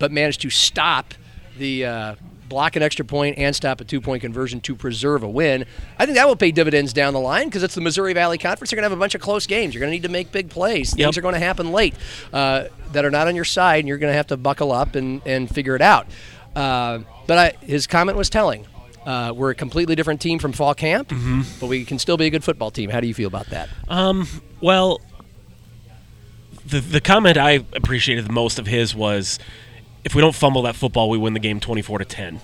but 0.01 0.11
managed 0.11 0.40
to 0.40 0.51
stop 0.51 1.14
the 1.57 1.85
uh, 1.87 2.14
block 2.48 2.74
an 2.74 2.83
extra 2.83 3.05
point 3.05 3.38
and 3.38 3.55
stop 3.55 3.81
a 3.81 3.85
two-point 3.85 4.20
conversion 4.20 4.61
to 4.62 4.74
preserve 4.74 5.22
a 5.22 5.29
win. 5.29 5.64
I 5.96 6.07
think 6.07 6.16
that 6.16 6.27
will 6.27 6.35
pay 6.35 6.51
dividends 6.51 6.92
down 6.92 7.12
the 7.14 7.20
line 7.20 7.44
because 7.44 7.62
it's 7.62 7.77
the 7.77 7.83
Missouri 7.83 8.14
Valley 8.14 8.38
Conference. 8.38 8.70
They're 8.70 8.77
going 8.77 8.83
to 8.83 8.90
have 8.90 8.98
a 8.98 9.01
bunch 9.01 9.14
of 9.14 9.20
close 9.20 9.46
games. 9.46 9.74
You're 9.74 9.81
going 9.81 9.90
to 9.92 9.94
need 9.94 10.03
to 10.03 10.09
make 10.09 10.33
big 10.33 10.51
plays. 10.51 10.92
Things 10.92 11.16
are 11.16 11.20
going 11.20 11.35
to 11.35 11.40
happen 11.40 11.70
late 11.70 11.94
uh, 12.33 12.64
that 12.90 13.05
are 13.05 13.12
not 13.12 13.29
on 13.29 13.37
your 13.37 13.44
side, 13.44 13.79
and 13.79 13.87
you're 13.88 13.98
going 13.98 14.11
to 14.11 14.16
have 14.16 14.27
to 14.29 14.37
buckle 14.37 14.72
up 14.72 14.96
and, 14.96 15.22
and 15.24 15.48
figure 15.48 15.77
it 15.77 15.83
out. 15.83 16.09
Uh, 16.57 17.01
but 17.29 17.38
I, 17.38 17.64
his 17.64 17.87
comment 17.87 18.18
was 18.18 18.29
telling. 18.29 18.66
Uh, 19.06 19.32
we're 19.34 19.50
a 19.50 19.54
completely 19.54 19.94
different 19.94 20.20
team 20.20 20.38
from 20.38 20.52
fall 20.52 20.74
camp, 20.74 21.12
but 21.61 21.66
we 21.66 21.84
can 21.84 21.98
still 21.98 22.16
be 22.16 22.26
a 22.26 22.30
good 22.30 22.44
football 22.44 22.70
team. 22.70 22.90
How 22.90 23.00
do 23.00 23.06
you 23.06 23.14
feel 23.14 23.28
about 23.28 23.46
that? 23.50 23.68
Well, 24.61 25.00
the 26.66 26.80
the 26.80 27.00
comment 27.00 27.37
I 27.38 27.64
appreciated 27.72 28.26
the 28.26 28.32
most 28.32 28.58
of 28.58 28.66
his 28.66 28.94
was, 28.94 29.38
if 30.04 30.14
we 30.14 30.20
don't 30.20 30.34
fumble 30.34 30.62
that 30.62 30.76
football, 30.76 31.08
we 31.08 31.16
win 31.16 31.32
the 31.32 31.40
game 31.40 31.58
twenty 31.61 31.80
four 31.82 31.98
to 31.98 32.04
ten. 32.04 32.40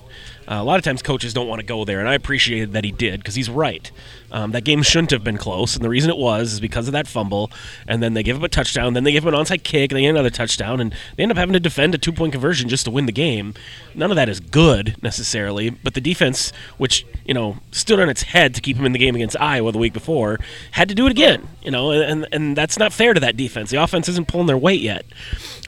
Uh, 0.46 0.54
a 0.56 0.64
lot 0.64 0.78
of 0.78 0.84
times 0.84 1.02
coaches 1.02 1.32
don't 1.34 1.48
want 1.48 1.60
to 1.60 1.66
go 1.66 1.84
there, 1.84 2.00
and 2.00 2.08
I 2.08 2.14
appreciated 2.14 2.72
that 2.72 2.84
he 2.84 2.92
did 2.92 3.20
because 3.20 3.34
he's 3.34 3.48
right. 3.50 3.90
Um, 4.34 4.50
that 4.50 4.64
game 4.64 4.82
shouldn't 4.82 5.12
have 5.12 5.22
been 5.22 5.38
close, 5.38 5.76
and 5.76 5.84
the 5.84 5.88
reason 5.88 6.10
it 6.10 6.16
was 6.16 6.54
is 6.54 6.60
because 6.60 6.88
of 6.88 6.92
that 6.92 7.06
fumble. 7.06 7.52
And 7.86 8.02
then 8.02 8.14
they 8.14 8.24
give 8.24 8.36
up 8.36 8.42
a 8.42 8.48
touchdown, 8.48 8.92
then 8.92 9.04
they 9.04 9.12
give 9.12 9.24
up 9.24 9.32
an 9.32 9.38
onside 9.38 9.62
kick, 9.62 9.92
and 9.92 9.96
they 9.96 10.02
get 10.02 10.08
another 10.10 10.28
touchdown, 10.28 10.80
and 10.80 10.92
they 11.14 11.22
end 11.22 11.30
up 11.30 11.38
having 11.38 11.52
to 11.52 11.60
defend 11.60 11.94
a 11.94 11.98
two 11.98 12.10
point 12.10 12.32
conversion 12.32 12.68
just 12.68 12.84
to 12.86 12.90
win 12.90 13.06
the 13.06 13.12
game. 13.12 13.54
None 13.94 14.10
of 14.10 14.16
that 14.16 14.28
is 14.28 14.40
good 14.40 14.96
necessarily, 15.00 15.70
but 15.70 15.94
the 15.94 16.00
defense, 16.00 16.52
which 16.78 17.06
you 17.24 17.32
know 17.32 17.58
stood 17.70 18.00
on 18.00 18.08
its 18.08 18.22
head 18.22 18.56
to 18.56 18.60
keep 18.60 18.76
him 18.76 18.84
in 18.84 18.90
the 18.90 18.98
game 18.98 19.14
against 19.14 19.40
Iowa 19.40 19.70
the 19.70 19.78
week 19.78 19.92
before, 19.92 20.40
had 20.72 20.88
to 20.88 20.96
do 20.96 21.06
it 21.06 21.12
again. 21.12 21.46
You 21.62 21.70
know, 21.70 21.92
and 21.92 22.26
and 22.32 22.56
that's 22.56 22.76
not 22.76 22.92
fair 22.92 23.14
to 23.14 23.20
that 23.20 23.36
defense. 23.36 23.70
The 23.70 23.80
offense 23.80 24.08
isn't 24.08 24.26
pulling 24.26 24.48
their 24.48 24.58
weight 24.58 24.80
yet. 24.80 25.06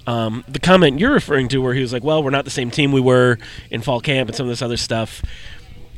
Um, 0.09 0.45
the 0.49 0.59
comment 0.59 0.99
you're 0.99 1.13
referring 1.13 1.47
to, 1.49 1.59
where 1.59 1.75
he 1.75 1.83
was 1.83 1.93
like, 1.93 2.03
"Well, 2.03 2.21
we're 2.21 2.31
not 2.31 2.45
the 2.45 2.51
same 2.51 2.73
team 2.73 2.91
we 2.91 3.01
were 3.01 3.39
in 3.71 3.81
fall 3.81 4.01
camp," 4.01 4.29
and 4.29 4.37
some 4.37 4.47
of 4.47 4.51
this 4.51 4.63
other 4.63 4.77
stuff. 4.77 5.23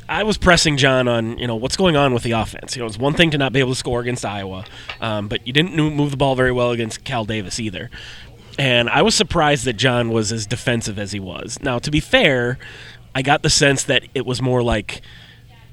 I 0.09 0.23
was 0.23 0.39
pressing 0.39 0.75
John 0.75 1.07
on, 1.07 1.37
you 1.37 1.45
know, 1.45 1.55
what's 1.55 1.77
going 1.77 1.95
on 1.95 2.15
with 2.15 2.23
the 2.23 2.31
offense. 2.31 2.75
You 2.75 2.81
know, 2.81 2.87
it's 2.87 2.97
one 2.97 3.13
thing 3.13 3.29
to 3.29 3.37
not 3.37 3.53
be 3.53 3.59
able 3.59 3.73
to 3.73 3.77
score 3.77 4.01
against 4.01 4.25
Iowa, 4.25 4.65
um, 4.99 5.27
but 5.27 5.45
you 5.45 5.53
didn't 5.53 5.75
move 5.75 6.09
the 6.09 6.17
ball 6.17 6.35
very 6.35 6.51
well 6.51 6.71
against 6.71 7.03
Cal 7.03 7.25
Davis 7.25 7.59
either. 7.59 7.91
And 8.57 8.89
I 8.89 9.03
was 9.03 9.13
surprised 9.13 9.65
that 9.65 9.73
John 9.73 10.09
was 10.09 10.31
as 10.31 10.47
defensive 10.47 10.97
as 10.97 11.11
he 11.11 11.19
was. 11.19 11.59
Now, 11.61 11.77
to 11.77 11.91
be 11.91 11.99
fair, 11.99 12.57
I 13.13 13.21
got 13.21 13.43
the 13.43 13.51
sense 13.51 13.83
that 13.83 14.03
it 14.15 14.25
was 14.25 14.41
more 14.41 14.63
like, 14.63 15.01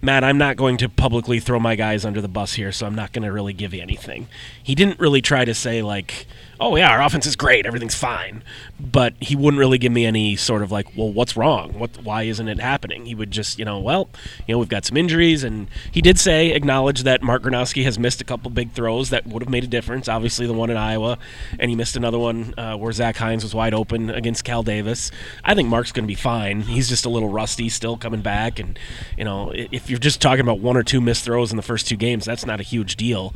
Matt, 0.02 0.22
I'm 0.22 0.36
not 0.36 0.56
going 0.56 0.76
to 0.76 0.88
publicly 0.90 1.40
throw 1.40 1.58
my 1.58 1.74
guys 1.74 2.04
under 2.04 2.20
the 2.20 2.28
bus 2.28 2.52
here, 2.52 2.72
so 2.72 2.86
I'm 2.86 2.94
not 2.94 3.12
going 3.12 3.24
to 3.24 3.32
really 3.32 3.54
give 3.54 3.72
you 3.72 3.80
anything. 3.80 4.28
He 4.62 4.74
didn't 4.74 5.00
really 5.00 5.22
try 5.22 5.46
to 5.46 5.54
say, 5.54 5.80
like, 5.80 6.26
oh, 6.60 6.76
yeah, 6.76 6.90
our 6.90 7.02
offense 7.02 7.26
is 7.26 7.36
great, 7.36 7.66
everything's 7.66 7.94
fine. 7.94 8.42
But 8.78 9.14
he 9.20 9.36
wouldn't 9.36 9.58
really 9.58 9.78
give 9.78 9.92
me 9.92 10.06
any 10.06 10.36
sort 10.36 10.62
of 10.62 10.70
like, 10.72 10.86
well, 10.96 11.12
what's 11.12 11.36
wrong? 11.36 11.78
What, 11.78 12.02
why 12.02 12.22
isn't 12.24 12.48
it 12.48 12.60
happening? 12.60 13.06
He 13.06 13.14
would 13.14 13.30
just, 13.30 13.58
you 13.58 13.64
know, 13.64 13.78
well, 13.78 14.08
you 14.46 14.54
know, 14.54 14.58
we've 14.58 14.68
got 14.68 14.84
some 14.84 14.96
injuries. 14.96 15.44
And 15.44 15.68
he 15.90 16.00
did 16.00 16.18
say, 16.18 16.52
acknowledge 16.52 17.02
that 17.02 17.22
Mark 17.22 17.42
Gronowski 17.42 17.84
has 17.84 17.98
missed 17.98 18.20
a 18.20 18.24
couple 18.24 18.50
big 18.50 18.72
throws 18.72 19.10
that 19.10 19.26
would 19.26 19.42
have 19.42 19.50
made 19.50 19.64
a 19.64 19.68
difference. 19.68 20.08
Obviously, 20.08 20.46
the 20.46 20.52
one 20.52 20.70
in 20.70 20.76
Iowa, 20.76 21.18
and 21.58 21.70
he 21.70 21.76
missed 21.76 21.96
another 21.96 22.18
one 22.18 22.54
uh, 22.58 22.76
where 22.76 22.92
Zach 22.92 23.16
Heins 23.16 23.42
was 23.42 23.54
wide 23.54 23.74
open 23.74 24.10
against 24.10 24.44
Cal 24.44 24.62
Davis. 24.62 25.10
I 25.44 25.54
think 25.54 25.68
Mark's 25.68 25.92
going 25.92 26.04
to 26.04 26.08
be 26.08 26.14
fine. 26.14 26.62
He's 26.62 26.88
just 26.88 27.04
a 27.04 27.10
little 27.10 27.28
rusty, 27.28 27.68
still 27.68 27.96
coming 27.96 28.22
back. 28.22 28.58
And, 28.58 28.78
you 29.16 29.24
know, 29.24 29.52
if 29.54 29.90
you're 29.90 29.98
just 29.98 30.20
talking 30.20 30.40
about 30.40 30.60
one 30.60 30.76
or 30.76 30.82
two 30.82 31.00
missed 31.00 31.24
throws 31.24 31.50
in 31.50 31.56
the 31.56 31.62
first 31.62 31.86
two 31.86 31.96
games, 31.96 32.24
that's 32.24 32.46
not 32.46 32.60
a 32.60 32.62
huge 32.62 32.96
deal. 32.96 33.34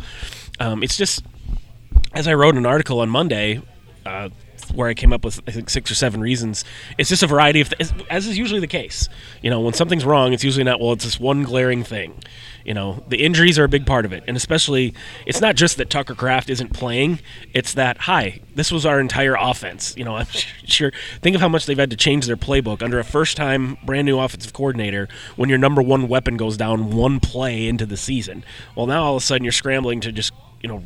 Um, 0.59 0.83
it's 0.83 0.97
just, 0.97 1.25
as 2.13 2.27
I 2.27 2.35
wrote 2.35 2.57
an 2.57 2.67
article 2.67 3.01
on 3.01 3.09
Monday, 3.09 3.63
uh, 4.05 4.31
where 4.75 4.89
I 4.89 4.95
came 4.95 5.13
up 5.13 5.25
with 5.25 5.41
I 5.47 5.51
think 5.51 5.71
six 5.71 5.91
or 5.91 5.95
seven 5.95 6.21
reasons. 6.21 6.65
It's 6.99 7.09
just 7.09 7.23
a 7.23 7.27
variety 7.27 7.61
of, 7.61 7.71
th- 7.71 7.91
as 8.09 8.27
is 8.27 8.39
usually 8.39 8.61
the 8.61 8.67
case. 8.67 9.09
You 9.43 9.51
know, 9.51 9.61
when 9.61 9.75
something's 9.75 10.05
wrong, 10.05 10.33
it's 10.33 10.45
usually 10.45 10.65
not 10.65 10.81
well. 10.81 10.93
It's 10.93 11.05
this 11.05 11.19
one 11.19 11.43
glaring 11.43 11.83
thing. 11.83 12.15
You 12.65 12.75
know, 12.75 13.03
the 13.09 13.25
injuries 13.25 13.59
are 13.59 13.65
a 13.65 13.69
big 13.69 13.87
part 13.87 14.05
of 14.05 14.13
it, 14.13 14.23
and 14.29 14.37
especially 14.37 14.95
it's 15.27 15.41
not 15.41 15.57
just 15.57 15.79
that 15.79 15.89
Tucker 15.89 16.15
Kraft 16.15 16.51
isn't 16.51 16.73
playing. 16.73 17.21
It's 17.55 17.75
that 17.75 17.99
hi, 18.03 18.41
this 18.55 18.71
was 18.71 18.85
our 18.85 19.01
entire 19.01 19.35
offense. 19.35 19.95
You 19.97 20.05
know, 20.05 20.17
I'm 20.17 20.27
sure. 20.65 20.93
Think 21.23 21.35
of 21.35 21.41
how 21.41 21.49
much 21.49 21.67
they've 21.67 21.79
had 21.79 21.91
to 21.91 21.97
change 21.97 22.27
their 22.27 22.37
playbook 22.37 22.83
under 22.83 22.99
a 22.99 23.05
first-time, 23.05 23.79
brand 23.85 24.07
new 24.07 24.19
offensive 24.19 24.53
coordinator. 24.53 25.09
When 25.37 25.49
your 25.49 25.59
number 25.59 25.83
one 25.83 26.07
weapon 26.09 26.37
goes 26.37 26.57
down 26.57 26.91
one 26.91 27.19
play 27.19 27.67
into 27.67 27.87
the 27.87 27.97
season, 27.97 28.45
well, 28.77 28.87
now 28.87 29.05
all 29.05 29.17
of 29.17 29.23
a 29.23 29.25
sudden 29.25 29.45
you're 29.45 29.53
scrambling 29.53 30.01
to 30.01 30.13
just 30.13 30.33
you 30.63 30.69
know 30.69 30.85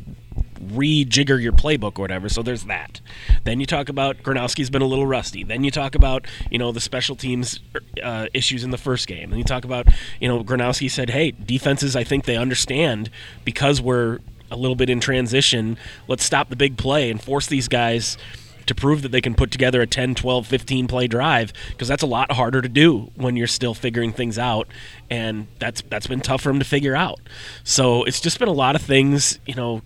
rejigger 0.73 1.41
your 1.41 1.51
playbook 1.51 1.97
or 1.97 2.01
whatever. 2.01 2.29
So 2.29 2.41
there's 2.41 2.65
that. 2.65 3.01
Then 3.43 3.59
you 3.59 3.65
talk 3.65 3.89
about 3.89 4.17
Gronowski's 4.23 4.69
been 4.69 4.81
a 4.81 4.87
little 4.87 5.07
rusty. 5.07 5.43
Then 5.43 5.63
you 5.63 5.71
talk 5.71 5.95
about 5.95 6.25
you 6.49 6.57
know 6.57 6.71
the 6.71 6.81
special 6.81 7.15
teams 7.15 7.59
uh, 8.03 8.27
issues 8.33 8.63
in 8.63 8.71
the 8.71 8.77
first 8.77 9.07
game. 9.07 9.29
Then 9.29 9.39
you 9.39 9.45
talk 9.45 9.65
about 9.65 9.87
you 10.19 10.27
know 10.27 10.43
Gronowski 10.43 10.89
said, 10.89 11.09
hey, 11.09 11.31
defenses 11.31 11.95
I 11.95 12.03
think 12.03 12.25
they 12.25 12.37
understand 12.37 13.09
because 13.43 13.81
we're 13.81 14.19
a 14.51 14.55
little 14.55 14.75
bit 14.75 14.89
in 14.89 14.99
transition. 14.99 15.77
Let's 16.07 16.23
stop 16.23 16.49
the 16.49 16.55
big 16.55 16.77
play 16.77 17.09
and 17.09 17.21
force 17.21 17.47
these 17.47 17.67
guys 17.67 18.17
to 18.65 18.75
prove 18.75 19.01
that 19.03 19.11
they 19.11 19.21
can 19.21 19.35
put 19.35 19.51
together 19.51 19.81
a 19.81 19.87
10, 19.87 20.15
12, 20.15 20.47
15 20.47 20.87
play 20.87 21.07
drive 21.07 21.53
because 21.69 21.87
that's 21.87 22.03
a 22.03 22.07
lot 22.07 22.31
harder 22.31 22.61
to 22.61 22.69
do 22.69 23.11
when 23.15 23.35
you're 23.35 23.47
still 23.47 23.73
figuring 23.73 24.11
things 24.11 24.39
out 24.39 24.67
and 25.09 25.47
that's 25.59 25.81
that's 25.89 26.07
been 26.07 26.21
tough 26.21 26.41
for 26.41 26.49
them 26.49 26.59
to 26.59 26.65
figure 26.65 26.95
out. 26.95 27.19
So 27.63 28.03
it's 28.03 28.19
just 28.19 28.39
been 28.39 28.47
a 28.47 28.53
lot 28.53 28.75
of 28.75 28.81
things, 28.81 29.39
you 29.45 29.55
know, 29.55 29.81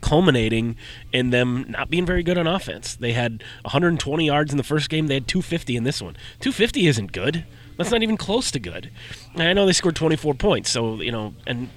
culminating 0.00 0.76
in 1.12 1.30
them 1.30 1.66
not 1.68 1.90
being 1.90 2.06
very 2.06 2.22
good 2.22 2.38
on 2.38 2.46
offense. 2.46 2.94
They 2.96 3.12
had 3.12 3.42
120 3.62 4.26
yards 4.26 4.52
in 4.52 4.56
the 4.56 4.64
first 4.64 4.88
game, 4.88 5.06
they 5.06 5.14
had 5.14 5.28
250 5.28 5.76
in 5.76 5.84
this 5.84 6.00
one. 6.00 6.14
250 6.40 6.86
isn't 6.86 7.12
good. 7.12 7.44
That's 7.76 7.90
not 7.90 8.02
even 8.02 8.16
close 8.16 8.50
to 8.50 8.60
good. 8.60 8.90
I 9.36 9.52
know 9.52 9.64
they 9.64 9.72
scored 9.72 9.96
24 9.96 10.34
points, 10.34 10.70
so, 10.70 11.00
you 11.00 11.12
know, 11.12 11.34
and 11.46 11.70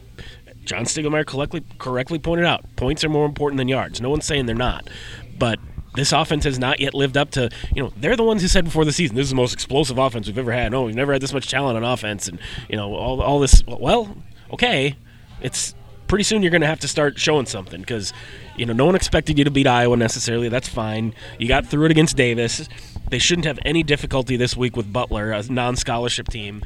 John 0.66 0.84
Stiegelmeier 0.84 1.26
correctly, 1.26 1.64
correctly 1.78 2.20
pointed 2.20 2.46
out 2.46 2.64
points 2.76 3.04
are 3.04 3.10
more 3.10 3.26
important 3.26 3.58
than 3.58 3.68
yards. 3.68 4.02
No 4.02 4.10
one's 4.10 4.26
saying 4.26 4.46
they're 4.46 4.56
not. 4.56 4.90
But 5.38 5.60
this 5.96 6.12
offense 6.12 6.44
has 6.46 6.58
not 6.58 6.80
yet 6.80 6.94
lived 6.94 7.18
up 7.18 7.32
to, 7.32 7.50
you 7.76 7.84
know, 7.84 7.94
they're 7.98 8.16
the 8.16 8.24
ones 8.24 8.42
who 8.42 8.48
said 8.48 8.66
before 8.66 8.86
the 8.86 8.92
season, 8.92 9.16
this 9.16 9.26
is 9.26 9.30
the 9.30 9.36
most 9.36 9.54
explosive 9.54 9.98
offense 9.98 10.28
we've 10.28 10.38
ever 10.38 10.52
had. 10.52 10.72
No, 10.72 10.84
we've 10.84 10.96
never 10.96 11.14
had 11.14 11.22
this 11.22 11.34
much 11.34 11.50
talent 11.50 11.78
on 11.78 11.84
offense. 11.84 12.28
And, 12.28 12.40
you 12.70 12.76
know, 12.76 12.94
all, 12.96 13.22
all 13.22 13.40
this, 13.40 13.64
well, 13.68 14.16
okay. 14.52 14.96
It's 15.42 15.76
pretty 16.08 16.24
soon 16.24 16.42
you're 16.42 16.52
going 16.52 16.62
to 16.62 16.68
have 16.68 16.80
to 16.82 16.88
start 16.88 17.20
showing 17.20 17.46
something 17.46 17.82
because, 17.82 18.14
you 18.56 18.66
know, 18.66 18.74
no 18.74 18.86
one 18.86 18.96
expected 18.96 19.38
you 19.38 19.44
to 19.44 19.52
beat 19.52 19.68
Iowa 19.68 19.98
necessarily. 19.98 20.50
That's 20.50 20.68
fine. 20.68 21.14
You 21.40 21.48
got 21.48 21.66
through 21.68 21.86
it 21.86 21.92
against 21.92 22.18
Davis. 22.18 22.68
They 23.10 23.20
shouldn't 23.20 23.46
have 23.46 23.60
any 23.64 23.84
difficulty 23.84 24.38
this 24.38 24.56
week 24.56 24.76
with 24.76 24.92
Butler, 24.92 25.32
a 25.32 25.44
non 25.44 25.76
scholarship 25.76 26.28
team. 26.30 26.64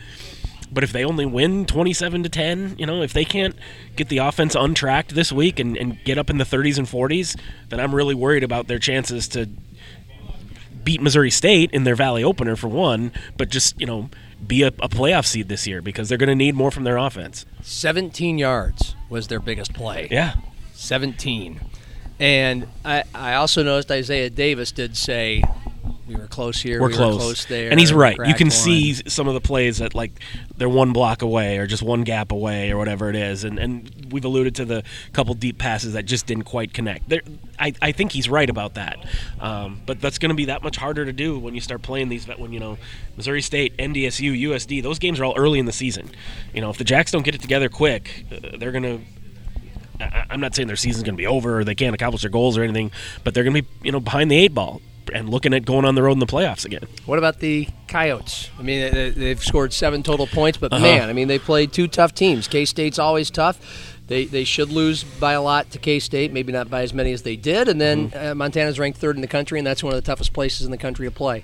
But 0.72 0.84
if 0.84 0.92
they 0.92 1.06
only 1.06 1.26
win 1.26 1.66
27 1.66 2.24
to 2.24 2.30
10, 2.30 2.76
you 2.78 2.86
know, 2.86 3.02
if 3.02 3.14
they 3.14 3.24
can't 3.24 3.56
get 3.96 4.10
the 4.10 4.18
offense 4.18 4.54
untracked 4.54 5.16
this 5.16 5.32
week 5.32 5.60
and, 5.60 5.78
and 5.78 6.04
get 6.04 6.18
up 6.18 6.30
in 6.30 6.40
the 6.40 6.44
30s 6.44 6.78
and 6.78 6.88
40s, 6.88 7.40
then 7.70 7.80
I'm 7.80 7.96
really 7.96 8.16
worried 8.16 8.44
about 8.44 8.68
their 8.68 8.80
chances 8.80 9.30
to 9.30 9.50
beat 10.84 11.02
Missouri 11.02 11.32
State 11.32 11.72
in 11.72 11.86
their 11.86 11.96
Valley 11.96 12.24
opener 12.24 12.58
for 12.58 12.68
one, 12.68 13.14
but 13.38 13.50
just, 13.50 13.80
you 13.80 13.86
know, 13.86 14.10
be 14.46 14.64
a, 14.64 14.68
a 14.68 14.90
playoff 14.90 15.26
seed 15.26 15.48
this 15.48 15.68
year 15.68 15.82
because 15.82 16.10
they're 16.10 16.18
going 16.18 16.30
to 16.30 16.36
need 16.36 16.56
more 16.56 16.72
from 16.72 16.84
their 16.84 16.98
offense. 16.98 17.46
17 17.62 18.38
yards 18.38 18.97
was 19.10 19.28
their 19.28 19.40
biggest 19.40 19.74
play. 19.74 20.08
Yeah. 20.12 20.36
17. 20.74 21.60
And 22.20 22.68
I, 22.84 23.04
I 23.14 23.36
also 23.36 23.64
noticed 23.64 23.92
Isaiah 23.92 24.30
Davis 24.30 24.72
did 24.72 24.98
say 24.98 25.44
we 26.08 26.16
were 26.16 26.28
close 26.28 26.62
here. 26.62 26.80
We're, 26.82 26.88
we 26.88 26.94
close. 26.94 27.16
Were 27.16 27.20
close 27.20 27.46
there. 27.46 27.70
And 27.70 27.80
he's 27.80 27.92
right. 27.92 28.18
You 28.26 28.34
can 28.34 28.48
one. 28.48 28.52
see 28.52 28.94
some 28.94 29.28
of 29.28 29.34
the 29.34 29.42
plays 29.42 29.80
that 29.80 29.94
like 29.94 30.20
they're 30.56 30.70
one 30.70 30.94
block 30.94 31.22
away 31.22 31.58
or 31.58 31.68
just 31.68 31.84
one 31.84 32.04
gap 32.04 32.32
away 32.32 32.72
or 32.72 32.78
whatever 32.78 33.10
it 33.10 33.16
is. 33.16 33.44
And 33.44 33.60
and 33.60 34.08
we've 34.12 34.24
alluded 34.24 34.56
to 34.56 34.66
the 34.66 34.84
couple 35.12 35.34
deep 35.34 35.58
passes 35.58 35.94
that 35.94 36.06
just 36.06 36.26
didn't 36.26 36.46
quite 36.46 36.74
connect. 36.74 37.10
There, 37.10 37.22
I, 37.60 37.74
I 37.82 37.92
think 37.92 38.14
he's 38.14 38.30
right 38.30 38.50
about 38.50 38.76
that. 38.76 38.98
Um, 39.42 39.82
but 39.86 40.00
that's 40.00 40.18
going 40.18 40.30
to 40.30 40.36
be 40.36 40.46
that 40.46 40.64
much 40.64 40.78
harder 40.78 41.04
to 41.04 41.14
do 41.14 41.38
when 41.38 41.54
you 41.54 41.62
start 41.62 41.82
playing 41.82 42.08
these. 42.08 42.26
When 42.26 42.54
you 42.54 42.60
know 42.60 42.78
Missouri 43.18 43.42
State, 43.42 43.76
NDSU, 43.78 44.42
USD, 44.44 44.82
those 44.82 45.00
games 45.00 45.20
are 45.20 45.26
all 45.26 45.36
early 45.38 45.60
in 45.60 45.66
the 45.66 45.74
season. 45.74 46.10
You 46.54 46.62
know 46.62 46.70
if 46.70 46.78
the 46.78 46.86
Jacks 46.86 47.12
don't 47.12 47.24
get 47.24 47.36
it 47.36 47.42
together 47.42 47.68
quick, 47.68 48.26
uh, 48.32 48.58
they're 48.58 48.72
going 48.72 48.84
to 48.84 49.02
I'm 50.00 50.40
not 50.40 50.56
saying 50.56 50.68
their 50.68 50.78
season's 50.78 51.04
going 51.04 51.16
to 51.16 51.22
be 51.22 51.28
over 51.28 51.60
or 51.60 51.64
they 51.64 51.76
can't 51.76 51.96
accomplish 51.96 52.22
their 52.22 52.32
goals 52.32 52.58
or 52.58 52.64
anything, 52.64 52.92
but 53.24 53.34
they're 53.34 53.44
going 53.44 53.56
to 53.56 53.62
be, 53.64 53.68
you 53.82 53.92
know, 53.92 54.00
behind 54.00 54.30
the 54.30 54.38
eight 54.38 54.54
ball 54.54 54.80
and 55.14 55.30
looking 55.30 55.54
at 55.54 55.66
going 55.66 55.86
on 55.86 55.96
the 55.96 56.04
road 56.04 56.14
in 56.14 56.20
the 56.20 56.26
playoffs 56.26 56.66
again. 56.66 56.84
What 57.06 57.18
about 57.18 57.40
the 57.40 57.68
Coyotes? 57.88 58.50
I 58.60 58.62
mean, 58.64 59.14
they've 59.16 59.44
scored 59.44 59.74
seven 59.74 60.04
total 60.04 60.28
points, 60.28 60.58
but 60.58 60.74
uh-huh. 60.74 60.84
man, 60.84 61.10
I 61.10 61.14
mean, 61.14 61.28
they 61.28 61.40
played 61.40 61.74
two 61.74 61.88
tough 61.88 62.14
teams. 62.14 62.48
K 62.48 62.66
State's 62.66 63.00
always 63.00 63.30
tough. 63.30 63.60
They, 64.08 64.24
they 64.24 64.46
should 64.46 64.70
lose 64.70 65.04
by 65.04 65.34
a 65.34 65.42
lot 65.42 65.70
to 65.72 65.80
K 65.80 66.00
State, 66.00 66.32
maybe 66.32 66.54
not 66.54 66.70
by 66.70 66.82
as 66.82 66.94
many 66.94 67.12
as 67.12 67.24
they 67.24 67.36
did. 67.36 67.68
And 67.68 67.80
then 67.80 68.10
mm-hmm. 68.10 68.28
uh, 68.28 68.36
Montana's 68.36 68.80
ranked 68.80 69.00
third 69.00 69.16
in 69.18 69.22
the 69.22 69.28
country, 69.28 69.60
and 69.60 69.68
that's 69.68 69.84
one 69.84 69.94
of 69.94 70.02
the 70.02 70.06
toughest 70.06 70.32
places 70.32 70.66
in 70.66 70.72
the 70.72 70.78
country 70.78 71.08
to 71.08 71.12
play. 71.12 71.44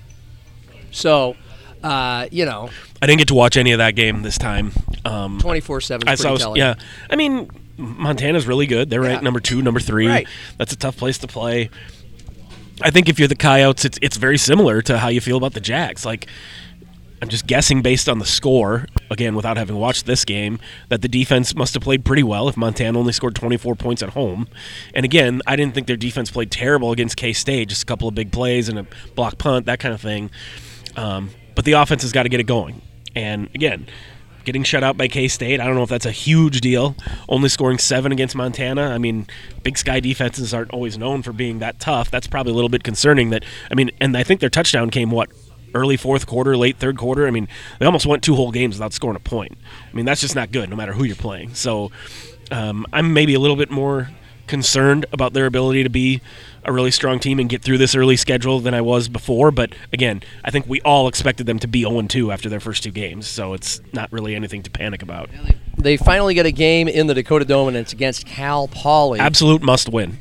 So, 0.90 1.36
uh, 1.82 2.28
you 2.30 2.46
know, 2.46 2.70
I 3.02 3.06
didn't 3.06 3.18
get 3.18 3.28
to 3.28 3.34
watch 3.34 3.58
any 3.58 3.72
of 3.72 3.78
that 3.78 3.94
game 3.94 4.22
this 4.22 4.38
time. 4.38 4.72
Um, 5.04 5.38
Twenty 5.38 5.60
four 5.60 5.82
seven. 5.82 6.08
I 6.08 6.14
saw. 6.14 6.54
Yeah, 6.54 6.76
I 7.10 7.16
mean, 7.16 7.50
Montana's 7.76 8.46
really 8.46 8.66
good. 8.66 8.88
They're 8.88 9.02
yeah. 9.02 9.08
ranked 9.08 9.24
number 9.24 9.40
two, 9.40 9.60
number 9.60 9.80
three. 9.80 10.06
Right. 10.08 10.28
That's 10.56 10.72
a 10.72 10.76
tough 10.76 10.96
place 10.96 11.18
to 11.18 11.26
play. 11.26 11.68
I 12.82 12.90
think 12.90 13.08
if 13.08 13.18
you're 13.18 13.28
the 13.28 13.36
Coyotes, 13.36 13.84
it's 13.84 13.98
it's 14.02 14.16
very 14.16 14.38
similar 14.38 14.82
to 14.82 14.98
how 14.98 15.08
you 15.08 15.20
feel 15.20 15.36
about 15.36 15.54
the 15.54 15.60
Jacks. 15.60 16.04
Like 16.04 16.26
I'm 17.22 17.28
just 17.28 17.46
guessing 17.46 17.82
based 17.82 18.08
on 18.08 18.18
the 18.18 18.26
score, 18.26 18.86
again 19.10 19.34
without 19.34 19.56
having 19.56 19.76
watched 19.76 20.06
this 20.06 20.24
game, 20.24 20.58
that 20.88 21.00
the 21.00 21.08
defense 21.08 21.54
must 21.54 21.74
have 21.74 21.82
played 21.82 22.04
pretty 22.04 22.22
well 22.22 22.48
if 22.48 22.56
Montana 22.56 22.98
only 22.98 23.12
scored 23.12 23.34
24 23.34 23.76
points 23.76 24.02
at 24.02 24.10
home. 24.10 24.48
And 24.92 25.04
again, 25.04 25.40
I 25.46 25.56
didn't 25.56 25.74
think 25.74 25.86
their 25.86 25.96
defense 25.96 26.30
played 26.30 26.50
terrible 26.50 26.92
against 26.92 27.16
K 27.16 27.32
State, 27.32 27.68
just 27.68 27.82
a 27.84 27.86
couple 27.86 28.08
of 28.08 28.14
big 28.14 28.32
plays 28.32 28.68
and 28.68 28.78
a 28.78 28.86
block 29.14 29.38
punt, 29.38 29.66
that 29.66 29.78
kind 29.78 29.94
of 29.94 30.00
thing. 30.00 30.30
Um, 30.96 31.30
but 31.54 31.64
the 31.64 31.72
offense 31.72 32.02
has 32.02 32.12
got 32.12 32.24
to 32.24 32.28
get 32.28 32.40
it 32.40 32.44
going. 32.44 32.82
And 33.14 33.48
again, 33.54 33.86
getting 34.44 34.62
shut 34.62 34.82
out 34.84 34.96
by 34.96 35.08
K 35.08 35.28
State. 35.28 35.60
I 35.60 35.66
don't 35.66 35.74
know 35.74 35.82
if 35.82 35.88
that's 35.88 36.06
a 36.06 36.12
huge 36.12 36.60
deal. 36.60 36.96
Only 37.28 37.48
scoring 37.48 37.78
seven 37.78 38.12
against 38.12 38.34
Montana. 38.34 38.90
I 38.90 38.98
mean, 38.98 39.26
Big 39.62 39.78
Sky 39.78 40.00
defenses 40.00 40.52
aren't 40.54 40.70
always 40.70 40.98
known 40.98 41.22
for 41.22 41.32
being 41.32 41.58
that 41.60 41.80
tough. 41.80 42.10
That's 42.10 42.26
probably 42.26 42.52
a 42.52 42.54
little 42.54 42.68
bit 42.68 42.84
concerning. 42.84 43.30
That 43.30 43.44
I 43.70 43.74
mean, 43.74 43.90
and 44.00 44.16
I 44.16 44.22
think 44.22 44.40
their 44.40 44.50
touchdown 44.50 44.90
came 44.90 45.10
what 45.10 45.30
early 45.74 45.96
fourth 45.96 46.26
quarter, 46.26 46.56
late 46.56 46.78
third 46.78 46.96
quarter. 46.96 47.26
I 47.26 47.30
mean, 47.30 47.48
they 47.78 47.86
almost 47.86 48.06
went 48.06 48.22
two 48.22 48.36
whole 48.36 48.52
games 48.52 48.76
without 48.76 48.92
scoring 48.92 49.16
a 49.16 49.20
point. 49.20 49.58
I 49.90 49.96
mean, 49.96 50.04
that's 50.04 50.20
just 50.20 50.34
not 50.34 50.52
good, 50.52 50.70
no 50.70 50.76
matter 50.76 50.92
who 50.92 51.04
you're 51.04 51.16
playing. 51.16 51.54
So 51.54 51.90
um, 52.50 52.86
I'm 52.92 53.12
maybe 53.12 53.34
a 53.34 53.40
little 53.40 53.56
bit 53.56 53.70
more 53.70 54.10
concerned 54.46 55.06
about 55.12 55.32
their 55.32 55.46
ability 55.46 55.82
to 55.82 55.90
be 55.90 56.20
a 56.64 56.72
really 56.72 56.90
strong 56.90 57.18
team 57.18 57.38
and 57.38 57.48
get 57.48 57.62
through 57.62 57.78
this 57.78 57.94
early 57.94 58.16
schedule 58.16 58.60
than 58.60 58.74
I 58.74 58.80
was 58.80 59.08
before. 59.08 59.50
But 59.50 59.74
again, 59.92 60.22
I 60.44 60.50
think 60.50 60.66
we 60.66 60.80
all 60.80 61.08
expected 61.08 61.46
them 61.46 61.58
to 61.60 61.68
be 61.68 61.82
0 61.82 62.02
2 62.02 62.32
after 62.32 62.48
their 62.48 62.60
first 62.60 62.82
two 62.82 62.90
games, 62.90 63.26
so 63.26 63.54
it's 63.54 63.80
not 63.92 64.10
really 64.12 64.34
anything 64.34 64.62
to 64.62 64.70
panic 64.70 65.02
about. 65.02 65.30
They 65.76 65.96
finally 65.96 66.34
get 66.34 66.46
a 66.46 66.52
game 66.52 66.88
in 66.88 67.06
the 67.06 67.14
Dakota 67.14 67.44
Dome, 67.44 67.68
and 67.68 67.76
it's 67.76 67.92
against 67.92 68.26
Cal 68.26 68.68
Poly. 68.68 69.20
Absolute 69.20 69.62
must 69.62 69.88
win. 69.88 70.18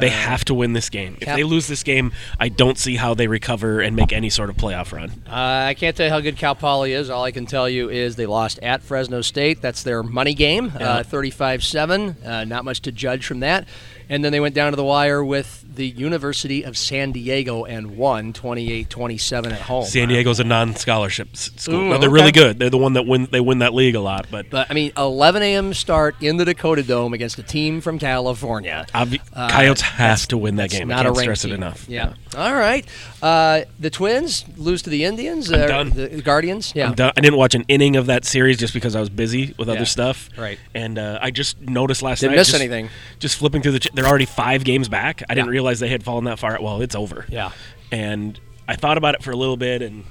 They 0.00 0.10
have 0.10 0.44
to 0.46 0.54
win 0.54 0.72
this 0.72 0.90
game. 0.90 1.16
If 1.20 1.28
they 1.28 1.44
lose 1.44 1.66
this 1.66 1.82
game, 1.82 2.12
I 2.38 2.48
don't 2.48 2.78
see 2.78 2.96
how 2.96 3.14
they 3.14 3.26
recover 3.26 3.80
and 3.80 3.96
make 3.96 4.12
any 4.12 4.30
sort 4.30 4.50
of 4.50 4.56
playoff 4.56 4.92
run. 4.92 5.10
Uh, 5.26 5.66
I 5.68 5.74
can't 5.74 5.96
tell 5.96 6.06
you 6.06 6.12
how 6.12 6.20
good 6.20 6.36
Cal 6.36 6.54
Poly 6.54 6.92
is. 6.92 7.10
All 7.10 7.24
I 7.24 7.30
can 7.30 7.46
tell 7.46 7.68
you 7.68 7.88
is 7.90 8.16
they 8.16 8.26
lost 8.26 8.58
at 8.60 8.82
Fresno 8.82 9.20
State. 9.20 9.60
That's 9.60 9.82
their 9.82 10.02
money 10.02 10.34
game, 10.34 10.72
uh, 10.78 11.02
35 11.02 11.60
uh, 11.60 11.62
7. 11.62 12.16
Uh, 12.24 12.44
not 12.44 12.64
much 12.64 12.80
to 12.82 12.92
judge 12.92 13.26
from 13.26 13.40
that. 13.40 13.66
And 14.08 14.24
then 14.24 14.32
they 14.32 14.40
went 14.40 14.54
down 14.54 14.72
to 14.72 14.76
the 14.76 14.84
wire 14.84 15.24
with 15.24 15.64
the 15.74 15.86
University 15.86 16.64
of 16.64 16.76
San 16.76 17.12
Diego 17.12 17.64
and 17.64 17.96
won 17.96 18.32
28-27 18.32 19.52
at 19.52 19.60
home. 19.62 19.84
San 19.84 20.08
Diego's 20.08 20.40
a 20.40 20.44
non-scholarship 20.44 21.36
school. 21.36 21.74
Ooh, 21.74 21.88
no, 21.90 21.98
they're 21.98 22.08
okay. 22.08 22.14
really 22.14 22.32
good. 22.32 22.58
They're 22.58 22.70
the 22.70 22.78
one 22.78 22.94
that 22.94 23.06
win. 23.06 23.28
They 23.30 23.40
win 23.40 23.58
that 23.58 23.74
league 23.74 23.94
a 23.94 24.00
lot. 24.00 24.26
But 24.30 24.50
but 24.50 24.70
I 24.70 24.74
mean, 24.74 24.92
11 24.96 25.42
a.m. 25.42 25.74
start 25.74 26.16
in 26.22 26.36
the 26.36 26.44
Dakota 26.44 26.82
Dome 26.82 27.12
against 27.14 27.38
a 27.38 27.42
team 27.42 27.80
from 27.80 27.98
California. 27.98 28.86
Obvi- 28.94 29.20
uh, 29.32 29.50
Coyotes 29.50 29.82
have 29.82 30.26
to 30.28 30.38
win 30.38 30.56
that 30.56 30.70
game. 30.70 30.88
Not 30.88 31.00
I 31.00 31.02
can't 31.04 31.16
a 31.16 31.20
stress 31.20 31.42
team. 31.42 31.52
it 31.52 31.54
enough. 31.54 31.88
Yeah. 31.88 32.14
yeah. 32.32 32.44
All 32.44 32.54
right. 32.54 32.86
Uh, 33.22 33.62
the 33.78 33.90
Twins 33.90 34.44
lose 34.56 34.82
to 34.82 34.90
the 34.90 35.04
Indians. 35.04 35.50
I'm 35.50 35.62
uh, 35.62 35.66
done. 35.66 35.90
The 35.90 36.22
Guardians. 36.22 36.72
Yeah. 36.74 36.88
I'm 36.88 36.94
done. 36.94 37.12
I 37.16 37.20
didn't 37.20 37.38
watch 37.38 37.54
an 37.54 37.64
inning 37.68 37.96
of 37.96 38.06
that 38.06 38.24
series 38.24 38.58
just 38.58 38.74
because 38.74 38.94
I 38.94 39.00
was 39.00 39.08
busy 39.08 39.54
with 39.58 39.68
yeah. 39.68 39.74
other 39.74 39.86
stuff. 39.86 40.28
Right. 40.36 40.58
And 40.74 40.98
uh, 40.98 41.18
I 41.20 41.30
just 41.30 41.60
noticed 41.60 42.02
last 42.02 42.20
didn't 42.20 42.32
night. 42.32 42.36
Didn't 42.36 42.40
miss 42.40 42.48
just, 42.48 42.60
anything. 42.60 42.90
Just 43.18 43.36
flipping 43.36 43.62
through 43.62 43.72
the. 43.72 43.80
Ch- 43.80 43.93
they're 43.94 44.06
already 44.06 44.26
five 44.26 44.64
games 44.64 44.88
back. 44.88 45.22
I 45.22 45.26
yeah. 45.30 45.36
didn't 45.36 45.50
realize 45.50 45.80
they 45.80 45.88
had 45.88 46.02
fallen 46.02 46.24
that 46.24 46.38
far. 46.38 46.58
Well, 46.60 46.82
it's 46.82 46.94
over. 46.94 47.24
Yeah. 47.28 47.52
And 47.90 48.38
I 48.68 48.76
thought 48.76 48.98
about 48.98 49.14
it 49.14 49.22
for 49.22 49.30
a 49.30 49.36
little 49.36 49.56
bit, 49.56 49.82
and 49.82 50.04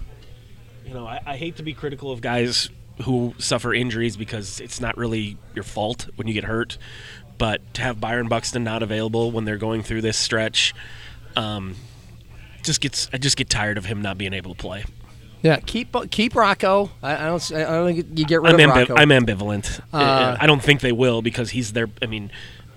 you 0.85 0.93
know, 0.93 1.05
I, 1.05 1.19
I 1.25 1.37
hate 1.37 1.57
to 1.57 1.63
be 1.63 1.73
critical 1.73 2.11
of 2.11 2.21
guys 2.21 2.69
who 3.03 3.33
suffer 3.39 3.73
injuries 3.73 4.15
because 4.15 4.59
it's 4.59 4.79
not 4.79 4.97
really 4.97 5.37
your 5.55 5.63
fault 5.63 6.07
when 6.15 6.27
you 6.27 6.33
get 6.33 6.43
hurt. 6.43 6.77
But 7.37 7.73
to 7.73 7.81
have 7.81 7.99
Byron 7.99 8.27
Buxton 8.27 8.63
not 8.63 8.83
available 8.83 9.31
when 9.31 9.43
they're 9.43 9.57
going 9.57 9.81
through 9.83 10.01
this 10.01 10.17
stretch, 10.17 10.73
um, 11.35 11.75
just 12.61 12.79
gets 12.79 13.09
I 13.11 13.17
just 13.17 13.35
get 13.35 13.49
tired 13.49 13.77
of 13.77 13.85
him 13.85 14.01
not 14.01 14.17
being 14.17 14.33
able 14.33 14.53
to 14.53 14.61
play. 14.61 14.85
Yeah, 15.41 15.57
keep 15.57 15.93
keep 16.09 16.35
Rocco. 16.35 16.89
I, 17.01 17.15
I 17.15 17.25
don't. 17.25 17.51
I 17.51 17.63
don't 17.63 17.93
think 17.93 18.17
you 18.17 18.25
get 18.25 18.41
rid 18.41 18.53
I'm, 18.53 18.59
of 18.59 18.75
ambi- 18.75 18.89
Rocco. 18.89 18.95
I'm 18.95 19.09
ambivalent. 19.09 19.81
Uh, 19.91 20.37
I 20.39 20.47
don't 20.47 20.63
think 20.63 20.79
they 20.79 20.93
will 20.93 21.21
because 21.21 21.49
he's 21.49 21.73
their. 21.73 21.89
I 22.01 22.05
mean, 22.05 22.31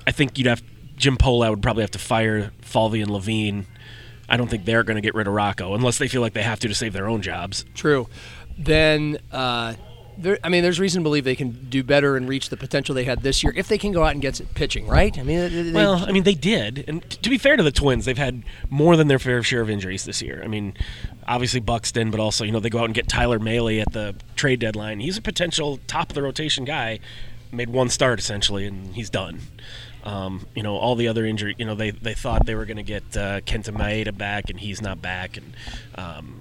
I 0.06 0.10
think 0.10 0.36
you'd 0.36 0.48
have 0.48 0.62
Jim 0.96 1.16
Pohlad 1.16 1.50
would 1.50 1.62
probably 1.62 1.82
have 1.82 1.90
to 1.92 1.98
fire 1.98 2.52
Falvey 2.62 3.00
and 3.00 3.10
Levine. 3.10 3.66
I 4.28 4.36
don't 4.36 4.48
think 4.48 4.64
they're 4.64 4.82
going 4.82 4.96
to 4.96 5.00
get 5.00 5.14
rid 5.14 5.26
of 5.28 5.34
Rocco 5.34 5.74
unless 5.74 5.98
they 5.98 6.08
feel 6.08 6.20
like 6.20 6.32
they 6.32 6.42
have 6.42 6.58
to 6.60 6.68
to 6.68 6.74
save 6.74 6.92
their 6.92 7.08
own 7.08 7.22
jobs. 7.22 7.64
True. 7.74 8.08
Then, 8.58 9.18
uh, 9.30 9.74
there, 10.18 10.38
I 10.42 10.48
mean, 10.48 10.62
there's 10.62 10.80
reason 10.80 11.02
to 11.02 11.04
believe 11.04 11.24
they 11.24 11.36
can 11.36 11.68
do 11.68 11.84
better 11.84 12.16
and 12.16 12.28
reach 12.28 12.48
the 12.48 12.56
potential 12.56 12.94
they 12.94 13.04
had 13.04 13.22
this 13.22 13.42
year 13.44 13.52
if 13.54 13.68
they 13.68 13.78
can 13.78 13.92
go 13.92 14.02
out 14.02 14.12
and 14.12 14.22
get 14.22 14.40
pitching, 14.54 14.86
right? 14.86 15.16
I 15.18 15.22
mean, 15.22 15.66
they, 15.66 15.72
Well, 15.72 16.04
I 16.08 16.12
mean, 16.12 16.22
they 16.24 16.34
did, 16.34 16.84
and 16.88 17.08
t- 17.08 17.18
to 17.18 17.30
be 17.30 17.38
fair 17.38 17.56
to 17.56 17.62
the 17.62 17.70
Twins, 17.70 18.06
they've 18.06 18.16
had 18.16 18.42
more 18.70 18.96
than 18.96 19.08
their 19.08 19.18
fair 19.18 19.42
share 19.42 19.60
of 19.60 19.68
injuries 19.68 20.04
this 20.04 20.22
year. 20.22 20.40
I 20.42 20.48
mean, 20.48 20.74
obviously 21.28 21.60
Buxton, 21.60 22.10
but 22.10 22.18
also 22.18 22.44
you 22.44 22.52
know 22.52 22.60
they 22.60 22.70
go 22.70 22.78
out 22.78 22.86
and 22.86 22.94
get 22.94 23.08
Tyler 23.08 23.38
Mahle 23.38 23.80
at 23.80 23.92
the 23.92 24.14
trade 24.36 24.60
deadline. 24.60 25.00
He's 25.00 25.18
a 25.18 25.22
potential 25.22 25.78
top 25.86 26.10
of 26.10 26.14
the 26.14 26.22
rotation 26.22 26.64
guy. 26.64 26.98
Made 27.52 27.70
one 27.70 27.90
start 27.90 28.18
essentially, 28.18 28.66
and 28.66 28.94
he's 28.94 29.10
done. 29.10 29.40
Um, 30.06 30.46
you 30.54 30.62
know, 30.62 30.76
all 30.76 30.94
the 30.94 31.08
other 31.08 31.26
injury. 31.26 31.54
You 31.58 31.66
know, 31.66 31.74
they 31.74 31.90
they 31.90 32.14
thought 32.14 32.46
they 32.46 32.54
were 32.54 32.64
going 32.64 32.78
to 32.78 32.82
get 32.82 33.02
uh, 33.16 33.40
Kenta 33.40 33.72
Maeda 33.76 34.16
back, 34.16 34.48
and 34.48 34.58
he's 34.58 34.80
not 34.80 35.02
back, 35.02 35.36
and. 35.36 35.52
Um, 35.96 36.40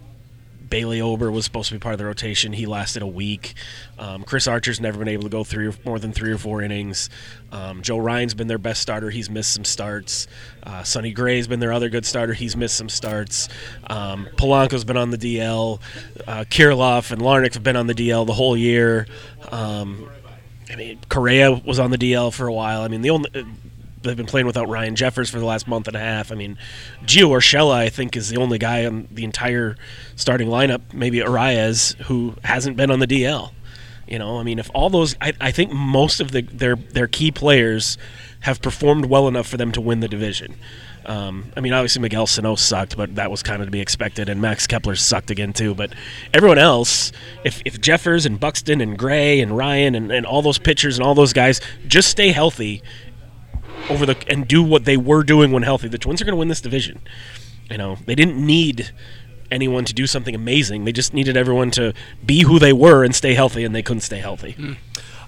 Bailey 0.69 0.99
Ober 0.99 1.31
was 1.31 1.45
supposed 1.45 1.69
to 1.69 1.75
be 1.75 1.79
part 1.79 1.93
of 1.93 1.99
the 1.99 2.05
rotation. 2.05 2.53
He 2.53 2.65
lasted 2.65 3.01
a 3.01 3.07
week. 3.07 3.53
Um, 3.99 4.23
Chris 4.23 4.47
Archer's 4.47 4.79
never 4.79 4.97
been 4.97 5.07
able 5.07 5.23
to 5.23 5.29
go 5.29 5.43
three 5.43 5.67
or 5.67 5.73
more 5.85 5.99
than 5.99 6.11
three 6.11 6.31
or 6.31 6.37
four 6.37 6.61
innings. 6.61 7.09
Um, 7.51 7.81
Joe 7.81 7.97
Ryan's 7.97 8.33
been 8.33 8.47
their 8.47 8.57
best 8.57 8.81
starter. 8.81 9.09
He's 9.09 9.29
missed 9.29 9.53
some 9.53 9.63
starts. 9.63 10.27
Uh, 10.63 10.83
Sonny 10.83 11.11
Gray's 11.11 11.47
been 11.47 11.59
their 11.59 11.71
other 11.71 11.89
good 11.89 12.05
starter. 12.05 12.33
He's 12.33 12.57
missed 12.57 12.77
some 12.77 12.89
starts. 12.89 13.47
Um, 13.87 14.27
Polanco's 14.37 14.83
been 14.83 14.97
on 14.97 15.11
the 15.11 15.17
DL. 15.17 15.79
Uh, 16.27 16.43
Kirilloff 16.49 17.11
and 17.11 17.21
Larnach 17.21 17.53
have 17.53 17.63
been 17.63 17.75
on 17.75 17.87
the 17.87 17.95
DL 17.95 18.25
the 18.25 18.33
whole 18.33 18.57
year. 18.57 19.07
I 20.71 20.75
mean, 20.75 20.99
Correa 21.09 21.51
was 21.51 21.79
on 21.79 21.91
the 21.91 21.97
DL 21.97 22.33
for 22.33 22.47
a 22.47 22.53
while. 22.53 22.81
I 22.81 22.87
mean, 22.87 23.01
the 23.01 23.11
only 23.11 23.29
they've 24.05 24.15
been 24.15 24.25
playing 24.25 24.45
without 24.45 24.69
Ryan 24.69 24.95
Jeffers 24.95 25.29
for 25.29 25.39
the 25.39 25.45
last 25.45 25.67
month 25.67 25.87
and 25.87 25.95
a 25.95 25.99
half. 25.99 26.31
I 26.31 26.35
mean, 26.35 26.57
Gio 27.03 27.29
Urshela, 27.29 27.73
I 27.73 27.89
think, 27.89 28.15
is 28.15 28.29
the 28.29 28.37
only 28.37 28.57
guy 28.57 28.85
on 28.85 29.07
the 29.11 29.23
entire 29.23 29.75
starting 30.15 30.47
lineup, 30.47 30.81
maybe 30.93 31.19
Arraez, 31.19 31.95
who 32.03 32.35
hasn't 32.43 32.77
been 32.77 32.91
on 32.91 32.99
the 32.99 33.07
DL. 33.07 33.51
You 34.07 34.19
know, 34.19 34.37
I 34.39 34.43
mean, 34.43 34.59
if 34.59 34.69
all 34.73 34.89
those, 34.89 35.15
I, 35.19 35.33
I 35.41 35.51
think 35.51 35.71
most 35.71 36.19
of 36.19 36.31
the 36.31 36.41
their 36.41 36.75
their 36.75 37.07
key 37.07 37.31
players 37.31 37.97
have 38.41 38.61
performed 38.61 39.05
well 39.05 39.27
enough 39.27 39.47
for 39.47 39.57
them 39.57 39.71
to 39.71 39.81
win 39.81 39.99
the 39.99 40.07
division. 40.07 40.55
Um, 41.05 41.51
I 41.55 41.61
mean, 41.61 41.73
obviously 41.73 42.01
Miguel 42.01 42.27
Sano 42.27 42.55
sucked, 42.55 42.97
but 42.97 43.15
that 43.15 43.29
was 43.29 43.43
kind 43.43 43.61
of 43.61 43.67
to 43.67 43.71
be 43.71 43.79
expected, 43.81 44.29
and 44.29 44.41
Max 44.41 44.65
Kepler 44.67 44.95
sucked 44.95 45.29
again 45.31 45.53
too. 45.53 45.75
But 45.75 45.93
everyone 46.33 46.57
else, 46.57 47.11
if, 47.43 47.61
if 47.65 47.79
Jeffers 47.79 48.25
and 48.25 48.39
Buxton 48.39 48.81
and 48.81 48.97
Gray 48.97 49.39
and 49.39 49.55
Ryan 49.55 49.95
and, 49.95 50.11
and 50.11 50.25
all 50.25 50.41
those 50.41 50.57
pitchers 50.57 50.97
and 50.97 51.05
all 51.05 51.15
those 51.15 51.33
guys 51.33 51.61
just 51.87 52.09
stay 52.09 52.29
healthy 52.31 52.81
over 53.89 54.05
the 54.05 54.15
and 54.27 54.47
do 54.47 54.63
what 54.63 54.85
they 54.85 54.97
were 54.97 55.23
doing 55.23 55.51
when 55.51 55.63
healthy, 55.63 55.87
the 55.87 55.97
Twins 55.97 56.21
are 56.21 56.25
going 56.25 56.33
to 56.33 56.39
win 56.39 56.47
this 56.47 56.61
division. 56.61 57.01
You 57.69 57.77
know, 57.77 57.97
they 58.05 58.15
didn't 58.15 58.43
need 58.43 58.91
anyone 59.51 59.85
to 59.85 59.93
do 59.93 60.07
something 60.07 60.35
amazing. 60.35 60.85
They 60.85 60.91
just 60.91 61.13
needed 61.13 61.37
everyone 61.37 61.71
to 61.71 61.93
be 62.25 62.41
who 62.41 62.59
they 62.59 62.73
were 62.73 63.03
and 63.03 63.13
stay 63.15 63.33
healthy, 63.33 63.63
and 63.63 63.75
they 63.75 63.83
couldn't 63.83 64.01
stay 64.01 64.17
healthy. 64.17 64.55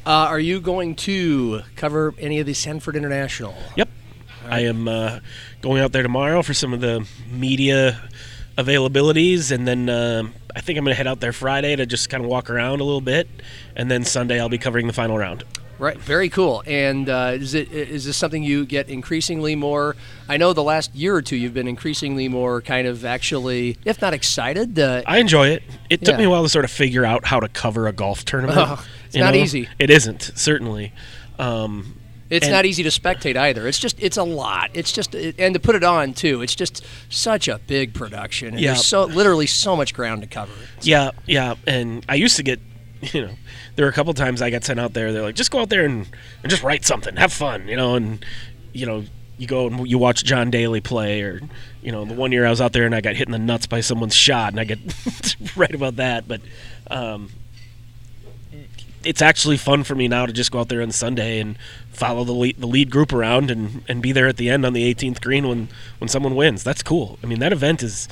uh, 0.06 0.10
are 0.10 0.40
you 0.40 0.60
going 0.60 0.96
to 0.96 1.62
cover 1.76 2.14
any 2.20 2.40
of 2.40 2.46
the 2.46 2.54
Sanford 2.54 2.96
International? 2.96 3.56
Yep. 3.76 3.90
I 4.50 4.62
am 4.62 4.88
uh, 4.88 5.20
going 5.62 5.82
out 5.82 5.91
there 5.91 6.04
tomorrow 6.04 6.41
for 6.41 6.54
some 6.54 6.74
of 6.74 6.82
the 6.82 7.08
media 7.30 8.02
availabilities, 8.58 9.52
and 9.52 9.68
then 9.68 9.89
uh, 9.89 10.24
I 10.56 10.62
think 10.62 10.78
I'm 10.78 10.84
going 10.86 10.93
to 10.93 10.98
head 10.98 11.08
out 11.08 11.20
there 11.20 11.34
Friday 11.34 11.76
to 11.76 11.86
just 11.86 12.10
kind 12.10 12.24
of 12.24 12.30
walk 12.30 12.50
around 12.50 12.80
a 12.82 12.84
little 12.84 13.02
bit, 13.02 13.28
and 13.76 13.89
then 13.89 14.04
Sunday 14.04 14.39
I'll 14.39 14.50
be 14.50 14.58
covering 14.58 14.88
the 14.88 14.93
final 14.93 15.18
round. 15.18 15.43
Right, 15.80 15.98
very 16.00 16.30
cool. 16.30 16.64
And 16.66 17.08
uh, 17.08 17.34
is 17.36 17.54
it 17.54 17.72
is 17.72 18.06
this 18.06 18.18
something 18.18 18.41
you 18.41 18.66
get 18.66 18.89
increasingly 18.89 19.56
more? 19.56 19.95
I 20.28 20.38
know 20.38 20.52
the 20.54 20.64
last 20.64 20.95
year 20.95 21.14
or 21.16 21.22
two 21.22 21.36
you've 21.36 21.54
been 21.54 21.68
increasingly 21.68 22.28
more 22.28 22.62
kind 22.64 22.88
of 22.88 23.06
actually, 23.06 23.78
if 23.86 24.02
not 24.02 24.12
excited. 24.16 24.80
Uh, 24.80 25.04
I 25.06 25.20
enjoy 25.20 25.50
it. 25.50 25.62
It 25.91 26.00
took 26.04 26.14
Yeah. 26.14 26.18
me 26.18 26.24
a 26.24 26.30
while 26.32 26.41
to 26.41 26.50
sort 26.50 26.66
of 26.66 26.72
figure 26.72 27.06
out 27.06 27.26
how 27.26 27.39
to 27.39 27.48
cover 27.48 27.88
a 27.88 27.93
golf 27.93 28.26
tournament. 28.26 28.58
Oh, 28.60 28.84
it's 29.06 29.16
you 29.16 29.22
not 29.22 29.36
know? 29.36 29.39
easy. 29.39 29.70
It 29.78 29.91
isn't 29.91 30.32
certainly. 30.34 30.93
Um, 31.38 32.00
it's 32.30 32.46
and- 32.46 32.54
not 32.54 32.66
easy 32.66 32.84
to 32.84 32.90
spectate 32.90 33.36
either. 33.38 33.68
It's 33.68 33.80
just 33.80 34.02
it's 34.02 34.18
a 34.18 34.24
lot. 34.24 34.72
It's 34.74 34.92
just 34.92 35.16
and 35.16 35.54
to 35.54 35.60
put 35.60 35.76
it 35.76 35.84
on 35.84 36.14
too. 36.14 36.42
It's 36.42 36.56
just 36.56 36.86
such 37.10 37.48
a 37.48 37.60
big 37.68 37.94
production. 37.94 38.50
And 38.50 38.60
Yeah. 38.60 38.74
There's 38.74 38.86
so 38.86 39.06
literally 39.06 39.48
so 39.48 39.76
much 39.76 39.94
ground 39.94 40.22
to 40.22 40.28
cover. 40.28 40.52
Yeah, 40.82 41.12
yeah. 41.26 41.56
And 41.66 42.06
I 42.10 42.16
used 42.16 42.36
to 42.38 42.44
get, 42.44 42.60
you 43.02 43.22
know, 43.28 43.34
there 43.76 43.86
were 43.86 43.90
a 43.90 43.94
couple 43.94 44.14
times 44.14 44.42
I 44.42 44.50
got 44.50 44.64
sent 44.64 44.80
out 44.80 44.94
there. 44.94 45.14
They're 45.14 45.22
like, 45.22 45.36
just 45.36 45.52
go 45.52 45.60
out 45.60 45.70
there 45.70 45.86
and, 45.86 46.08
and 46.44 46.50
just 46.50 46.64
write 46.64 46.84
something, 46.86 47.16
have 47.16 47.32
fun, 47.34 47.68
you 47.68 47.76
know. 47.76 47.96
And 47.96 48.26
you 48.74 48.86
know, 48.86 49.04
you 49.38 49.48
go 49.48 49.68
and 49.68 49.88
you 49.88 49.98
watch 49.98 50.24
John 50.24 50.50
Daly 50.52 50.82
play, 50.82 51.22
or 51.22 51.42
you 51.82 51.92
know, 51.92 52.06
the 52.06 52.14
one 52.14 52.32
year 52.32 52.46
I 52.46 52.50
was 52.50 52.60
out 52.60 52.74
there 52.74 52.86
and 52.86 52.94
I 52.96 53.02
got 53.02 53.16
hit 53.16 53.28
in 53.28 53.32
the 53.32 53.40
nuts 53.40 53.68
by 53.68 53.82
someone's 53.82 54.16
shot, 54.16 54.52
and 54.52 54.60
I 54.60 54.64
get 54.66 54.80
write 55.56 55.76
about 55.76 55.98
that. 55.98 56.28
But 56.28 56.42
um, 56.90 57.30
it's 59.08 59.22
actually 59.22 59.55
fun 59.55 59.86
for 59.86 59.95
me 59.95 60.10
now 60.10 60.26
to 60.26 60.34
just 60.34 60.51
go 60.51 60.60
out 60.60 60.68
there 60.68 60.82
on 60.82 60.91
Sunday 60.91 61.39
and 61.39 61.58
follow 61.91 62.26
the 62.26 62.34
lead, 62.34 62.60
the 62.60 62.68
lead 62.68 62.91
group 62.91 63.14
around 63.14 63.49
and, 63.49 63.82
and 63.88 64.01
be 64.01 64.12
there 64.12 64.28
at 64.28 64.36
the 64.36 64.49
end 64.49 64.66
on 64.66 64.74
the 64.74 64.93
18th 64.93 65.22
green 65.22 65.47
when, 65.47 65.70
when 65.99 66.10
someone 66.10 66.36
wins. 66.36 66.62
That's 66.62 66.84
cool. 66.84 67.18
I 67.24 67.26
mean, 67.26 67.39
that 67.39 67.53
event 67.53 67.82
is 67.82 68.10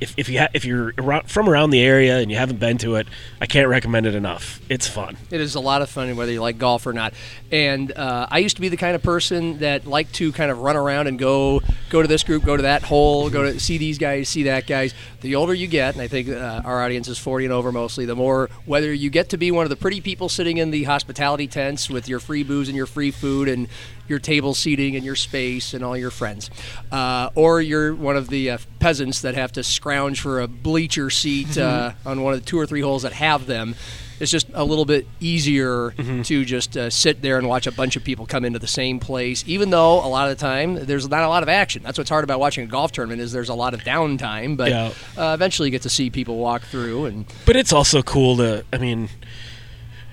if, 0.00 0.14
if 0.16 0.28
you 0.28 0.38
ha- 0.38 0.48
if 0.54 0.64
you're 0.64 0.94
around, 0.98 1.28
from 1.30 1.48
around 1.48 1.70
the 1.70 1.82
area 1.82 2.18
and 2.18 2.30
you 2.30 2.36
haven't 2.36 2.58
been 2.58 2.78
to 2.78 2.96
it, 2.96 3.06
I 3.40 3.46
can't 3.46 3.68
recommend 3.68 4.06
it 4.06 4.14
enough. 4.14 4.60
It's 4.68 4.88
fun. 4.88 5.16
It 5.30 5.40
is 5.40 5.54
a 5.54 5.60
lot 5.60 5.82
of 5.82 5.90
fun, 5.90 6.16
whether 6.16 6.32
you 6.32 6.40
like 6.40 6.58
golf 6.58 6.86
or 6.86 6.92
not. 6.92 7.12
And 7.52 7.92
uh, 7.92 8.26
I 8.30 8.38
used 8.38 8.56
to 8.56 8.62
be 8.62 8.68
the 8.68 8.76
kind 8.76 8.94
of 8.94 9.02
person 9.02 9.58
that 9.58 9.86
liked 9.86 10.14
to 10.14 10.32
kind 10.32 10.50
of 10.50 10.58
run 10.58 10.76
around 10.76 11.06
and 11.06 11.18
go 11.18 11.60
go 11.90 12.02
to 12.02 12.08
this 12.08 12.22
group, 12.22 12.44
go 12.44 12.56
to 12.56 12.62
that 12.62 12.82
hole, 12.82 13.28
go 13.30 13.42
to 13.42 13.60
see 13.60 13.78
these 13.78 13.98
guys, 13.98 14.28
see 14.28 14.44
that 14.44 14.66
guys. 14.66 14.94
The 15.20 15.34
older 15.34 15.52
you 15.52 15.66
get, 15.66 15.94
and 15.94 16.02
I 16.02 16.08
think 16.08 16.28
uh, 16.28 16.62
our 16.64 16.82
audience 16.82 17.08
is 17.08 17.18
40 17.18 17.46
and 17.46 17.52
over 17.52 17.70
mostly, 17.72 18.06
the 18.06 18.16
more 18.16 18.48
whether 18.64 18.92
you 18.92 19.10
get 19.10 19.28
to 19.30 19.36
be 19.36 19.50
one 19.50 19.64
of 19.64 19.70
the 19.70 19.76
pretty 19.76 20.00
people 20.00 20.28
sitting 20.28 20.56
in 20.56 20.70
the 20.70 20.84
hospitality 20.84 21.46
tents 21.46 21.90
with 21.90 22.08
your 22.08 22.20
free 22.20 22.42
booze 22.42 22.68
and 22.68 22.76
your 22.76 22.86
free 22.86 23.10
food 23.10 23.48
and 23.48 23.68
your 24.10 24.18
table 24.18 24.52
seating 24.52 24.96
and 24.96 25.04
your 25.04 25.16
space 25.16 25.72
and 25.72 25.82
all 25.84 25.96
your 25.96 26.10
friends, 26.10 26.50
uh, 26.92 27.30
or 27.34 27.60
you're 27.62 27.94
one 27.94 28.16
of 28.16 28.28
the 28.28 28.50
uh, 28.50 28.58
peasants 28.80 29.22
that 29.22 29.34
have 29.36 29.52
to 29.52 29.62
scrounge 29.62 30.20
for 30.20 30.40
a 30.40 30.48
bleacher 30.48 31.08
seat 31.08 31.56
uh, 31.56 31.92
on 32.04 32.22
one 32.22 32.34
of 32.34 32.40
the 32.40 32.44
two 32.46 32.58
or 32.58 32.66
three 32.66 32.80
holes 32.82 33.02
that 33.02 33.12
have 33.12 33.46
them. 33.46 33.74
It's 34.18 34.30
just 34.30 34.48
a 34.52 34.62
little 34.64 34.84
bit 34.84 35.06
easier 35.18 35.92
to 36.24 36.44
just 36.44 36.76
uh, 36.76 36.90
sit 36.90 37.22
there 37.22 37.38
and 37.38 37.48
watch 37.48 37.66
a 37.66 37.72
bunch 37.72 37.96
of 37.96 38.04
people 38.04 38.26
come 38.26 38.44
into 38.44 38.58
the 38.58 38.66
same 38.66 39.00
place, 39.00 39.42
even 39.46 39.70
though 39.70 39.94
a 40.04 40.08
lot 40.08 40.30
of 40.30 40.36
the 40.36 40.40
time 40.44 40.74
there's 40.84 41.08
not 41.08 41.22
a 41.22 41.28
lot 41.28 41.42
of 41.42 41.48
action. 41.48 41.82
That's 41.82 41.96
what's 41.96 42.10
hard 42.10 42.22
about 42.24 42.38
watching 42.38 42.64
a 42.64 42.66
golf 42.66 42.92
tournament 42.92 43.22
is 43.22 43.32
there's 43.32 43.48
a 43.48 43.54
lot 43.54 43.72
of 43.72 43.80
downtime, 43.80 44.58
but 44.58 44.68
Yeah. 44.68 44.92
uh, 45.16 45.32
eventually 45.32 45.68
you 45.68 45.70
get 45.70 45.80
to 45.82 45.88
see 45.88 46.10
people 46.10 46.36
walk 46.36 46.60
through 46.64 47.06
and 47.06 47.24
But 47.46 47.56
it's 47.56 47.72
also 47.72 48.02
cool 48.02 48.36
to. 48.36 48.62
I 48.74 48.76
mean, 48.76 49.08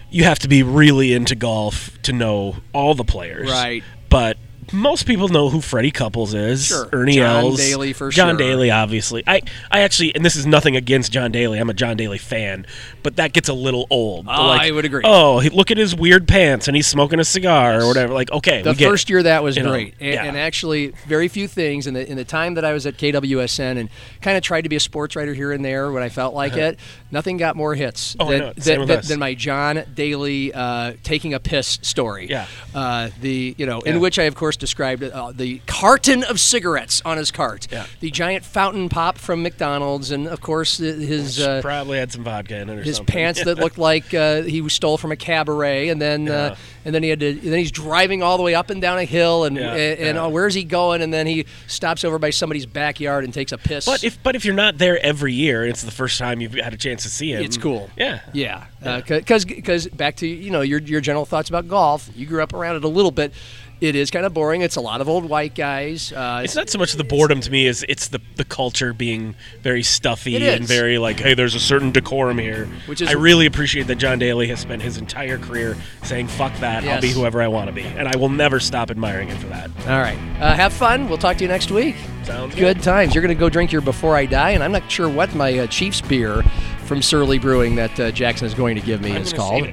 you 0.09 0.23
have 0.23 0.39
to 0.39 0.47
be 0.47 0.63
really 0.63 1.13
into 1.13 1.35
golf 1.35 2.01
to 2.03 2.13
know 2.13 2.57
all 2.73 2.93
the 2.95 3.03
players, 3.03 3.49
Right. 3.49 3.83
But 4.09 4.37
most 4.73 5.05
people 5.05 5.27
know 5.29 5.49
who 5.49 5.61
Freddie 5.61 5.91
Couples 5.91 6.33
is. 6.33 6.65
Sure. 6.67 6.89
Ernie 6.91 7.15
John 7.15 7.45
Els. 7.45 7.57
Daly 7.57 7.93
for 7.93 8.09
John 8.09 8.37
sure. 8.37 8.47
Daly, 8.47 8.71
obviously. 8.71 9.23
I, 9.27 9.41
I 9.71 9.81
actually, 9.81 10.13
and 10.15 10.23
this 10.25 10.35
is 10.35 10.45
nothing 10.45 10.75
against 10.75 11.11
John 11.11 11.31
Daly. 11.31 11.59
I'm 11.59 11.69
a 11.69 11.73
John 11.73 11.95
Daly 11.97 12.17
fan, 12.17 12.65
but 13.03 13.15
that 13.17 13.33
gets 13.33 13.49
a 13.49 13.53
little 13.53 13.87
old. 13.89 14.25
The, 14.25 14.31
Oh, 14.31 14.47
I 14.47 14.71
would 14.71 14.85
agree. 14.85 15.01
Oh, 15.05 15.39
he, 15.39 15.49
look 15.49 15.71
at 15.71 15.77
his 15.77 15.95
weird 15.95 16.27
pants, 16.27 16.67
and 16.67 16.75
he's 16.75 16.87
smoking 16.87 17.19
a 17.19 17.23
cigar 17.25 17.81
or 17.81 17.87
whatever. 17.87 18.13
Like, 18.13 18.31
okay, 18.31 18.61
The 18.61 18.73
first 18.73 19.09
it. 19.09 19.13
year 19.13 19.23
that 19.23 19.43
was 19.43 19.55
You 19.57 19.63
great, 19.63 19.95
and, 19.99 20.13
yeah. 20.13 20.23
and 20.25 20.37
actually 20.37 20.93
very 21.07 21.27
few 21.27 21.47
things 21.47 21.87
in 21.87 21.93
the 21.93 22.07
in 22.09 22.17
the 22.17 22.25
time 22.25 22.55
that 22.55 22.65
I 22.65 22.73
was 22.73 22.85
at 22.85 22.97
KWSN 22.97 23.77
and 23.77 23.89
kind 24.21 24.37
of 24.37 24.43
tried 24.43 24.61
to 24.61 24.69
be 24.69 24.75
a 24.75 24.79
sports 24.79 25.15
writer 25.15 25.33
here 25.33 25.51
and 25.51 25.63
there 25.63 25.91
when 25.91 26.03
I 26.03 26.09
felt 26.09 26.33
like 26.33 26.53
it. 26.53 26.79
Nothing 27.11 27.37
got 27.37 27.55
more 27.55 27.73
hits 27.73 28.15
Uh-huh. 28.19 28.27
Oh, 28.27 28.31
than, 28.37 28.53
than, 28.57 28.87
than, 28.87 29.01
than 29.05 29.19
my 29.19 29.33
John 29.33 29.83
Daly 29.93 30.53
uh, 30.53 30.93
taking 31.03 31.33
a 31.33 31.39
piss 31.39 31.79
story. 31.81 32.27
Yeah. 32.29 32.47
uh, 32.75 33.09
the 33.21 33.55
you 33.57 33.65
know 33.65 33.81
Yeah. 33.85 33.93
in 33.93 33.99
which 34.01 34.19
I 34.19 34.23
of 34.23 34.35
course 34.35 34.56
described 34.57 35.03
uh, 35.03 35.31
the 35.33 35.61
carton 35.67 36.23
of 36.23 36.39
cigarettes 36.39 37.01
on 37.05 37.17
his 37.17 37.31
cart, 37.31 37.67
Yeah. 37.71 37.85
the 37.99 38.11
giant 38.11 38.43
fountain 38.45 38.89
pop 38.89 39.17
from 39.17 39.43
McDonald's, 39.43 40.11
and 40.11 40.27
of 40.27 40.41
course 40.41 40.79
uh, 40.79 40.83
his. 40.83 41.39
Uh, 41.39 41.61
Probably 41.61 41.97
had 41.97 42.11
some 42.11 42.23
vodka 42.23 42.57
in 42.57 42.69
it 42.69 42.79
or 42.79 42.81
his 42.83 42.97
something. 42.97 43.13
pants 43.13 43.43
that 43.43 43.57
looked 43.59 43.77
like 43.77 44.13
uh, 44.13 44.41
he 44.43 44.61
was 44.61 44.73
stole 44.73 44.97
from 44.97 45.11
a 45.11 45.15
cabaret, 45.15 45.89
and 45.89 46.01
then 46.01 46.27
uh, 46.29 46.31
Yeah. 46.31 46.55
and 46.85 46.95
then 46.95 47.03
he 47.03 47.09
had 47.09 47.19
to. 47.19 47.33
Then 47.33 47.59
he's 47.59 47.71
driving 47.71 48.23
all 48.23 48.37
the 48.37 48.43
way 48.43 48.55
up 48.55 48.69
and 48.69 48.81
down 48.81 48.97
a 48.97 49.03
hill, 49.05 49.45
and 49.45 49.55
Yeah, 49.57 49.73
and, 49.73 50.15
yeah. 50.15 50.23
uh, 50.23 50.29
where's 50.29 50.53
he 50.53 50.63
going? 50.63 51.01
And 51.01 51.13
then 51.13 51.27
he 51.27 51.45
stops 51.67 52.03
over 52.03 52.17
by 52.19 52.29
somebody's 52.31 52.65
backyard 52.65 53.23
and 53.23 53.33
takes 53.33 53.51
a 53.51 53.57
piss. 53.57 53.85
But 53.85 54.03
if 54.03 54.21
but 54.23 54.35
if 54.35 54.45
you're 54.45 54.55
not 54.55 54.77
there 54.77 54.97
every 55.05 55.33
year, 55.33 55.61
and 55.63 55.69
it's 55.71 55.83
the 55.83 55.91
first 55.91 56.17
time 56.19 56.41
you've 56.41 56.53
had 56.53 56.73
a 56.73 56.77
chance 56.77 57.03
to 57.03 57.09
see 57.09 57.31
him. 57.33 57.43
It's 57.43 57.57
cool. 57.57 57.89
Yeah. 57.97 58.19
yeah, 58.33 58.65
because 59.07 59.45
because 59.45 59.87
back 59.87 60.15
to 60.17 60.27
you 60.27 60.51
know 60.51 60.61
your 60.61 60.79
your 60.81 61.01
general 61.01 61.25
thoughts 61.25 61.49
about 61.49 61.67
golf. 61.67 62.09
You 62.15 62.25
grew 62.25 62.41
up 62.41 62.53
around 62.53 62.75
it 62.77 62.83
a 62.83 62.87
little 62.87 63.11
bit. 63.11 63.33
It 63.79 63.95
is 63.95 64.09
kind 64.09 64.25
of 64.25 64.33
boring. 64.33 64.61
It's 64.61 64.75
a 64.75 64.81
lot 64.81 65.01
of 65.01 65.07
old 65.09 65.25
white 65.29 65.53
guys. 65.53 66.11
Uh, 66.11 66.41
It's 66.43 66.55
not 66.55 66.69
so 66.69 66.79
much 66.79 66.93
the 66.93 67.03
boredom 67.03 67.41
to 67.41 67.51
me 67.51 67.67
as 67.67 67.83
it's 67.87 68.07
the 68.07 68.19
the 68.35 68.43
culture 68.43 68.91
being 68.93 69.35
very 69.61 69.83
stuffy 69.83 70.35
and 70.47 70.67
very 70.67 70.97
like, 70.97 71.19
hey, 71.19 71.33
there's 71.35 71.53
a 71.55 71.59
certain 71.59 71.91
decorum 71.91 72.39
here. 72.39 72.67
Which 72.87 73.01
is- 73.01 73.09
I 73.09 73.13
really 73.13 73.45
appreciate 73.45 73.87
that 73.87 73.95
John 73.97 74.17
Daly 74.19 74.47
has 74.47 74.59
spent 74.59 74.81
his 74.81 74.97
entire 74.97 75.37
career 75.37 75.75
saying, 76.03 76.27
"Fuck 76.27 76.57
that, 76.59 76.83
I'll 76.85 77.01
be 77.01 77.09
whoever 77.11 77.41
I 77.41 77.47
want 77.47 77.67
to 77.67 77.73
be," 77.73 77.83
and 77.83 78.07
I 78.07 78.15
will 78.17 78.29
never 78.29 78.59
stop 78.59 78.89
admiring 78.89 79.27
him 79.29 79.37
for 79.37 79.47
that. 79.47 79.69
all 79.87 79.99
right. 80.01 80.17
Uh, 80.39 80.53
have 80.55 80.73
fun. 80.73 81.07
We'll 81.07 81.17
talk 81.19 81.37
to 81.37 81.43
you 81.43 81.47
next 81.47 81.69
week. 81.71 81.95
Sounds 82.23 82.55
Good 82.55 82.77
good 82.77 82.83
times. 82.83 83.13
You're 83.15 83.21
going 83.21 83.35
to 83.35 83.39
go 83.39 83.47
drink 83.49 83.71
your 83.71 83.81
Before 83.81 84.15
I 84.15 84.25
Die, 84.25 84.49
and 84.51 84.63
I'm 84.63 84.71
not 84.71 84.91
sure 84.91 85.07
what 85.07 85.33
my 85.35 85.59
uh, 85.59 85.67
Chiefs 85.67 86.01
beer 86.01 86.41
from 86.85 87.01
Surly 87.01 87.37
Brewing 87.39 87.75
that 87.75 87.99
uh, 87.99 88.11
Jackson 88.11 88.47
is 88.47 88.53
going 88.53 88.75
to 88.75 88.81
give 88.81 89.01
me 89.01 89.11
I'm 89.15 89.21
is 89.21 89.33
gonna 89.33 89.43
called. 89.43 89.69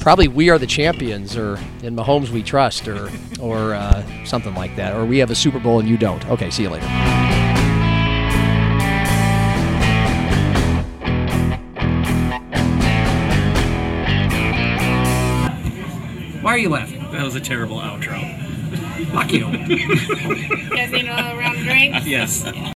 Save 0.00 0.02
it. 0.02 0.04
Probably 0.04 0.28
We 0.28 0.50
Are 0.50 0.58
the 0.58 0.66
Champions, 0.66 1.36
or 1.36 1.58
In 1.82 1.94
Mahomes 1.96 2.30
We 2.30 2.42
Trust, 2.42 2.88
or 2.88 3.10
or 3.40 3.74
uh, 3.74 4.04
something 4.24 4.54
like 4.54 4.76
that. 4.76 4.94
Or 4.96 5.04
We 5.04 5.18
Have 5.18 5.30
a 5.30 5.34
Super 5.34 5.58
Bowl 5.60 5.80
and 5.80 5.88
You 5.88 5.96
Don't. 5.96 6.26
Okay, 6.30 6.50
see 6.50 6.62
you 6.64 6.70
later. 6.70 6.86
Why 16.42 16.52
are 16.52 16.58
you 16.58 16.70
laughing? 16.70 17.00
That 17.12 17.22
was 17.22 17.34
a 17.34 17.40
terrible 17.40 17.76
outro. 17.76 18.18
Fuck 19.12 19.32
you. 19.32 19.46
You 20.70 20.76
guys 20.76 20.90
need 20.92 21.08
a 21.08 21.14
little 21.14 21.36
round 21.36 21.58
drink? 21.58 21.96
Yes. 22.06 22.42